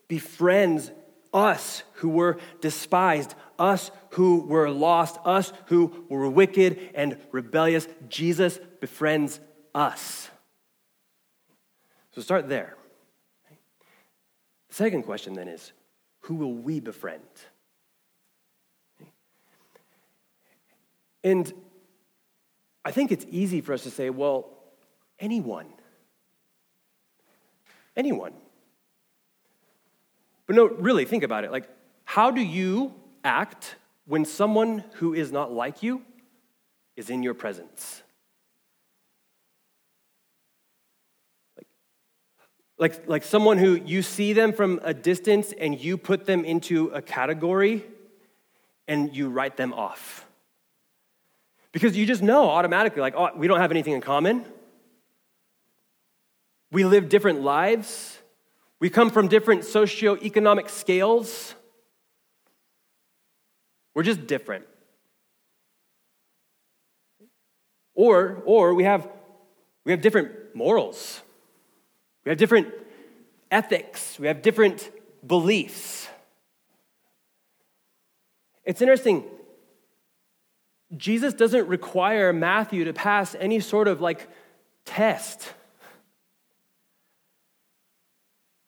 befriends 0.08 0.90
us 1.32 1.82
who 1.94 2.08
were 2.08 2.38
despised, 2.60 3.34
us 3.58 3.90
who 4.10 4.40
were 4.40 4.70
lost, 4.70 5.18
us 5.24 5.52
who 5.66 6.04
were 6.08 6.28
wicked 6.28 6.90
and 6.94 7.16
rebellious. 7.30 7.86
Jesus 8.08 8.58
befriends 8.80 9.40
us. 9.74 10.28
So 12.12 12.20
start 12.20 12.48
there. 12.48 12.76
The 14.68 14.74
second 14.74 15.04
question 15.04 15.34
then 15.34 15.48
is 15.48 15.72
who 16.20 16.34
will 16.34 16.54
we 16.54 16.80
befriend? 16.80 17.22
And 21.22 21.52
I 22.84 22.90
think 22.92 23.12
it's 23.12 23.26
easy 23.30 23.60
for 23.60 23.72
us 23.72 23.82
to 23.82 23.90
say, 23.90 24.10
well, 24.10 24.48
anyone. 25.18 25.66
Anyone. 27.96 28.32
But 30.46 30.56
no, 30.56 30.66
really, 30.66 31.04
think 31.04 31.22
about 31.22 31.44
it. 31.44 31.52
Like, 31.52 31.68
how 32.04 32.30
do 32.30 32.40
you 32.40 32.94
act 33.22 33.76
when 34.06 34.24
someone 34.24 34.84
who 34.94 35.14
is 35.14 35.30
not 35.30 35.52
like 35.52 35.82
you 35.82 36.02
is 36.96 37.10
in 37.10 37.22
your 37.22 37.34
presence? 37.34 38.02
Like, 41.56 41.66
like, 42.78 43.08
like 43.08 43.22
someone 43.24 43.58
who 43.58 43.74
you 43.74 44.02
see 44.02 44.32
them 44.32 44.52
from 44.52 44.80
a 44.82 44.94
distance 44.94 45.52
and 45.52 45.78
you 45.78 45.96
put 45.96 46.24
them 46.24 46.44
into 46.44 46.88
a 46.88 47.02
category 47.02 47.84
and 48.88 49.14
you 49.14 49.28
write 49.28 49.56
them 49.56 49.72
off. 49.72 50.26
Because 51.72 51.96
you 51.96 52.06
just 52.06 52.22
know 52.22 52.48
automatically, 52.48 53.00
like, 53.00 53.14
oh, 53.16 53.30
we 53.36 53.46
don't 53.46 53.60
have 53.60 53.70
anything 53.70 53.92
in 53.92 54.00
common. 54.00 54.44
We 56.72 56.84
live 56.84 57.08
different 57.08 57.42
lives. 57.42 58.18
We 58.80 58.90
come 58.90 59.10
from 59.10 59.28
different 59.28 59.62
socioeconomic 59.62 60.68
scales. 60.70 61.54
We're 63.94 64.02
just 64.02 64.26
different. 64.26 64.64
Or, 67.94 68.42
or 68.46 68.74
we, 68.74 68.84
have, 68.84 69.08
we 69.84 69.92
have 69.92 70.00
different 70.00 70.54
morals. 70.54 71.20
We 72.24 72.30
have 72.30 72.38
different 72.38 72.68
ethics. 73.50 74.18
We 74.18 74.26
have 74.26 74.42
different 74.42 74.90
beliefs. 75.26 76.08
It's 78.64 78.80
interesting. 78.80 79.24
Jesus 80.96 81.34
doesn't 81.34 81.68
require 81.68 82.32
Matthew 82.32 82.84
to 82.84 82.92
pass 82.92 83.34
any 83.38 83.60
sort 83.60 83.88
of 83.88 84.00
like 84.00 84.28
test. 84.84 85.52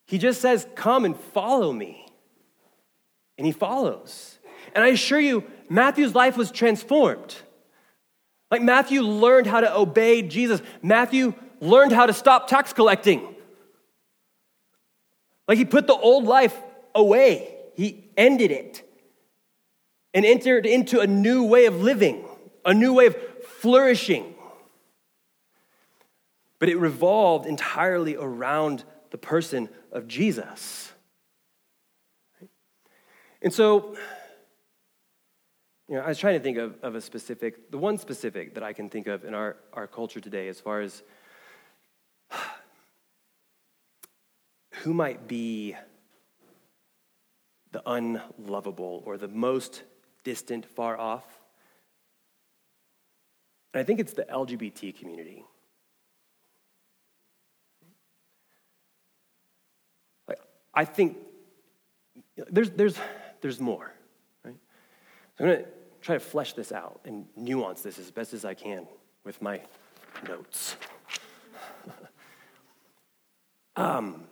He 0.07 0.19
just 0.19 0.41
says, 0.41 0.67
Come 0.75 1.05
and 1.05 1.17
follow 1.17 1.73
me. 1.73 2.07
And 3.39 3.47
he 3.47 3.53
follows. 3.53 4.39
And 4.75 4.85
I 4.85 4.89
assure 4.89 5.21
you, 5.21 5.45
Matthew's 5.69 6.15
life 6.15 6.37
was 6.37 6.51
transformed. 6.51 7.35
Like 8.51 8.63
Matthew 8.63 9.03
learned 9.03 9.47
how 9.47 9.61
to 9.61 9.75
obey 9.75 10.23
Jesus, 10.23 10.63
Matthew 10.83 11.35
learned 11.61 11.93
how 11.93 12.07
to 12.07 12.13
stop 12.13 12.49
tax 12.49 12.73
collecting. 12.73 13.35
Like 15.49 15.59
he 15.59 15.65
put 15.65 15.87
the 15.87 15.95
old 15.95 16.25
life 16.25 16.57
away, 16.95 17.57
he 17.75 18.05
ended 18.17 18.51
it 18.51 18.89
and 20.15 20.25
entered 20.25 20.67
into 20.67 21.01
a 21.01 21.07
new 21.07 21.45
way 21.45 21.67
of 21.67 21.81
living, 21.83 22.25
a 22.65 22.75
new 22.75 22.93
way 22.93 23.07
of 23.07 23.17
flourishing. 23.61 24.35
But 26.59 26.69
it 26.69 26.77
revolved 26.77 27.47
entirely 27.47 28.17
around 28.17 28.85
the 29.11 29.19
person 29.19 29.69
of 29.91 30.07
Jesus. 30.07 30.93
And 33.41 33.53
so, 33.53 33.97
you 35.89 35.97
know, 35.97 36.03
I 36.03 36.09
was 36.09 36.19
trying 36.19 36.39
to 36.39 36.43
think 36.43 36.59
of, 36.59 36.77
of 36.83 36.95
a 36.95 37.01
specific, 37.01 37.71
the 37.71 37.79
one 37.79 37.99
specific 37.99 38.55
that 38.55 38.63
I 38.63 38.73
can 38.73 38.89
think 38.89 39.09
of 39.09 39.25
in 39.25 39.35
our, 39.35 39.57
our 39.73 39.87
culture 39.87 40.21
today 40.21 40.49
as 40.49 40.61
far 40.61 40.81
as 40.81 41.03
who 44.83 44.95
might 44.95 45.27
be 45.27 45.75
the 47.73 47.83
unlovable 47.87 49.03
or 49.07 49.17
the 49.17 49.29
most 49.29 49.83
distant, 50.25 50.67
far 50.67 50.99
off. 50.99 51.25
And 53.73 53.81
I 53.81 53.85
think 53.85 54.01
it's 54.01 54.13
the 54.13 54.25
LGBT 54.25 54.99
community. 54.99 55.45
Like, 60.29 60.41
I 60.75 60.85
think 60.85 61.17
there's, 62.51 62.71
there's, 62.71 62.97
there's 63.41 63.61
more, 63.61 63.93
right? 64.45 64.57
So 65.39 65.45
I'm 65.45 65.51
going 65.51 65.65
to 65.65 65.69
try 66.01 66.17
to 66.17 66.21
flesh 66.21 66.53
this 66.53 66.73
out 66.73 67.01
and 67.05 67.27
nuance 67.37 67.83
this 67.83 67.99
as 67.99 68.11
best 68.11 68.35
as 68.35 68.45
I 68.45 68.55
can 68.55 68.87
with 69.25 69.41
my 69.41 69.61
notes. 70.29 70.77
Um, 73.75 74.25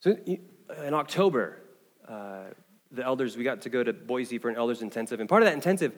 so 0.00 0.14
in 0.26 0.94
October, 0.94 1.62
uh, 2.06 2.44
the 2.90 3.04
elders, 3.04 3.36
we 3.36 3.44
got 3.44 3.62
to 3.62 3.70
go 3.70 3.82
to 3.82 3.92
Boise 3.92 4.38
for 4.38 4.48
an 4.48 4.56
elders 4.56 4.82
intensive. 4.82 5.20
And 5.20 5.28
part 5.28 5.42
of 5.42 5.46
that 5.46 5.54
intensive, 5.54 5.92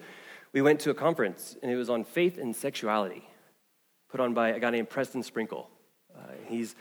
we 0.52 0.62
went 0.62 0.80
to 0.80 0.90
a 0.90 0.94
conference, 0.94 1.56
and 1.62 1.70
it 1.70 1.76
was 1.76 1.90
on 1.90 2.04
faith 2.04 2.38
and 2.38 2.54
sexuality, 2.54 3.28
put 4.08 4.20
on 4.20 4.34
by 4.34 4.48
a 4.48 4.60
guy 4.60 4.70
named 4.70 4.90
Preston 4.90 5.22
Sprinkle. 5.22 5.70
Uh, 6.16 6.22
he's 6.46 6.74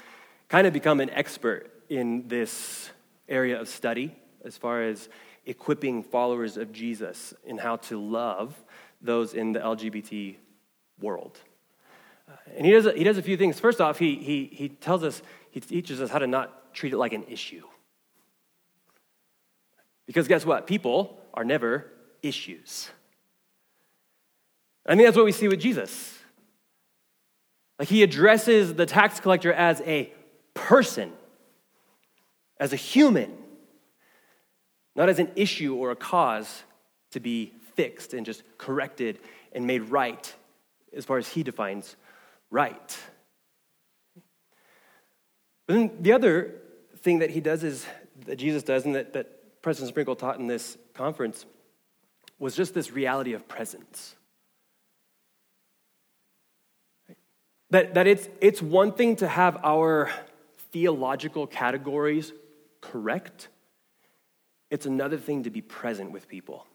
kind 0.48 0.66
of 0.66 0.74
become 0.74 1.00
an 1.00 1.10
expert 1.12 1.72
in 1.90 2.28
this 2.28 2.90
area 3.28 3.60
of 3.60 3.68
study 3.68 4.16
as 4.44 4.58
far 4.58 4.82
as 4.82 5.10
equipping 5.46 6.04
followers 6.04 6.58
of 6.58 6.72
Jesus 6.72 7.34
in 7.46 7.58
how 7.58 7.76
to 7.78 8.00
love 8.00 8.56
those 9.02 9.34
in 9.34 9.52
the 9.52 9.60
LGBT 9.60 10.36
world. 11.00 11.40
Uh, 12.28 12.34
and 12.58 12.66
he 12.66 12.72
does, 12.72 12.88
he 12.96 13.04
does 13.04 13.18
a 13.18 13.22
few 13.22 13.38
things. 13.38 13.60
First 13.60 13.80
off, 13.82 14.00
he, 14.00 14.16
he, 14.16 14.50
he 14.52 14.70
tells 14.70 15.04
us, 15.04 15.22
he 15.52 15.60
teaches 15.60 16.02
us 16.02 16.10
how 16.10 16.20
to 16.20 16.28
not 16.28 16.74
treat 16.74 16.94
it 16.94 16.98
like 16.98 17.14
an 17.14 17.24
issue. 17.28 17.64
Because 20.10 20.28
guess 20.28 20.44
what? 20.44 20.66
People 20.66 21.20
are 21.36 21.44
never 21.44 21.86
issues. 22.24 22.90
I 24.84 24.96
think 24.96 25.06
that's 25.06 25.16
what 25.16 25.24
we 25.24 25.32
see 25.32 25.48
with 25.48 25.60
Jesus. 25.60 26.18
Like 27.78 27.90
he 27.90 28.02
addresses 28.02 28.74
the 28.74 28.88
tax 28.88 29.20
collector 29.20 29.54
as 29.54 29.82
a 29.82 30.12
person, 30.56 31.12
as 32.60 32.74
a 32.74 32.76
human, 32.76 33.38
not 34.96 35.10
as 35.10 35.20
an 35.20 35.30
issue 35.36 35.76
or 35.76 35.92
a 35.92 35.96
cause 35.96 36.64
to 37.12 37.20
be 37.20 37.54
fixed 37.76 38.16
and 38.16 38.26
just 38.26 38.42
corrected 38.58 39.20
and 39.52 39.68
made 39.68 39.92
right 39.92 40.34
as 40.92 41.06
far 41.06 41.20
as 41.20 41.28
he 41.28 41.44
defines 41.44 41.96
right. 42.50 42.98
But 45.68 45.74
then 45.76 45.92
the 46.02 46.14
other 46.14 46.56
thing 46.98 47.20
that 47.20 47.30
he 47.30 47.42
does 47.42 47.64
is 47.64 47.86
that 48.26 48.38
Jesus 48.38 48.64
does 48.64 48.86
and 48.86 48.96
that, 48.96 49.14
that 49.14 49.39
Preston 49.62 49.88
Sprinkle 49.88 50.16
taught 50.16 50.40
in 50.40 50.48
this 50.48 50.78
conference 50.94 51.46
was 52.38 52.56
just 52.56 52.74
this 52.74 52.92
reality 52.92 53.34
of 53.34 53.48
presence. 53.48 54.16
That, 57.72 57.94
that 57.94 58.08
it's, 58.08 58.28
it's 58.42 58.62
one 58.62 58.94
thing 58.94 59.18
to 59.18 59.28
have 59.28 59.58
our 59.64 60.10
theological 60.72 61.46
categories 61.46 62.34
correct, 62.82 63.50
it's 64.70 64.86
another 64.86 65.18
thing 65.18 65.44
to 65.44 65.50
be 65.50 65.62
present 65.62 66.12
with 66.12 66.28
people. 66.28 66.66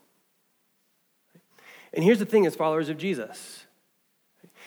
And 1.92 2.02
here's 2.02 2.18
the 2.18 2.26
thing 2.26 2.44
as 2.44 2.56
followers 2.56 2.88
of 2.88 2.98
Jesus, 2.98 3.66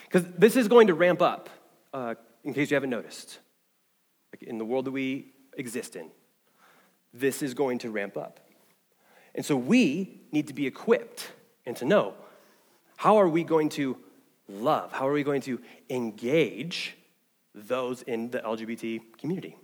because 0.06 0.24
this 0.38 0.56
is 0.56 0.68
going 0.68 0.88
to 0.88 0.94
ramp 0.94 1.22
up, 1.22 1.50
uh, 1.94 2.16
in 2.44 2.54
case 2.54 2.72
you 2.72 2.76
haven't 2.76 2.90
noticed. 2.90 3.40
Like 4.34 4.44
in 4.44 4.58
the 4.58 4.66
world 4.66 4.86
that 4.86 4.92
we 4.92 5.34
exist 5.58 5.96
in, 5.96 6.10
this 7.14 7.42
is 7.42 7.54
going 7.54 7.80
to 7.80 7.90
ramp 7.90 8.18
up. 8.18 8.40
And 9.36 9.46
so 9.46 9.56
we 9.56 10.22
need 10.32 10.48
to 10.48 10.54
be 10.54 10.66
equipped 10.66 11.32
and 11.66 11.76
to 11.78 11.86
know 11.86 12.14
how 12.96 13.18
are 13.18 13.30
we 13.30 13.44
going 13.44 13.70
to 13.70 13.98
love? 14.50 14.92
How 14.92 15.08
are 15.08 15.14
we 15.14 15.24
going 15.24 15.42
to 15.42 15.60
engage 15.90 16.96
those 17.54 18.02
in 18.02 18.32
the 18.32 18.40
LGBT 18.40 19.02
community? 19.20 19.56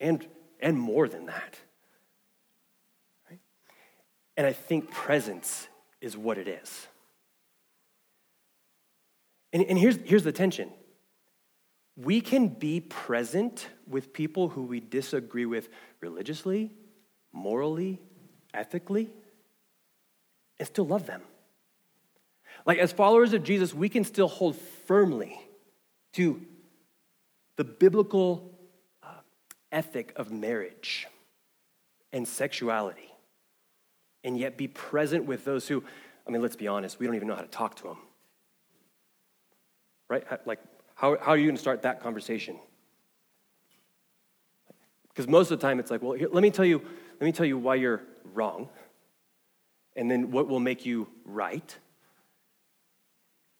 And, 0.00 0.26
and 0.60 0.78
more 0.78 1.08
than 1.08 1.26
that. 1.26 1.58
Right? 3.28 3.40
And 4.36 4.46
I 4.46 4.52
think 4.52 4.90
presence 4.90 5.68
is 6.00 6.16
what 6.16 6.38
it 6.38 6.46
is. 6.46 6.86
And, 9.52 9.64
and 9.64 9.78
here's, 9.78 9.96
here's 10.04 10.24
the 10.24 10.32
tension 10.32 10.70
we 11.96 12.20
can 12.20 12.48
be 12.48 12.80
present 12.80 13.68
with 13.86 14.12
people 14.12 14.48
who 14.48 14.62
we 14.62 14.80
disagree 14.80 15.46
with 15.46 15.68
religiously, 16.00 16.72
morally, 17.32 18.00
ethically, 18.52 19.10
and 20.58 20.66
still 20.66 20.86
love 20.86 21.06
them. 21.06 21.22
Like, 22.66 22.78
as 22.78 22.92
followers 22.92 23.32
of 23.32 23.44
Jesus, 23.44 23.74
we 23.74 23.88
can 23.88 24.04
still 24.04 24.28
hold 24.28 24.56
firmly 24.86 25.38
to 26.14 26.40
the 27.56 27.64
biblical 27.64 28.58
uh, 29.02 29.08
ethic 29.70 30.12
of 30.16 30.32
marriage 30.32 31.06
and 32.12 32.26
sexuality, 32.26 33.12
and 34.22 34.38
yet 34.38 34.56
be 34.56 34.68
present 34.68 35.26
with 35.26 35.44
those 35.44 35.68
who, 35.68 35.84
I 36.26 36.30
mean, 36.30 36.42
let's 36.42 36.56
be 36.56 36.68
honest, 36.68 36.98
we 36.98 37.06
don't 37.06 37.16
even 37.16 37.28
know 37.28 37.34
how 37.34 37.42
to 37.42 37.48
talk 37.48 37.76
to 37.76 37.84
them. 37.84 37.98
Right? 40.08 40.24
Like, 40.46 40.60
how, 40.94 41.16
how 41.20 41.32
are 41.32 41.36
you 41.36 41.44
going 41.44 41.56
to 41.56 41.60
start 41.60 41.82
that 41.82 42.00
conversation? 42.00 42.58
Because 45.08 45.28
most 45.28 45.50
of 45.50 45.60
the 45.60 45.66
time 45.66 45.78
it's 45.78 45.90
like, 45.90 46.02
well, 46.02 46.12
here, 46.12 46.28
let 46.30 46.42
me 46.42 46.50
tell 46.50 46.64
you, 46.64 46.82
let 47.20 47.26
me 47.26 47.32
tell 47.32 47.46
you 47.46 47.58
why 47.58 47.76
you're 47.76 48.02
wrong, 48.32 48.68
and 49.96 50.10
then 50.10 50.30
what 50.30 50.48
will 50.48 50.60
make 50.60 50.84
you 50.84 51.08
right 51.24 51.76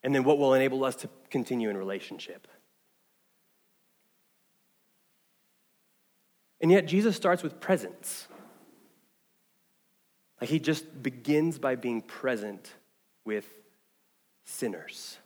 and 0.05 0.15
then 0.15 0.23
what 0.23 0.39
will 0.39 0.53
enable 0.55 0.85
us 0.85 0.95
to 0.97 1.09
continue 1.31 1.71
in 1.71 1.77
relationship. 1.77 2.47
And 6.61 6.71
yet, 6.71 6.87
Jesus 6.87 7.17
starts 7.17 7.43
with 7.43 7.59
presence. 7.59 8.29
Like 10.41 10.51
he 10.51 10.59
just 10.59 11.03
begins 11.03 11.59
by 11.59 11.75
being 11.75 12.03
present 12.03 12.75
with 13.25 13.47
sinners. 14.45 15.19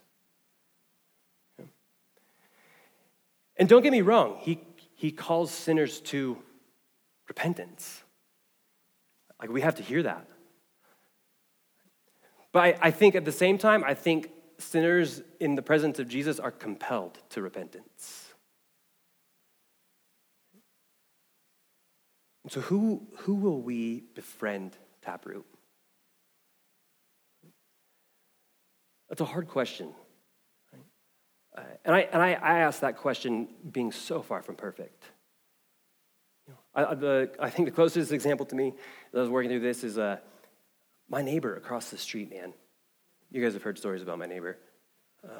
And 3.59 3.67
don't 3.67 3.83
get 3.83 3.91
me 3.91 4.01
wrong, 4.01 4.37
he, 4.39 4.61
he 4.95 5.11
calls 5.11 5.51
sinners 5.51 5.99
to 6.01 6.37
repentance. 7.27 8.01
Like 9.39 9.51
we 9.51 9.61
have 9.61 9.75
to 9.75 9.83
hear 9.83 10.01
that. 10.03 10.25
But 12.53 12.59
I, 12.59 12.77
I 12.83 12.91
think 12.91 13.15
at 13.15 13.25
the 13.25 13.31
same 13.31 13.57
time, 13.57 13.83
I 13.83 13.93
think 13.93 14.31
sinners 14.57 15.21
in 15.39 15.55
the 15.55 15.61
presence 15.61 15.99
of 15.99 16.07
Jesus 16.07 16.39
are 16.39 16.51
compelled 16.51 17.19
to 17.29 17.41
repentance. 17.41 18.33
So, 22.47 22.61
who, 22.61 23.05
who 23.17 23.35
will 23.35 23.61
we 23.61 24.05
befriend, 24.15 24.75
Taproot? 25.03 25.45
That's 29.09 29.21
a 29.21 29.25
hard 29.25 29.47
question. 29.47 29.89
Uh, 31.59 31.63
and 31.85 31.95
I, 31.95 31.99
and 32.11 32.21
I, 32.21 32.33
I 32.33 32.59
ask 32.59 32.79
that 32.81 32.97
question 32.97 33.47
being 33.71 33.91
so 33.91 34.21
far 34.21 34.41
from 34.41 34.55
perfect. 34.55 35.03
You 36.47 36.53
know, 36.53 36.87
I, 36.89 36.95
the, 36.95 37.31
I 37.39 37.49
think 37.49 37.67
the 37.67 37.73
closest 37.73 38.11
example 38.11 38.45
to 38.47 38.55
me 38.55 38.73
that 39.11 39.17
I 39.17 39.21
was 39.21 39.29
working 39.29 39.49
through 39.49 39.59
this 39.59 39.83
is 39.83 39.97
uh, 39.97 40.17
my 41.09 41.21
neighbor 41.21 41.55
across 41.55 41.89
the 41.89 41.97
street, 41.97 42.29
man. 42.29 42.53
You 43.31 43.43
guys 43.43 43.53
have 43.53 43.63
heard 43.63 43.77
stories 43.77 44.01
about 44.01 44.19
my 44.19 44.25
neighbor. 44.25 44.57
Uh, 45.23 45.31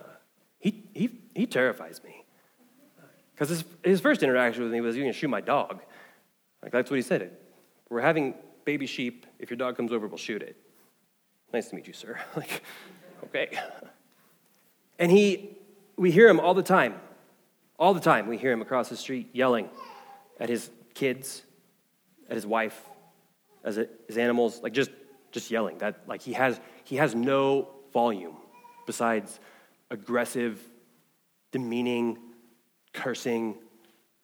he, 0.59 0.83
he, 0.93 1.19
he 1.33 1.45
terrifies 1.47 2.03
me. 2.03 2.25
Because 3.33 3.49
his, 3.49 3.63
his 3.83 4.01
first 4.01 4.21
interaction 4.21 4.63
with 4.63 4.73
me 4.73 4.81
was, 4.81 4.95
You're 4.95 5.05
going 5.05 5.13
to 5.13 5.17
shoot 5.17 5.29
my 5.29 5.41
dog. 5.41 5.81
Like, 6.61 6.73
that's 6.73 6.91
what 6.91 6.97
he 6.97 7.01
said. 7.01 7.31
We're 7.89 8.01
having 8.01 8.35
baby 8.65 8.85
sheep. 8.85 9.25
If 9.39 9.49
your 9.49 9.57
dog 9.57 9.77
comes 9.77 9.93
over, 9.93 10.07
we'll 10.07 10.17
shoot 10.17 10.41
it. 10.41 10.57
Nice 11.53 11.69
to 11.69 11.75
meet 11.75 11.87
you, 11.87 11.93
sir. 11.93 12.19
like, 12.35 12.61
okay. 13.23 13.57
And 14.99 15.09
he, 15.09 15.58
we 15.99 16.11
hear 16.11 16.29
him 16.29 16.39
all 16.39 16.53
the 16.53 16.63
time. 16.63 16.95
All 17.77 17.93
the 17.93 17.99
time, 17.99 18.27
we 18.27 18.37
hear 18.37 18.51
him 18.51 18.61
across 18.61 18.89
the 18.89 18.97
street 18.97 19.29
yelling 19.33 19.69
at 20.39 20.49
his 20.49 20.69
kids, 20.93 21.43
at 22.29 22.35
his 22.35 22.45
wife, 22.45 22.81
as 23.63 23.75
his 24.07 24.17
animals, 24.17 24.61
like 24.63 24.73
just, 24.73 24.91
just 25.31 25.51
yelling. 25.51 25.77
That, 25.79 26.01
like, 26.07 26.21
he 26.21 26.33
has, 26.33 26.59
he 26.85 26.95
has 26.95 27.15
no 27.15 27.69
volume 27.93 28.37
besides 28.85 29.39
aggressive, 29.91 30.61
demeaning, 31.51 32.17
cursing, 32.93 33.55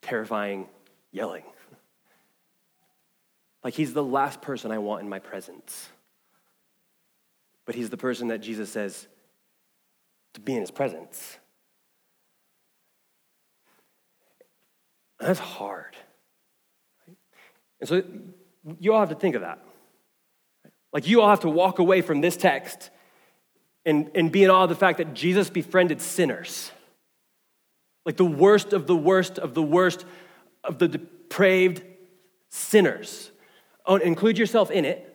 terrifying 0.01 0.67
yelling. 1.11 1.43
Like 3.63 3.73
he's 3.73 3.93
the 3.93 4.03
last 4.03 4.43
person 4.43 4.69
I 4.69 4.77
want 4.77 5.01
in 5.01 5.09
my 5.09 5.17
presence. 5.17 5.89
But 7.65 7.73
he's 7.73 7.89
the 7.89 7.97
person 7.97 8.27
that 8.27 8.37
Jesus 8.37 8.69
says 8.69 9.07
to 10.35 10.39
be 10.39 10.53
in 10.53 10.61
his 10.61 10.69
presence. 10.69 11.39
That's 15.19 15.39
hard. 15.39 15.95
And 17.79 17.89
so 17.89 18.03
you 18.79 18.93
all 18.93 18.99
have 18.99 19.09
to 19.09 19.15
think 19.15 19.35
of 19.35 19.41
that. 19.41 19.59
Like 20.91 21.07
you 21.07 21.21
all 21.21 21.29
have 21.29 21.41
to 21.41 21.49
walk 21.49 21.79
away 21.79 22.01
from 22.01 22.21
this 22.21 22.37
text 22.37 22.89
and, 23.85 24.09
and 24.15 24.31
be 24.31 24.43
in 24.43 24.49
awe 24.49 24.63
of 24.63 24.69
the 24.69 24.75
fact 24.75 24.97
that 24.97 25.13
Jesus 25.13 25.49
befriended 25.49 26.01
sinners. 26.01 26.71
Like 28.05 28.17
the 28.17 28.25
worst 28.25 28.73
of 28.73 28.87
the 28.87 28.95
worst 28.95 29.39
of 29.39 29.53
the 29.53 29.63
worst 29.63 30.05
of 30.63 30.79
the 30.79 30.87
depraved 30.87 31.83
sinners. 32.49 33.31
Oh, 33.85 33.97
include 33.97 34.37
yourself 34.37 34.71
in 34.71 34.85
it. 34.85 35.11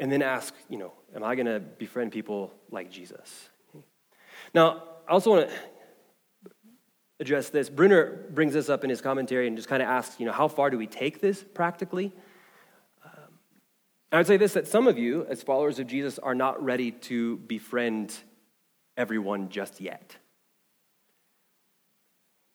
And 0.00 0.10
then 0.10 0.22
ask, 0.22 0.54
you 0.68 0.78
know, 0.78 0.92
am 1.14 1.22
I 1.22 1.34
going 1.34 1.46
to 1.46 1.60
befriend 1.60 2.12
people 2.12 2.52
like 2.70 2.90
Jesus? 2.90 3.48
Now, 4.54 4.82
I 5.08 5.12
also 5.12 5.30
want 5.30 5.48
to 5.48 5.54
address 7.22 7.48
this. 7.48 7.70
Bruner 7.70 8.26
brings 8.30 8.52
this 8.52 8.68
up 8.68 8.84
in 8.84 8.90
his 8.90 9.00
commentary 9.00 9.46
and 9.46 9.56
just 9.56 9.68
kind 9.68 9.82
of 9.82 9.88
asks, 9.88 10.20
you 10.20 10.26
know, 10.26 10.32
how 10.32 10.48
far 10.48 10.68
do 10.68 10.76
we 10.76 10.86
take 10.86 11.20
this 11.20 11.42
practically? 11.54 12.12
Um, 13.04 13.38
I 14.10 14.18
would 14.18 14.26
say 14.26 14.36
this 14.36 14.52
that 14.52 14.68
some 14.68 14.86
of 14.86 14.98
you, 14.98 15.24
as 15.30 15.42
followers 15.42 15.78
of 15.78 15.86
Jesus, 15.86 16.18
are 16.18 16.34
not 16.34 16.62
ready 16.62 16.90
to 16.90 17.38
befriend 17.38 18.14
everyone 18.96 19.48
just 19.48 19.80
yet. 19.80 20.16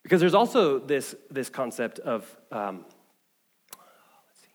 Because 0.04 0.20
there's 0.20 0.36
also 0.36 0.80
this, 0.80 1.16
this 1.32 1.50
concept 1.50 2.00
of, 2.00 2.24
um, 2.52 2.86
let's 3.72 4.42
see. 4.42 4.48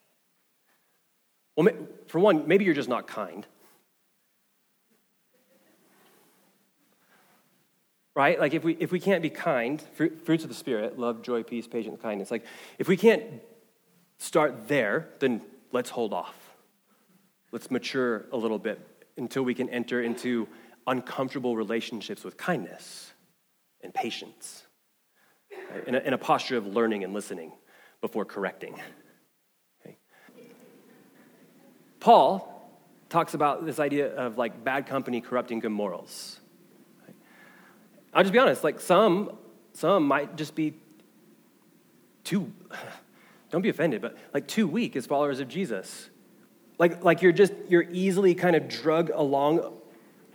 Well, 1.57 1.69
for 2.07 2.21
one, 2.21 2.47
maybe 2.47 2.65
you're 2.65 2.75
just 2.75 2.89
not 2.89 3.07
kind. 3.07 3.47
Right? 8.15 8.39
Like 8.39 8.55
if 8.55 8.65
we 8.65 8.77
if 8.79 8.93
we 8.93 9.01
can't 9.01 9.23
be 9.23 9.31
kind, 9.31 9.83
fruits 9.95 10.43
of 10.43 10.49
the 10.49 10.55
spirit, 10.55 10.99
love, 10.99 11.23
joy, 11.23 11.43
peace, 11.43 11.67
patience, 11.67 12.01
kindness. 12.01 12.31
Like 12.31 12.45
if 12.79 12.89
we 12.89 12.97
can't 12.97 13.25
start 14.19 14.69
there, 14.69 15.09
then 15.19 15.43
let's 15.73 15.91
hold 15.91 16.13
off. 16.13 16.35
Let's 17.51 17.71
mature 17.71 18.25
a 18.33 18.37
little 18.37 18.59
bit 18.59 18.81
until 19.17 19.43
we 19.43 19.55
can 19.55 19.69
enter 19.69 20.03
into 20.03 20.49
uncomfortable 20.87 21.57
relationships 21.57 22.25
with 22.25 22.37
kindness 22.37 23.13
and 23.83 23.93
patience, 23.93 24.65
right? 25.71 25.87
in, 25.87 25.95
a, 25.95 25.99
in, 25.99 26.13
a, 26.13 26.19
posture 26.19 26.57
of 26.57 26.67
learning 26.67 27.05
and 27.05 27.13
listening 27.13 27.53
before 28.01 28.25
correcting. 28.25 28.75
Okay. 29.85 29.97
Paul 32.01 32.49
talks 33.09 33.35
about 33.35 33.67
this 33.67 33.79
idea 33.79 34.15
of 34.15 34.39
like 34.39 34.65
bad 34.65 34.87
company 34.87 35.21
corrupting 35.21 35.61
good 35.61 35.73
morals. 35.73 36.41
I'll 38.15 38.23
just 38.23 38.33
be 38.33 38.39
honest, 38.39 38.63
like 38.63 38.81
some, 38.81 39.37
some 39.73 40.07
might 40.07 40.37
just 40.37 40.55
be 40.55 40.75
too, 42.25 42.53
don't 43.51 43.63
be 43.63 43.69
offended, 43.69 44.03
but 44.03 44.17
like 44.35 44.47
too 44.47 44.67
weak 44.67 44.97
as 44.97 45.07
followers 45.07 45.41
of 45.41 45.49
Jesus. 45.49 46.11
Like, 46.79 47.05
like 47.05 47.23
you're 47.23 47.33
just, 47.33 47.53
you're 47.69 47.87
easily 47.91 48.35
kind 48.35 48.57
of 48.57 48.69
drug 48.69 49.11
along 49.15 49.73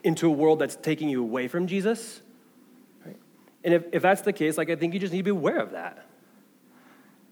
into 0.04 0.28
a 0.28 0.32
world 0.32 0.60
that's 0.60 0.76
taking 0.76 1.10
you 1.10 1.22
away 1.22 1.48
from 1.48 1.68
Jesus. 1.68 2.22
Right? 3.06 3.18
And 3.64 3.74
if, 3.74 3.84
if 3.92 4.02
that's 4.02 4.22
the 4.22 4.34
case, 4.34 4.58
like 4.58 4.70
I 4.70 4.76
think 4.76 4.94
you 4.94 5.00
just 5.00 5.14
need 5.14 5.20
to 5.20 5.24
be 5.24 5.32
aware 5.32 5.60
of 5.60 5.72
that. 5.72 6.06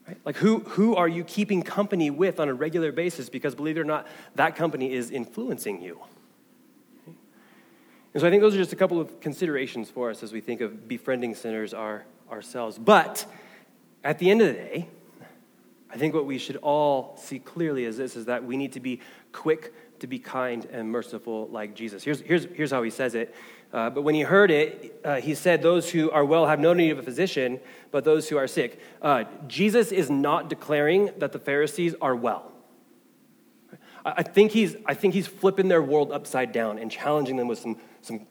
Right? 0.08 0.18
Like 0.26 0.36
who, 0.36 0.60
who 0.60 0.96
are 0.96 1.08
you 1.08 1.24
keeping 1.24 1.64
company 1.64 2.12
with 2.12 2.40
on 2.40 2.50
a 2.50 2.54
regular 2.54 2.92
basis? 2.92 3.30
Because 3.30 3.56
believe 3.56 3.78
it 3.78 3.80
or 3.80 3.86
not, 3.86 4.08
that 4.36 4.56
company 4.56 4.94
is 4.94 5.10
influencing 5.10 5.82
you. 5.82 6.00
And 8.16 8.22
so 8.22 8.28
I 8.28 8.30
think 8.30 8.42
those 8.42 8.56
are 8.56 8.60
just 8.60 8.72
a 8.72 8.78
couple 8.78 9.02
of 9.02 9.20
considerations 9.20 9.90
for 9.90 10.10
us 10.10 10.24
as 10.24 10.32
we 10.32 10.40
think 10.40 10.62
of 10.62 10.88
befriending 10.88 11.36
sinners 11.36 11.74
our, 11.74 12.06
ourselves. 12.32 12.78
But 12.80 13.26
at 14.06 14.20
the 14.20 14.32
end 14.32 14.40
of 14.42 14.48
the 14.48 14.54
day, 14.54 14.88
I 15.92 15.98
think 15.98 16.14
what 16.14 16.26
we 16.26 16.38
should 16.38 16.56
all 16.56 17.18
see 17.22 17.40
clearly 17.40 17.84
is 17.84 17.98
this 17.98 18.16
is 18.16 18.24
that 18.28 18.46
we 18.46 18.56
need 18.56 18.72
to 18.72 18.80
be 18.80 19.02
quick 19.34 20.00
to 20.00 20.08
be 20.08 20.18
kind 20.18 20.64
and 20.72 20.90
merciful 20.90 21.50
like 21.50 21.76
Jesus. 21.76 22.06
Here's, 22.06 22.22
here's, 22.22 22.46
here's 22.46 22.72
how 22.72 22.84
he 22.84 22.90
says 22.90 23.16
it. 23.16 23.36
Uh, 23.74 23.90
but 23.90 24.04
when 24.04 24.16
he 24.16 24.22
heard 24.22 24.50
it, 24.50 24.98
uh, 25.04 25.16
he 25.16 25.36
said, 25.36 25.62
Those 25.62 25.90
who 25.90 26.10
are 26.10 26.24
well 26.24 26.46
have 26.46 26.62
no 26.62 26.72
need 26.74 26.92
of 26.92 27.00
a 27.00 27.04
physician, 27.04 27.60
but 27.92 28.06
those 28.06 28.30
who 28.30 28.38
are 28.38 28.48
sick. 28.48 28.80
Uh, 29.02 29.26
Jesus 29.48 29.92
is 29.92 30.10
not 30.10 30.48
declaring 30.50 31.12
that 31.18 31.34
the 31.34 31.40
Pharisees 31.40 31.96
are 32.02 32.16
well. 32.16 32.54
I 34.06 34.22
think, 34.22 34.52
he's, 34.52 34.76
I 34.86 34.94
think 34.94 35.16
he's 35.16 35.26
flipping 35.26 35.68
their 35.68 35.82
world 35.82 36.12
upside 36.12 36.52
down 36.52 36.78
and 36.78 36.92
challenging 36.92 37.38
them 37.38 37.48
with 37.48 37.58
some 37.58 37.78
some 38.06 38.28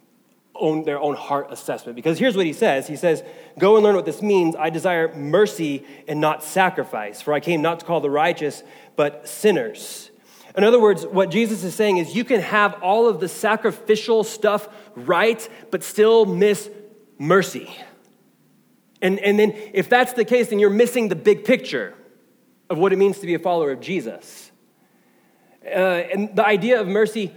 own 0.54 0.84
their 0.84 1.00
own 1.00 1.16
heart 1.16 1.48
assessment. 1.50 1.96
Because 1.96 2.18
here's 2.18 2.36
what 2.36 2.46
he 2.46 2.52
says 2.52 2.86
He 2.86 2.96
says, 2.96 3.22
Go 3.58 3.76
and 3.76 3.84
learn 3.84 3.96
what 3.96 4.04
this 4.04 4.22
means. 4.22 4.54
I 4.56 4.70
desire 4.70 5.14
mercy 5.14 5.84
and 6.08 6.20
not 6.20 6.42
sacrifice, 6.42 7.20
for 7.20 7.32
I 7.32 7.40
came 7.40 7.62
not 7.62 7.80
to 7.80 7.86
call 7.86 8.00
the 8.00 8.10
righteous, 8.10 8.62
but 8.96 9.28
sinners. 9.28 10.10
In 10.56 10.62
other 10.62 10.80
words, 10.80 11.04
what 11.04 11.30
Jesus 11.30 11.64
is 11.64 11.74
saying 11.74 11.96
is 11.96 12.14
you 12.14 12.24
can 12.24 12.40
have 12.40 12.80
all 12.80 13.08
of 13.08 13.18
the 13.18 13.28
sacrificial 13.28 14.22
stuff 14.22 14.68
right, 14.94 15.48
but 15.72 15.82
still 15.82 16.26
miss 16.26 16.70
mercy. 17.18 17.74
And, 19.02 19.18
and 19.18 19.38
then, 19.38 19.52
if 19.72 19.88
that's 19.88 20.12
the 20.12 20.24
case, 20.24 20.50
then 20.50 20.60
you're 20.60 20.70
missing 20.70 21.08
the 21.08 21.16
big 21.16 21.44
picture 21.44 21.94
of 22.70 22.78
what 22.78 22.92
it 22.92 22.96
means 22.96 23.18
to 23.18 23.26
be 23.26 23.34
a 23.34 23.38
follower 23.38 23.72
of 23.72 23.80
Jesus. 23.80 24.52
Uh, 25.66 25.68
and 25.68 26.36
the 26.36 26.46
idea 26.46 26.80
of 26.80 26.86
mercy 26.86 27.32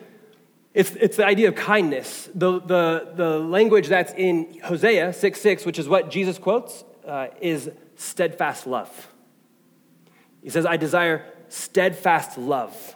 it's, 0.78 0.92
it's 0.92 1.18
the 1.18 1.26
idea 1.26 1.48
of 1.48 1.56
kindness. 1.56 2.30
The, 2.36 2.60
the, 2.60 3.12
the 3.16 3.40
language 3.40 3.88
that's 3.88 4.14
in 4.14 4.60
Hosea 4.64 5.12
6 5.12 5.42
6, 5.42 5.66
which 5.66 5.80
is 5.80 5.90
what 5.90 6.12
Jesus 6.12 6.38
quotes, 6.38 6.84
uh, 7.08 7.30
is 7.42 7.72
steadfast 7.96 8.68
love. 8.68 9.08
He 10.44 10.52
says, 10.52 10.68
I 10.68 10.78
desire 10.78 11.26
steadfast 11.50 12.38
love. 12.38 12.96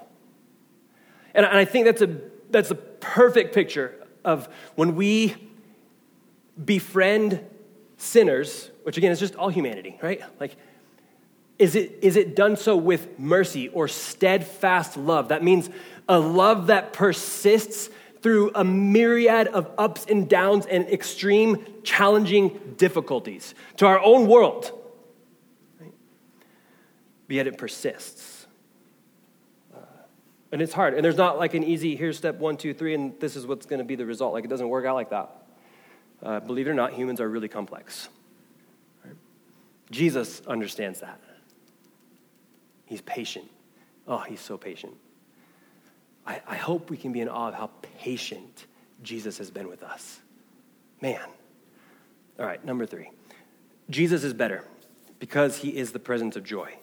And, 1.33 1.43
and 1.43 1.57
I 1.57 1.65
think 1.65 1.85
that's 1.85 2.03
a, 2.03 2.17
that's 2.51 2.69
a 2.69 2.75
perfect 2.75 3.55
picture 3.55 3.95
of 4.23 4.47
when 4.75 4.93
we 4.93 5.35
befriend 6.63 7.43
sinners, 7.97 8.69
which 8.83 8.97
again 8.97 9.11
is 9.11 9.19
just 9.19 9.35
all 9.35 9.49
humanity, 9.49 9.97
right? 10.03 10.21
Like, 10.39 10.55
is 11.57 11.75
it, 11.75 11.97
is 12.03 12.15
it 12.15 12.35
done 12.35 12.57
so 12.57 12.75
with 12.75 13.17
mercy 13.17 13.69
or 13.69 13.87
steadfast 13.87 14.97
love? 14.97 15.29
That 15.29 15.43
means 15.43 15.71
a 16.11 16.19
love 16.19 16.67
that 16.67 16.91
persists 16.91 17.89
through 18.21 18.51
a 18.53 18.65
myriad 18.65 19.47
of 19.47 19.71
ups 19.77 20.05
and 20.09 20.29
downs 20.29 20.65
and 20.65 20.85
extreme 20.89 21.65
challenging 21.83 22.75
difficulties 22.75 23.55
to 23.77 23.85
our 23.85 23.99
own 24.01 24.27
world. 24.27 24.77
Right? 25.79 25.93
But 27.27 27.35
yet 27.35 27.47
it 27.47 27.57
persists. 27.57 28.45
Uh, 29.73 29.77
and 30.51 30.61
it's 30.61 30.73
hard. 30.73 30.95
And 30.95 31.03
there's 31.03 31.15
not 31.15 31.39
like 31.39 31.53
an 31.53 31.63
easy, 31.63 31.95
here's 31.95 32.17
step 32.17 32.35
one, 32.35 32.57
two, 32.57 32.73
three, 32.73 32.93
and 32.93 33.17
this 33.21 33.37
is 33.37 33.47
what's 33.47 33.65
going 33.65 33.79
to 33.79 33.85
be 33.85 33.95
the 33.95 34.05
result. 34.05 34.33
Like 34.33 34.43
it 34.43 34.49
doesn't 34.49 34.67
work 34.67 34.85
out 34.85 34.95
like 34.95 35.11
that. 35.11 35.31
Uh, 36.21 36.39
believe 36.41 36.67
it 36.67 36.71
or 36.71 36.75
not, 36.75 36.91
humans 36.91 37.21
are 37.21 37.29
really 37.29 37.47
complex. 37.47 38.09
Right? 39.05 39.15
Jesus 39.89 40.41
understands 40.45 40.99
that. 40.99 41.21
He's 42.85 43.01
patient. 43.01 43.49
Oh, 44.05 44.19
he's 44.19 44.41
so 44.41 44.57
patient. 44.57 44.97
I, 46.25 46.41
I 46.47 46.55
hope 46.55 46.89
we 46.89 46.97
can 46.97 47.11
be 47.11 47.21
in 47.21 47.29
awe 47.29 47.49
of 47.49 47.53
how 47.55 47.69
patient 47.99 48.67
Jesus 49.03 49.37
has 49.37 49.49
been 49.49 49.67
with 49.67 49.83
us. 49.83 50.19
Man. 51.01 51.19
All 52.39 52.45
right, 52.45 52.63
number 52.63 52.85
three. 52.85 53.09
Jesus 53.89 54.23
is 54.23 54.33
better 54.33 54.63
because 55.19 55.57
he 55.57 55.69
is 55.69 55.91
the 55.91 55.99
presence 55.99 56.35
of 56.35 56.43
joy. 56.43 56.73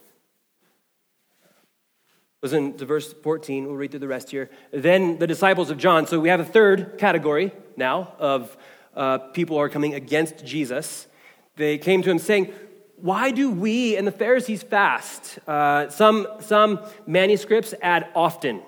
Listen 2.41 2.77
to 2.77 2.85
verse 2.85 3.11
14. 3.11 3.65
We'll 3.65 3.75
read 3.75 3.91
through 3.91 3.99
the 3.99 4.07
rest 4.07 4.31
here. 4.31 4.49
Then 4.71 5.17
the 5.19 5.27
disciples 5.27 5.69
of 5.69 5.77
John. 5.77 6.07
So 6.07 6.19
we 6.19 6.29
have 6.29 6.39
a 6.39 6.45
third 6.45 6.97
category 6.97 7.51
now 7.75 8.13
of 8.17 8.55
uh, 8.95 9.17
people 9.17 9.57
who 9.57 9.61
are 9.61 9.69
coming 9.69 9.93
against 9.93 10.45
Jesus. 10.45 11.07
They 11.57 11.77
came 11.77 12.01
to 12.03 12.09
him 12.09 12.19
saying, 12.19 12.53
Why 12.95 13.31
do 13.31 13.51
we 13.51 13.97
and 13.97 14.07
the 14.07 14.11
Pharisees 14.13 14.63
fast? 14.63 15.39
Uh, 15.45 15.89
some, 15.89 16.27
some 16.39 16.79
manuscripts 17.05 17.73
add 17.81 18.07
often 18.15 18.61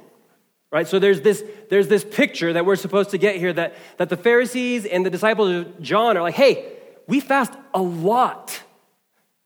right? 0.71 0.87
So 0.87 0.99
there's 0.99 1.21
this 1.21 1.43
there's 1.69 1.87
this 1.87 2.03
picture 2.03 2.53
that 2.53 2.65
we're 2.65 2.75
supposed 2.75 3.11
to 3.11 3.17
get 3.17 3.35
here 3.35 3.53
that 3.53 3.75
that 3.97 4.09
the 4.09 4.17
pharisees 4.17 4.85
and 4.85 5.05
the 5.05 5.09
disciples 5.09 5.49
of 5.49 5.81
john 5.81 6.17
are 6.17 6.21
like 6.21 6.35
hey 6.35 6.77
we 7.07 7.19
fast 7.19 7.53
a 7.73 7.81
lot. 7.81 8.63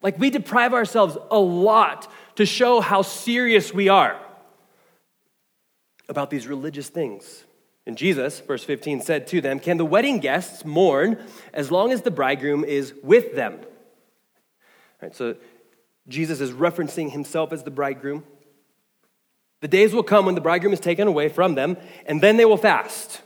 Like 0.02 0.18
we 0.18 0.30
deprive 0.30 0.72
ourselves 0.72 1.16
a 1.30 1.38
lot 1.38 2.10
to 2.36 2.46
show 2.46 2.80
how 2.80 3.02
serious 3.02 3.74
we 3.74 3.88
are 3.88 4.20
about 6.08 6.30
these 6.30 6.46
religious 6.46 6.88
things. 6.88 7.44
And 7.86 7.96
jesus 7.96 8.40
verse 8.40 8.64
15 8.64 9.00
said 9.02 9.26
to 9.28 9.40
them 9.40 9.58
can 9.58 9.76
the 9.76 9.84
wedding 9.84 10.18
guests 10.18 10.64
mourn 10.64 11.18
as 11.52 11.70
long 11.70 11.92
as 11.92 12.02
the 12.02 12.10
bridegroom 12.10 12.64
is 12.64 12.94
with 13.02 13.34
them? 13.34 13.60
Right 15.02 15.14
so 15.14 15.36
jesus 16.08 16.40
is 16.40 16.52
referencing 16.52 17.10
himself 17.10 17.52
as 17.52 17.64
the 17.64 17.70
bridegroom 17.70 18.24
the 19.60 19.68
days 19.68 19.94
will 19.94 20.02
come 20.02 20.26
when 20.26 20.34
the 20.34 20.40
bridegroom 20.40 20.72
is 20.72 20.80
taken 20.80 21.08
away 21.08 21.28
from 21.28 21.54
them, 21.54 21.76
and 22.06 22.20
then 22.20 22.36
they 22.36 22.44
will 22.44 22.56
fast. 22.56 23.22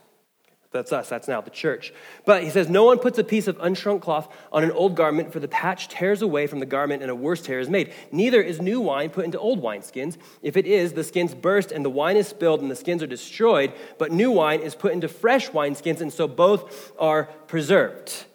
That's 0.72 0.92
us, 0.92 1.08
that's 1.08 1.26
now 1.26 1.40
the 1.40 1.50
church. 1.50 1.92
But 2.24 2.44
he 2.44 2.50
says, 2.50 2.68
No 2.68 2.84
one 2.84 3.00
puts 3.00 3.18
a 3.18 3.24
piece 3.24 3.48
of 3.48 3.58
unshrunk 3.58 4.02
cloth 4.02 4.32
on 4.52 4.62
an 4.62 4.70
old 4.70 4.94
garment, 4.94 5.32
for 5.32 5.40
the 5.40 5.48
patch 5.48 5.88
tears 5.88 6.22
away 6.22 6.46
from 6.46 6.60
the 6.60 6.66
garment, 6.66 7.02
and 7.02 7.10
a 7.10 7.14
worse 7.14 7.42
tear 7.42 7.58
is 7.58 7.68
made. 7.68 7.92
Neither 8.12 8.40
is 8.40 8.60
new 8.60 8.80
wine 8.80 9.10
put 9.10 9.24
into 9.24 9.38
old 9.38 9.60
wineskins. 9.60 10.16
If 10.42 10.56
it 10.56 10.66
is, 10.66 10.92
the 10.92 11.02
skins 11.02 11.34
burst, 11.34 11.72
and 11.72 11.84
the 11.84 11.90
wine 11.90 12.16
is 12.16 12.28
spilled, 12.28 12.60
and 12.60 12.70
the 12.70 12.76
skins 12.76 13.02
are 13.02 13.08
destroyed. 13.08 13.72
But 13.98 14.12
new 14.12 14.30
wine 14.30 14.60
is 14.60 14.76
put 14.76 14.92
into 14.92 15.08
fresh 15.08 15.50
wineskins, 15.50 16.00
and 16.00 16.12
so 16.12 16.28
both 16.28 16.92
are 17.00 17.24
preserved. 17.48 18.26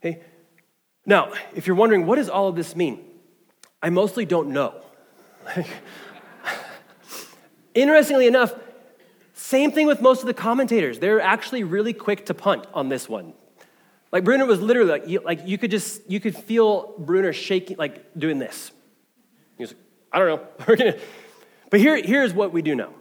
Okay? 0.00 0.20
Now, 1.06 1.32
if 1.54 1.66
you're 1.66 1.76
wondering, 1.76 2.04
what 2.04 2.16
does 2.16 2.28
all 2.28 2.48
of 2.48 2.56
this 2.56 2.76
mean? 2.76 3.02
I 3.82 3.88
mostly 3.88 4.26
don't 4.26 4.50
know. 4.50 4.74
Interestingly 7.74 8.26
enough, 8.26 8.54
same 9.34 9.72
thing 9.72 9.86
with 9.86 10.00
most 10.00 10.20
of 10.20 10.26
the 10.26 10.34
commentators. 10.34 10.98
They're 10.98 11.20
actually 11.20 11.64
really 11.64 11.92
quick 11.92 12.26
to 12.26 12.34
punt 12.34 12.66
on 12.74 12.88
this 12.88 13.08
one. 13.08 13.32
Like 14.10 14.24
Bruner 14.24 14.44
was 14.44 14.60
literally 14.60 14.90
like 14.90 15.08
you, 15.08 15.20
like 15.20 15.46
you 15.46 15.56
could 15.56 15.70
just 15.70 16.08
you 16.10 16.20
could 16.20 16.36
feel 16.36 16.94
Bruner 16.98 17.32
shaking 17.32 17.78
like 17.78 18.12
doing 18.18 18.38
this. 18.38 18.70
He 19.56 19.62
was 19.62 19.70
like, 19.70 19.80
I 20.12 20.18
don't 20.18 20.68
know. 20.78 20.94
But 21.72 21.80
here, 21.80 21.96
here's 21.96 22.34
what 22.34 22.52
we 22.52 22.60
do 22.60 22.74
know. 22.74 22.92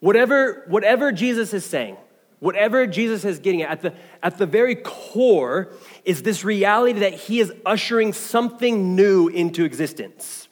Whatever, 0.00 0.64
whatever 0.66 1.12
Jesus 1.12 1.54
is 1.54 1.64
saying, 1.64 1.96
whatever 2.40 2.88
Jesus 2.88 3.24
is 3.24 3.38
getting 3.38 3.62
at, 3.62 3.70
at 3.70 3.82
the, 3.82 3.94
at 4.20 4.36
the 4.36 4.46
very 4.46 4.74
core 4.74 5.72
is 6.04 6.22
this 6.22 6.44
reality 6.44 6.98
that 6.98 7.14
he 7.14 7.38
is 7.38 7.52
ushering 7.64 8.14
something 8.14 8.96
new 8.96 9.28
into 9.28 9.64
existence. 9.64 10.48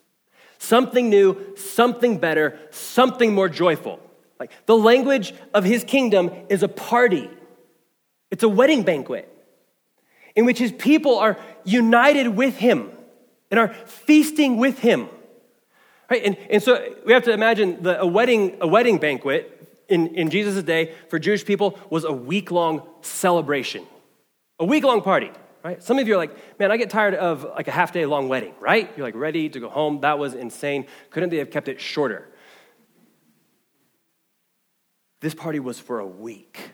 Something 0.61 1.09
new, 1.09 1.57
something 1.57 2.19
better, 2.19 2.59
something 2.71 3.35
more 3.35 3.49
joyful. 3.49 3.99
Like 4.39 4.53
the 4.67 4.77
language 4.77 5.33
of 5.55 5.65
his 5.65 5.85
kingdom 5.85 6.31
is 6.51 6.63
a 6.63 6.69
party. 6.69 7.31
It's 8.31 8.43
a 8.43 8.49
wedding 8.49 8.83
banquet 8.83 9.27
in 10.37 10.45
which 10.45 10.59
his 10.59 10.71
people 10.71 11.19
are 11.19 11.39
united 11.65 12.29
with 12.29 12.57
him 12.57 12.91
and 13.51 13.59
are 13.59 13.73
feasting 13.87 14.59
with 14.59 14.79
him. 14.79 15.09
Right? 16.11 16.23
And, 16.25 16.37
and 16.51 16.63
so 16.63 16.95
we 17.07 17.15
have 17.15 17.25
to 17.25 17.33
imagine 17.33 17.83
the, 17.83 17.99
a, 17.99 18.07
wedding, 18.07 18.59
a 18.61 18.69
wedding 18.69 18.99
banquet 18.99 19.83
in, 19.89 20.09
in 20.15 20.29
Jesus' 20.29 20.63
day 20.63 20.95
for 21.09 21.19
Jewish 21.19 21.45
people 21.45 21.79
was 21.89 22.05
a 22.05 22.13
week 22.13 22.51
long 22.51 22.83
celebration, 23.01 23.87
a 24.59 24.67
week 24.67 24.85
long 24.85 25.01
party. 25.01 25.31
Right? 25.63 25.83
Some 25.83 25.99
of 25.99 26.09
you 26.09 26.15
are 26.15 26.17
like, 26.17 26.59
man, 26.59 26.73
I 26.73 26.79
get 26.79 26.89
tired 26.89 27.15
of 27.15 27.45
like 27.45 27.69
a 27.69 27.71
half 27.71 27.93
day 27.93 28.07
long 28.07 28.29
wedding, 28.29 28.55
right? 28.61 28.91
You're 28.97 29.07
like 29.07 29.15
ready 29.15 29.49
to 29.51 29.61
go 29.61 29.69
home. 29.69 30.01
That 30.01 30.19
was 30.19 30.35
insane. 30.35 30.87
Couldn't 31.11 31.29
they 31.29 31.37
have 31.37 31.51
kept 31.51 31.69
it 31.69 31.81
shorter? 31.81 32.29
This 35.21 35.35
party 35.35 35.61
was 35.61 35.79
for 35.79 35.99
a 35.99 36.07
week. 36.07 36.73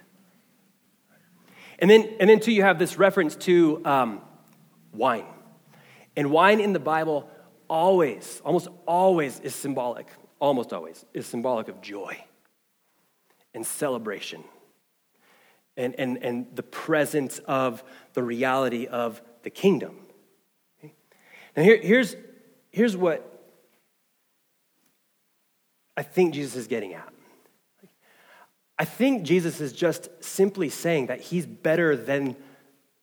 And 1.80 1.90
then, 1.90 2.14
and 2.20 2.30
then 2.30 2.38
too, 2.38 2.52
you 2.52 2.62
have 2.62 2.78
this 2.78 2.96
reference 2.96 3.34
to 3.36 3.82
um, 3.84 4.22
wine. 4.94 5.26
And 6.16 6.30
wine 6.30 6.60
in 6.60 6.72
the 6.72 6.78
Bible 6.78 7.28
always, 7.68 8.40
almost 8.44 8.68
always 8.86 9.40
is 9.40 9.54
symbolic, 9.54 10.06
almost 10.38 10.72
always 10.72 11.04
is 11.12 11.26
symbolic 11.26 11.66
of 11.68 11.82
joy 11.82 12.16
and 13.52 13.66
celebration 13.66 14.44
and, 15.76 15.94
and, 15.98 16.18
and 16.22 16.46
the 16.54 16.62
presence 16.62 17.38
of 17.40 17.84
the 18.14 18.22
reality 18.22 18.86
of 18.86 19.20
the 19.42 19.50
kingdom. 19.50 19.96
Okay? 20.78 20.94
Now, 21.56 21.62
here, 21.62 21.78
here's, 21.78 22.16
here's 22.70 22.96
what 22.96 23.32
I 25.96 26.02
think 26.02 26.34
Jesus 26.34 26.56
is 26.56 26.66
getting 26.66 26.94
at. 26.94 27.12
I 28.78 28.84
think 28.84 29.22
Jesus 29.22 29.60
is 29.60 29.72
just 29.72 30.08
simply 30.20 30.68
saying 30.68 31.06
that 31.06 31.20
he's 31.20 31.46
better 31.46 31.96
than 31.96 32.36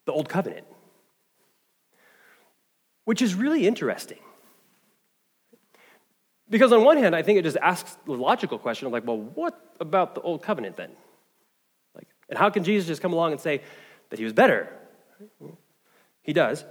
the 0.05 0.11
old 0.11 0.30
covenant, 0.30 0.67
which 3.05 3.21
is 3.21 3.34
really 3.34 3.65
interesting. 3.65 4.19
Because 6.49 6.71
on 6.71 6.84
one 6.84 6.97
hand, 6.97 7.15
I 7.15 7.24
think 7.24 7.39
it 7.39 7.43
just 7.43 7.57
asks 7.57 7.97
the 8.05 8.11
logical 8.11 8.59
question 8.59 8.86
of 8.86 8.93
like, 8.93 9.07
well, 9.07 9.17
what 9.17 9.59
about 9.80 10.13
the 10.13 10.21
old 10.21 10.43
covenant 10.43 10.78
then? 10.78 10.91
And 12.30 12.38
how 12.38 12.49
can 12.49 12.63
Jesus 12.63 12.88
just 12.88 13.01
come 13.01 13.13
along 13.13 13.32
and 13.32 13.41
say 13.41 13.61
that 14.09 14.19
he 14.19 14.26
was 14.26 14.34
better? 14.34 14.69
He 16.21 16.34
does. 16.34 16.63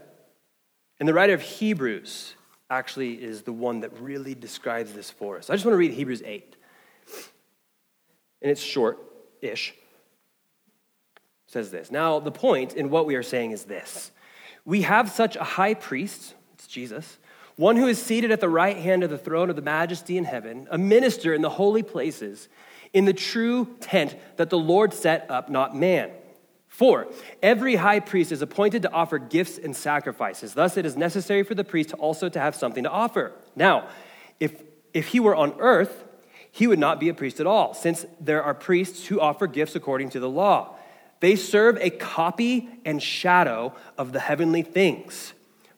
And 0.98 1.09
the 1.09 1.14
writer 1.14 1.34
of 1.34 1.42
Hebrews 1.42 2.34
actually 2.70 3.22
is 3.22 3.42
the 3.42 3.53
one 3.53 3.80
that 3.80 3.98
really 4.00 4.34
describes 4.34 4.92
this 4.92 5.11
for 5.11 5.36
us. 5.36 5.50
I 5.50 5.55
just 5.55 5.64
want 5.64 5.74
to 5.74 5.78
read 5.78 5.92
Hebrews 5.92 6.22
8. 6.24 6.57
And 8.40 8.50
it's 8.50 8.62
short 8.62 8.98
ish. 9.40 9.74
Says 11.46 11.70
this. 11.70 11.90
Now, 11.90 12.18
the 12.18 12.32
point 12.32 12.74
in 12.74 12.88
what 12.88 13.05
we 13.07 13.14
are 13.14 13.22
saying 13.22 13.50
is 13.50 13.64
this 13.64 14.11
we 14.64 14.82
have 14.82 15.11
such 15.11 15.36
a 15.36 15.44
high 15.44 15.74
priest, 15.74 16.34
it's 16.55 16.66
Jesus 16.66 17.18
one 17.57 17.76
who 17.76 17.86
is 17.86 18.00
seated 18.00 18.30
at 18.30 18.40
the 18.40 18.48
right 18.48 18.76
hand 18.76 19.03
of 19.03 19.11
the 19.11 19.18
throne 19.18 19.50
of 19.50 19.57
the 19.57 19.62
majesty 19.62 20.16
in 20.16 20.24
heaven, 20.24 20.66
a 20.70 20.78
minister 20.78 21.34
in 21.34 21.42
the 21.42 21.50
holy 21.50 21.82
places, 21.82 22.48
in 22.93 23.05
the 23.05 23.12
true 23.12 23.76
tent 23.80 24.16
that 24.36 24.51
the 24.51 24.59
Lord 24.59 24.93
set 24.93 25.30
up, 25.30 25.49
not 25.49 25.76
man. 25.76 26.11
For 26.68 27.07
every 27.43 27.76
high 27.76 28.01
priest 28.01 28.32
is 28.32 28.40
appointed 28.40 28.82
to 28.82 28.93
offer 28.93 29.18
gifts 29.18 29.59
and 29.59 29.76
sacrifices. 29.76 30.55
Thus, 30.55 30.76
it 30.76 30.86
is 30.86 30.97
necessary 30.97 31.43
for 31.43 31.55
the 31.55 31.64
priest 31.64 31.93
also 31.93 32.28
to 32.30 32.40
have 32.40 32.55
something 32.55 32.84
to 32.84 32.90
offer. 32.90 33.32
Now, 33.55 33.88
if, 34.40 34.62
if 34.95 35.09
he 35.09 35.20
were 35.20 35.36
on 35.36 35.55
earth, 35.59 36.05
he 36.51 36.66
would 36.66 36.78
not 36.78 36.99
be 36.99 37.09
a 37.09 37.14
priest 37.14 37.40
at 37.40 37.47
all, 37.47 37.74
since 37.74 38.07
there 38.20 38.43
are 38.43 38.55
priests 38.55 39.07
who 39.07 39.20
offer 39.20 39.47
gifts 39.47 39.76
according 39.76 40.11
to 40.11 40.20
the 40.20 40.28
law. 40.28 40.76
They 41.20 41.36
serve 41.36 41.78
a 41.78 41.90
copy 41.90 42.68
and 42.84 43.03
shadow 43.03 43.74
of 43.97 44.12
the 44.12 44.20
heavenly 44.20 44.62
things. 44.62 45.34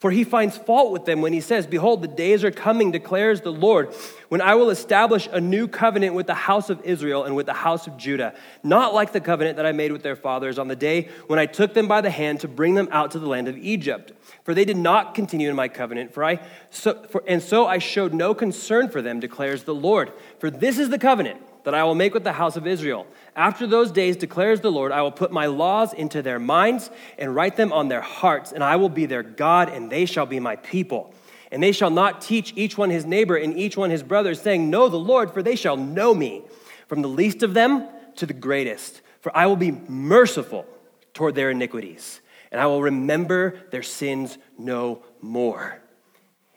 For 0.00 0.10
he 0.10 0.24
finds 0.24 0.56
fault 0.56 0.92
with 0.92 1.04
them 1.04 1.20
when 1.20 1.34
he 1.34 1.42
says, 1.42 1.66
Behold, 1.66 2.00
the 2.00 2.08
days 2.08 2.42
are 2.42 2.50
coming, 2.50 2.90
declares 2.90 3.42
the 3.42 3.52
Lord, 3.52 3.92
when 4.30 4.40
I 4.40 4.54
will 4.54 4.70
establish 4.70 5.28
a 5.30 5.42
new 5.42 5.68
covenant 5.68 6.14
with 6.14 6.26
the 6.26 6.32
house 6.32 6.70
of 6.70 6.82
Israel 6.86 7.24
and 7.24 7.36
with 7.36 7.44
the 7.44 7.52
house 7.52 7.86
of 7.86 7.98
Judah, 7.98 8.34
not 8.62 8.94
like 8.94 9.12
the 9.12 9.20
covenant 9.20 9.58
that 9.58 9.66
I 9.66 9.72
made 9.72 9.92
with 9.92 10.02
their 10.02 10.16
fathers 10.16 10.58
on 10.58 10.68
the 10.68 10.76
day 10.76 11.10
when 11.26 11.38
I 11.38 11.44
took 11.44 11.74
them 11.74 11.86
by 11.86 12.00
the 12.00 12.08
hand 12.08 12.40
to 12.40 12.48
bring 12.48 12.74
them 12.74 12.88
out 12.90 13.10
to 13.10 13.18
the 13.18 13.26
land 13.26 13.46
of 13.46 13.58
Egypt. 13.58 14.12
For 14.42 14.54
they 14.54 14.64
did 14.64 14.78
not 14.78 15.14
continue 15.14 15.50
in 15.50 15.56
my 15.56 15.68
covenant, 15.68 16.14
for 16.14 16.24
I 16.24 16.40
so, 16.70 16.94
for, 17.10 17.22
and 17.28 17.42
so 17.42 17.66
I 17.66 17.76
showed 17.76 18.14
no 18.14 18.32
concern 18.32 18.88
for 18.88 19.02
them, 19.02 19.20
declares 19.20 19.64
the 19.64 19.74
Lord. 19.74 20.14
For 20.38 20.50
this 20.50 20.78
is 20.78 20.88
the 20.88 20.98
covenant 20.98 21.42
that 21.64 21.74
I 21.74 21.84
will 21.84 21.94
make 21.94 22.14
with 22.14 22.24
the 22.24 22.32
house 22.32 22.56
of 22.56 22.66
Israel. 22.66 23.06
After 23.36 23.66
those 23.66 23.90
days, 23.92 24.16
declares 24.16 24.60
the 24.60 24.72
Lord, 24.72 24.92
I 24.92 25.02
will 25.02 25.12
put 25.12 25.30
my 25.30 25.46
laws 25.46 25.92
into 25.92 26.22
their 26.22 26.38
minds 26.38 26.90
and 27.18 27.34
write 27.34 27.56
them 27.56 27.72
on 27.72 27.88
their 27.88 28.00
hearts, 28.00 28.52
and 28.52 28.62
I 28.62 28.76
will 28.76 28.88
be 28.88 29.06
their 29.06 29.22
God, 29.22 29.68
and 29.68 29.90
they 29.90 30.04
shall 30.04 30.26
be 30.26 30.40
my 30.40 30.56
people. 30.56 31.14
And 31.52 31.62
they 31.62 31.72
shall 31.72 31.90
not 31.90 32.20
teach 32.20 32.52
each 32.56 32.76
one 32.76 32.90
his 32.90 33.04
neighbor 33.04 33.36
and 33.36 33.56
each 33.56 33.76
one 33.76 33.90
his 33.90 34.02
brother, 34.02 34.34
saying, 34.34 34.70
Know 34.70 34.88
the 34.88 34.98
Lord, 34.98 35.32
for 35.32 35.42
they 35.42 35.56
shall 35.56 35.76
know 35.76 36.14
me, 36.14 36.42
from 36.86 37.02
the 37.02 37.08
least 37.08 37.42
of 37.42 37.54
them 37.54 37.88
to 38.16 38.26
the 38.26 38.34
greatest. 38.34 39.00
For 39.20 39.36
I 39.36 39.46
will 39.46 39.56
be 39.56 39.72
merciful 39.72 40.66
toward 41.14 41.34
their 41.34 41.50
iniquities, 41.50 42.20
and 42.50 42.60
I 42.60 42.66
will 42.66 42.82
remember 42.82 43.58
their 43.70 43.82
sins 43.82 44.38
no 44.58 45.02
more. 45.20 45.80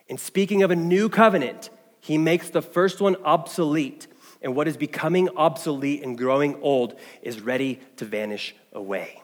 In 0.07 0.17
speaking 0.17 0.63
of 0.63 0.71
a 0.71 0.75
new 0.75 1.09
covenant, 1.09 1.69
he 1.99 2.17
makes 2.17 2.49
the 2.49 2.61
first 2.61 3.01
one 3.01 3.15
obsolete 3.23 4.07
and 4.43 4.55
what 4.55 4.67
is 4.67 4.77
becoming 4.77 5.29
obsolete 5.37 6.03
and 6.03 6.17
growing 6.17 6.61
old 6.61 6.99
is 7.21 7.39
ready 7.39 7.79
to 7.97 8.05
vanish 8.05 8.55
away. 8.73 9.21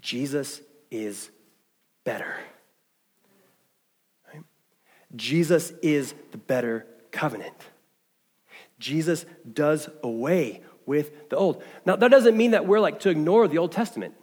Jesus 0.00 0.60
is 0.90 1.30
better. 2.04 2.36
Right? 4.32 4.44
Jesus 5.16 5.72
is 5.82 6.14
the 6.30 6.38
better 6.38 6.86
covenant. 7.10 7.56
Jesus 8.78 9.24
does 9.50 9.88
away 10.02 10.62
with 10.86 11.28
the 11.30 11.36
old. 11.36 11.62
Now, 11.84 11.96
that 11.96 12.10
doesn't 12.10 12.36
mean 12.36 12.52
that 12.52 12.66
we're 12.66 12.80
like 12.80 13.00
to 13.00 13.10
ignore 13.10 13.48
the 13.48 13.58
Old 13.58 13.72
Testament. 13.72 14.14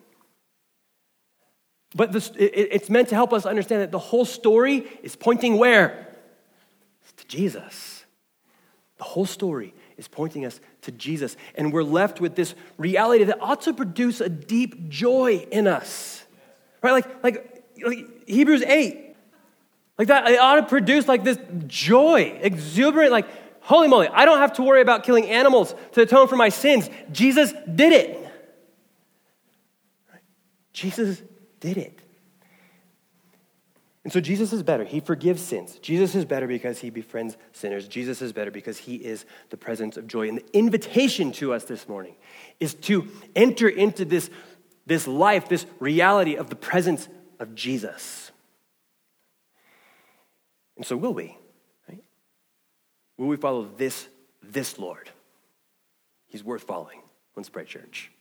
But 1.93 2.11
this, 2.11 2.29
it, 2.37 2.51
it's 2.71 2.89
meant 2.89 3.09
to 3.09 3.15
help 3.15 3.33
us 3.33 3.45
understand 3.45 3.81
that 3.81 3.91
the 3.91 3.99
whole 3.99 4.25
story 4.25 4.87
is 5.03 5.15
pointing 5.15 5.57
where? 5.57 6.07
It's 7.03 7.13
to 7.13 7.27
Jesus. 7.27 7.94
The 8.97 9.03
whole 9.03 9.25
story 9.25 9.73
is 9.97 10.07
pointing 10.07 10.45
us 10.45 10.59
to 10.83 10.91
Jesus. 10.91 11.35
And 11.55 11.73
we're 11.73 11.83
left 11.83 12.21
with 12.21 12.35
this 12.35 12.55
reality 12.77 13.25
that 13.25 13.41
ought 13.41 13.61
to 13.61 13.73
produce 13.73 14.21
a 14.21 14.29
deep 14.29 14.89
joy 14.89 15.45
in 15.51 15.67
us. 15.67 16.25
Right? 16.81 16.91
Like, 16.91 17.23
like, 17.23 17.63
like 17.83 18.27
Hebrews 18.27 18.63
8. 18.63 19.15
Like 19.97 20.09
that, 20.09 20.29
it 20.29 20.39
ought 20.39 20.55
to 20.55 20.63
produce 20.63 21.07
like 21.07 21.23
this 21.23 21.37
joy, 21.67 22.37
exuberant, 22.41 23.11
like, 23.11 23.27
holy 23.61 23.87
moly, 23.87 24.07
I 24.09 24.25
don't 24.25 24.39
have 24.39 24.53
to 24.53 24.61
worry 24.61 24.81
about 24.81 25.03
killing 25.03 25.27
animals 25.29 25.73
to 25.93 26.01
atone 26.01 26.27
for 26.27 26.35
my 26.35 26.49
sins. 26.49 26.89
Jesus 27.11 27.53
did 27.73 27.93
it. 27.93 28.21
Jesus 30.73 31.21
did 31.61 31.77
it. 31.77 31.97
And 34.05 34.13
so 34.13 34.21
Jesus 34.21 34.53
is 34.53 34.61
better. 34.61 34.83
He 34.83 34.99
forgives 34.99 35.41
sins. 35.41 35.79
Jesus 35.79 36.13
is 36.13 36.25
better 36.25 36.45
because 36.45 36.77
he 36.77 36.91
befriends 36.91 37.37
sinners. 37.53 37.87
Jesus 37.87 38.21
is 38.21 38.31
better 38.31 38.51
because 38.51 38.77
he 38.77 38.97
is 38.97 39.25
the 39.49 39.57
presence 39.57 39.97
of 39.97 40.05
joy. 40.05 40.29
And 40.29 40.37
the 40.37 40.45
invitation 40.57 41.31
to 41.33 41.53
us 41.53 41.63
this 41.63 41.89
morning 41.89 42.13
is 42.59 42.75
to 42.75 43.07
enter 43.35 43.67
into 43.67 44.05
this, 44.05 44.29
this 44.85 45.07
life, 45.07 45.49
this 45.49 45.65
reality 45.79 46.35
of 46.35 46.51
the 46.51 46.55
presence 46.55 47.09
of 47.39 47.55
Jesus. 47.55 48.31
And 50.77 50.85
so 50.85 50.95
will 50.95 51.15
we, 51.15 51.35
right? 51.89 52.03
Will 53.17 53.27
we 53.27 53.37
follow 53.37 53.67
this, 53.75 54.07
this 54.43 54.77
Lord? 54.77 55.09
He's 56.27 56.43
worth 56.43 56.61
following. 56.61 57.01
Let's 57.35 57.49
pray, 57.49 57.65
church. 57.65 58.11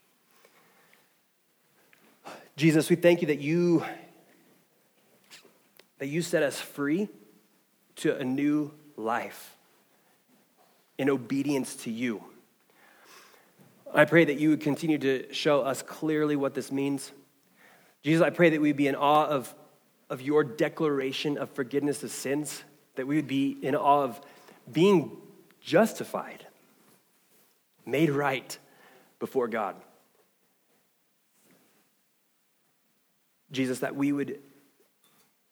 Jesus, 2.55 2.89
we 2.89 2.95
thank 2.95 3.21
you 3.21 3.27
that 3.27 3.39
you 3.39 3.85
that 6.05 6.11
you 6.11 6.21
set 6.21 6.43
us 6.43 6.61
free 6.61 7.09
to 7.95 8.15
a 8.15 8.23
new 8.23 8.71
life 8.95 9.57
in 10.99 11.09
obedience 11.09 11.75
to 11.77 11.89
you. 11.89 12.23
I 13.91 14.05
pray 14.05 14.23
that 14.25 14.35
you 14.35 14.51
would 14.51 14.61
continue 14.61 14.99
to 14.99 15.33
show 15.33 15.61
us 15.61 15.81
clearly 15.81 16.35
what 16.35 16.53
this 16.53 16.71
means. 16.71 17.11
Jesus, 18.03 18.21
I 18.21 18.29
pray 18.29 18.51
that 18.51 18.61
we'd 18.61 18.77
be 18.77 18.87
in 18.87 18.93
awe 18.93 19.25
of, 19.25 19.51
of 20.07 20.21
your 20.21 20.43
declaration 20.43 21.39
of 21.39 21.49
forgiveness 21.49 22.03
of 22.03 22.11
sins, 22.11 22.63
that 22.97 23.07
we 23.07 23.15
would 23.15 23.27
be 23.27 23.57
in 23.63 23.75
awe 23.75 24.03
of 24.03 24.21
being 24.71 25.17
justified, 25.59 26.45
made 27.83 28.11
right 28.11 28.55
before 29.17 29.47
God. 29.47 29.75
Jesus, 33.51 33.79
that 33.79 33.95
we 33.95 34.11
would 34.11 34.39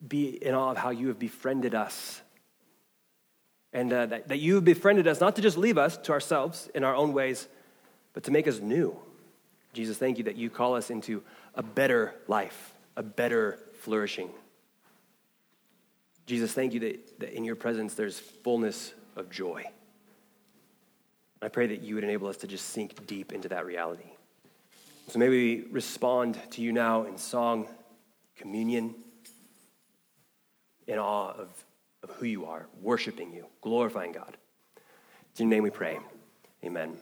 be 0.06 0.30
in 0.44 0.54
awe 0.54 0.72
of 0.72 0.78
how 0.78 0.90
you 0.90 1.08
have 1.08 1.20
befriended 1.20 1.76
us. 1.76 2.22
And 3.72 3.92
uh, 3.92 4.06
that, 4.08 4.28
that 4.28 4.40
you 4.40 4.56
have 4.56 4.66
befriended 4.66 5.08
us 5.08 5.20
not 5.20 5.36
to 5.38 5.42
just 5.42 5.58
leave 5.58 5.78
us 5.78 5.98
to 5.98 6.12
ourselves 6.12 6.70
in 6.76 6.84
our 6.84 6.96
own 6.96 7.14
ways, 7.14 7.48
but 8.14 8.24
to 8.24 8.32
make 8.32 8.48
us 8.48 8.60
new. 8.60 8.96
Jesus, 9.74 9.98
thank 9.98 10.18
you 10.18 10.26
that 10.26 10.36
you 10.36 10.50
call 10.50 10.76
us 10.76 10.90
into 10.92 11.24
a 11.56 11.64
better 11.64 12.14
life, 12.28 12.76
a 12.96 13.02
better 13.02 13.58
flourishing. 13.80 14.30
Jesus, 16.26 16.54
thank 16.54 16.74
you 16.74 16.80
that, 16.82 17.20
that 17.20 17.34
in 17.34 17.44
your 17.44 17.56
presence 17.56 17.96
there's 17.96 18.20
fullness 18.20 18.94
of 19.16 19.30
joy. 19.30 19.66
I 21.42 21.50
pray 21.50 21.68
that 21.68 21.82
you 21.82 21.96
would 21.96 22.04
enable 22.04 22.28
us 22.28 22.38
to 22.38 22.48
just 22.48 22.70
sink 22.70 23.06
deep 23.08 23.34
into 23.34 23.50
that 23.50 23.66
reality. 23.66 24.10
So 25.10 25.20
maybe 25.20 25.62
we 25.62 25.68
respond 25.72 26.40
to 26.52 26.62
you 26.62 26.72
now 26.72 27.04
in 27.04 27.18
song, 27.18 27.68
communion, 28.38 28.96
in 30.88 31.00
awe 31.00 31.32
of, 31.32 31.50
of 32.04 32.12
who 32.12 32.26
you 32.26 32.46
are, 32.46 32.68
worshiping 32.82 33.34
you, 33.34 33.46
glorifying 33.62 34.12
God. 34.12 34.38
It's 35.32 35.40
in 35.40 35.48
your 35.48 35.56
name 35.56 35.64
we 35.64 35.70
pray. 35.70 36.00
Amen. 36.64 36.98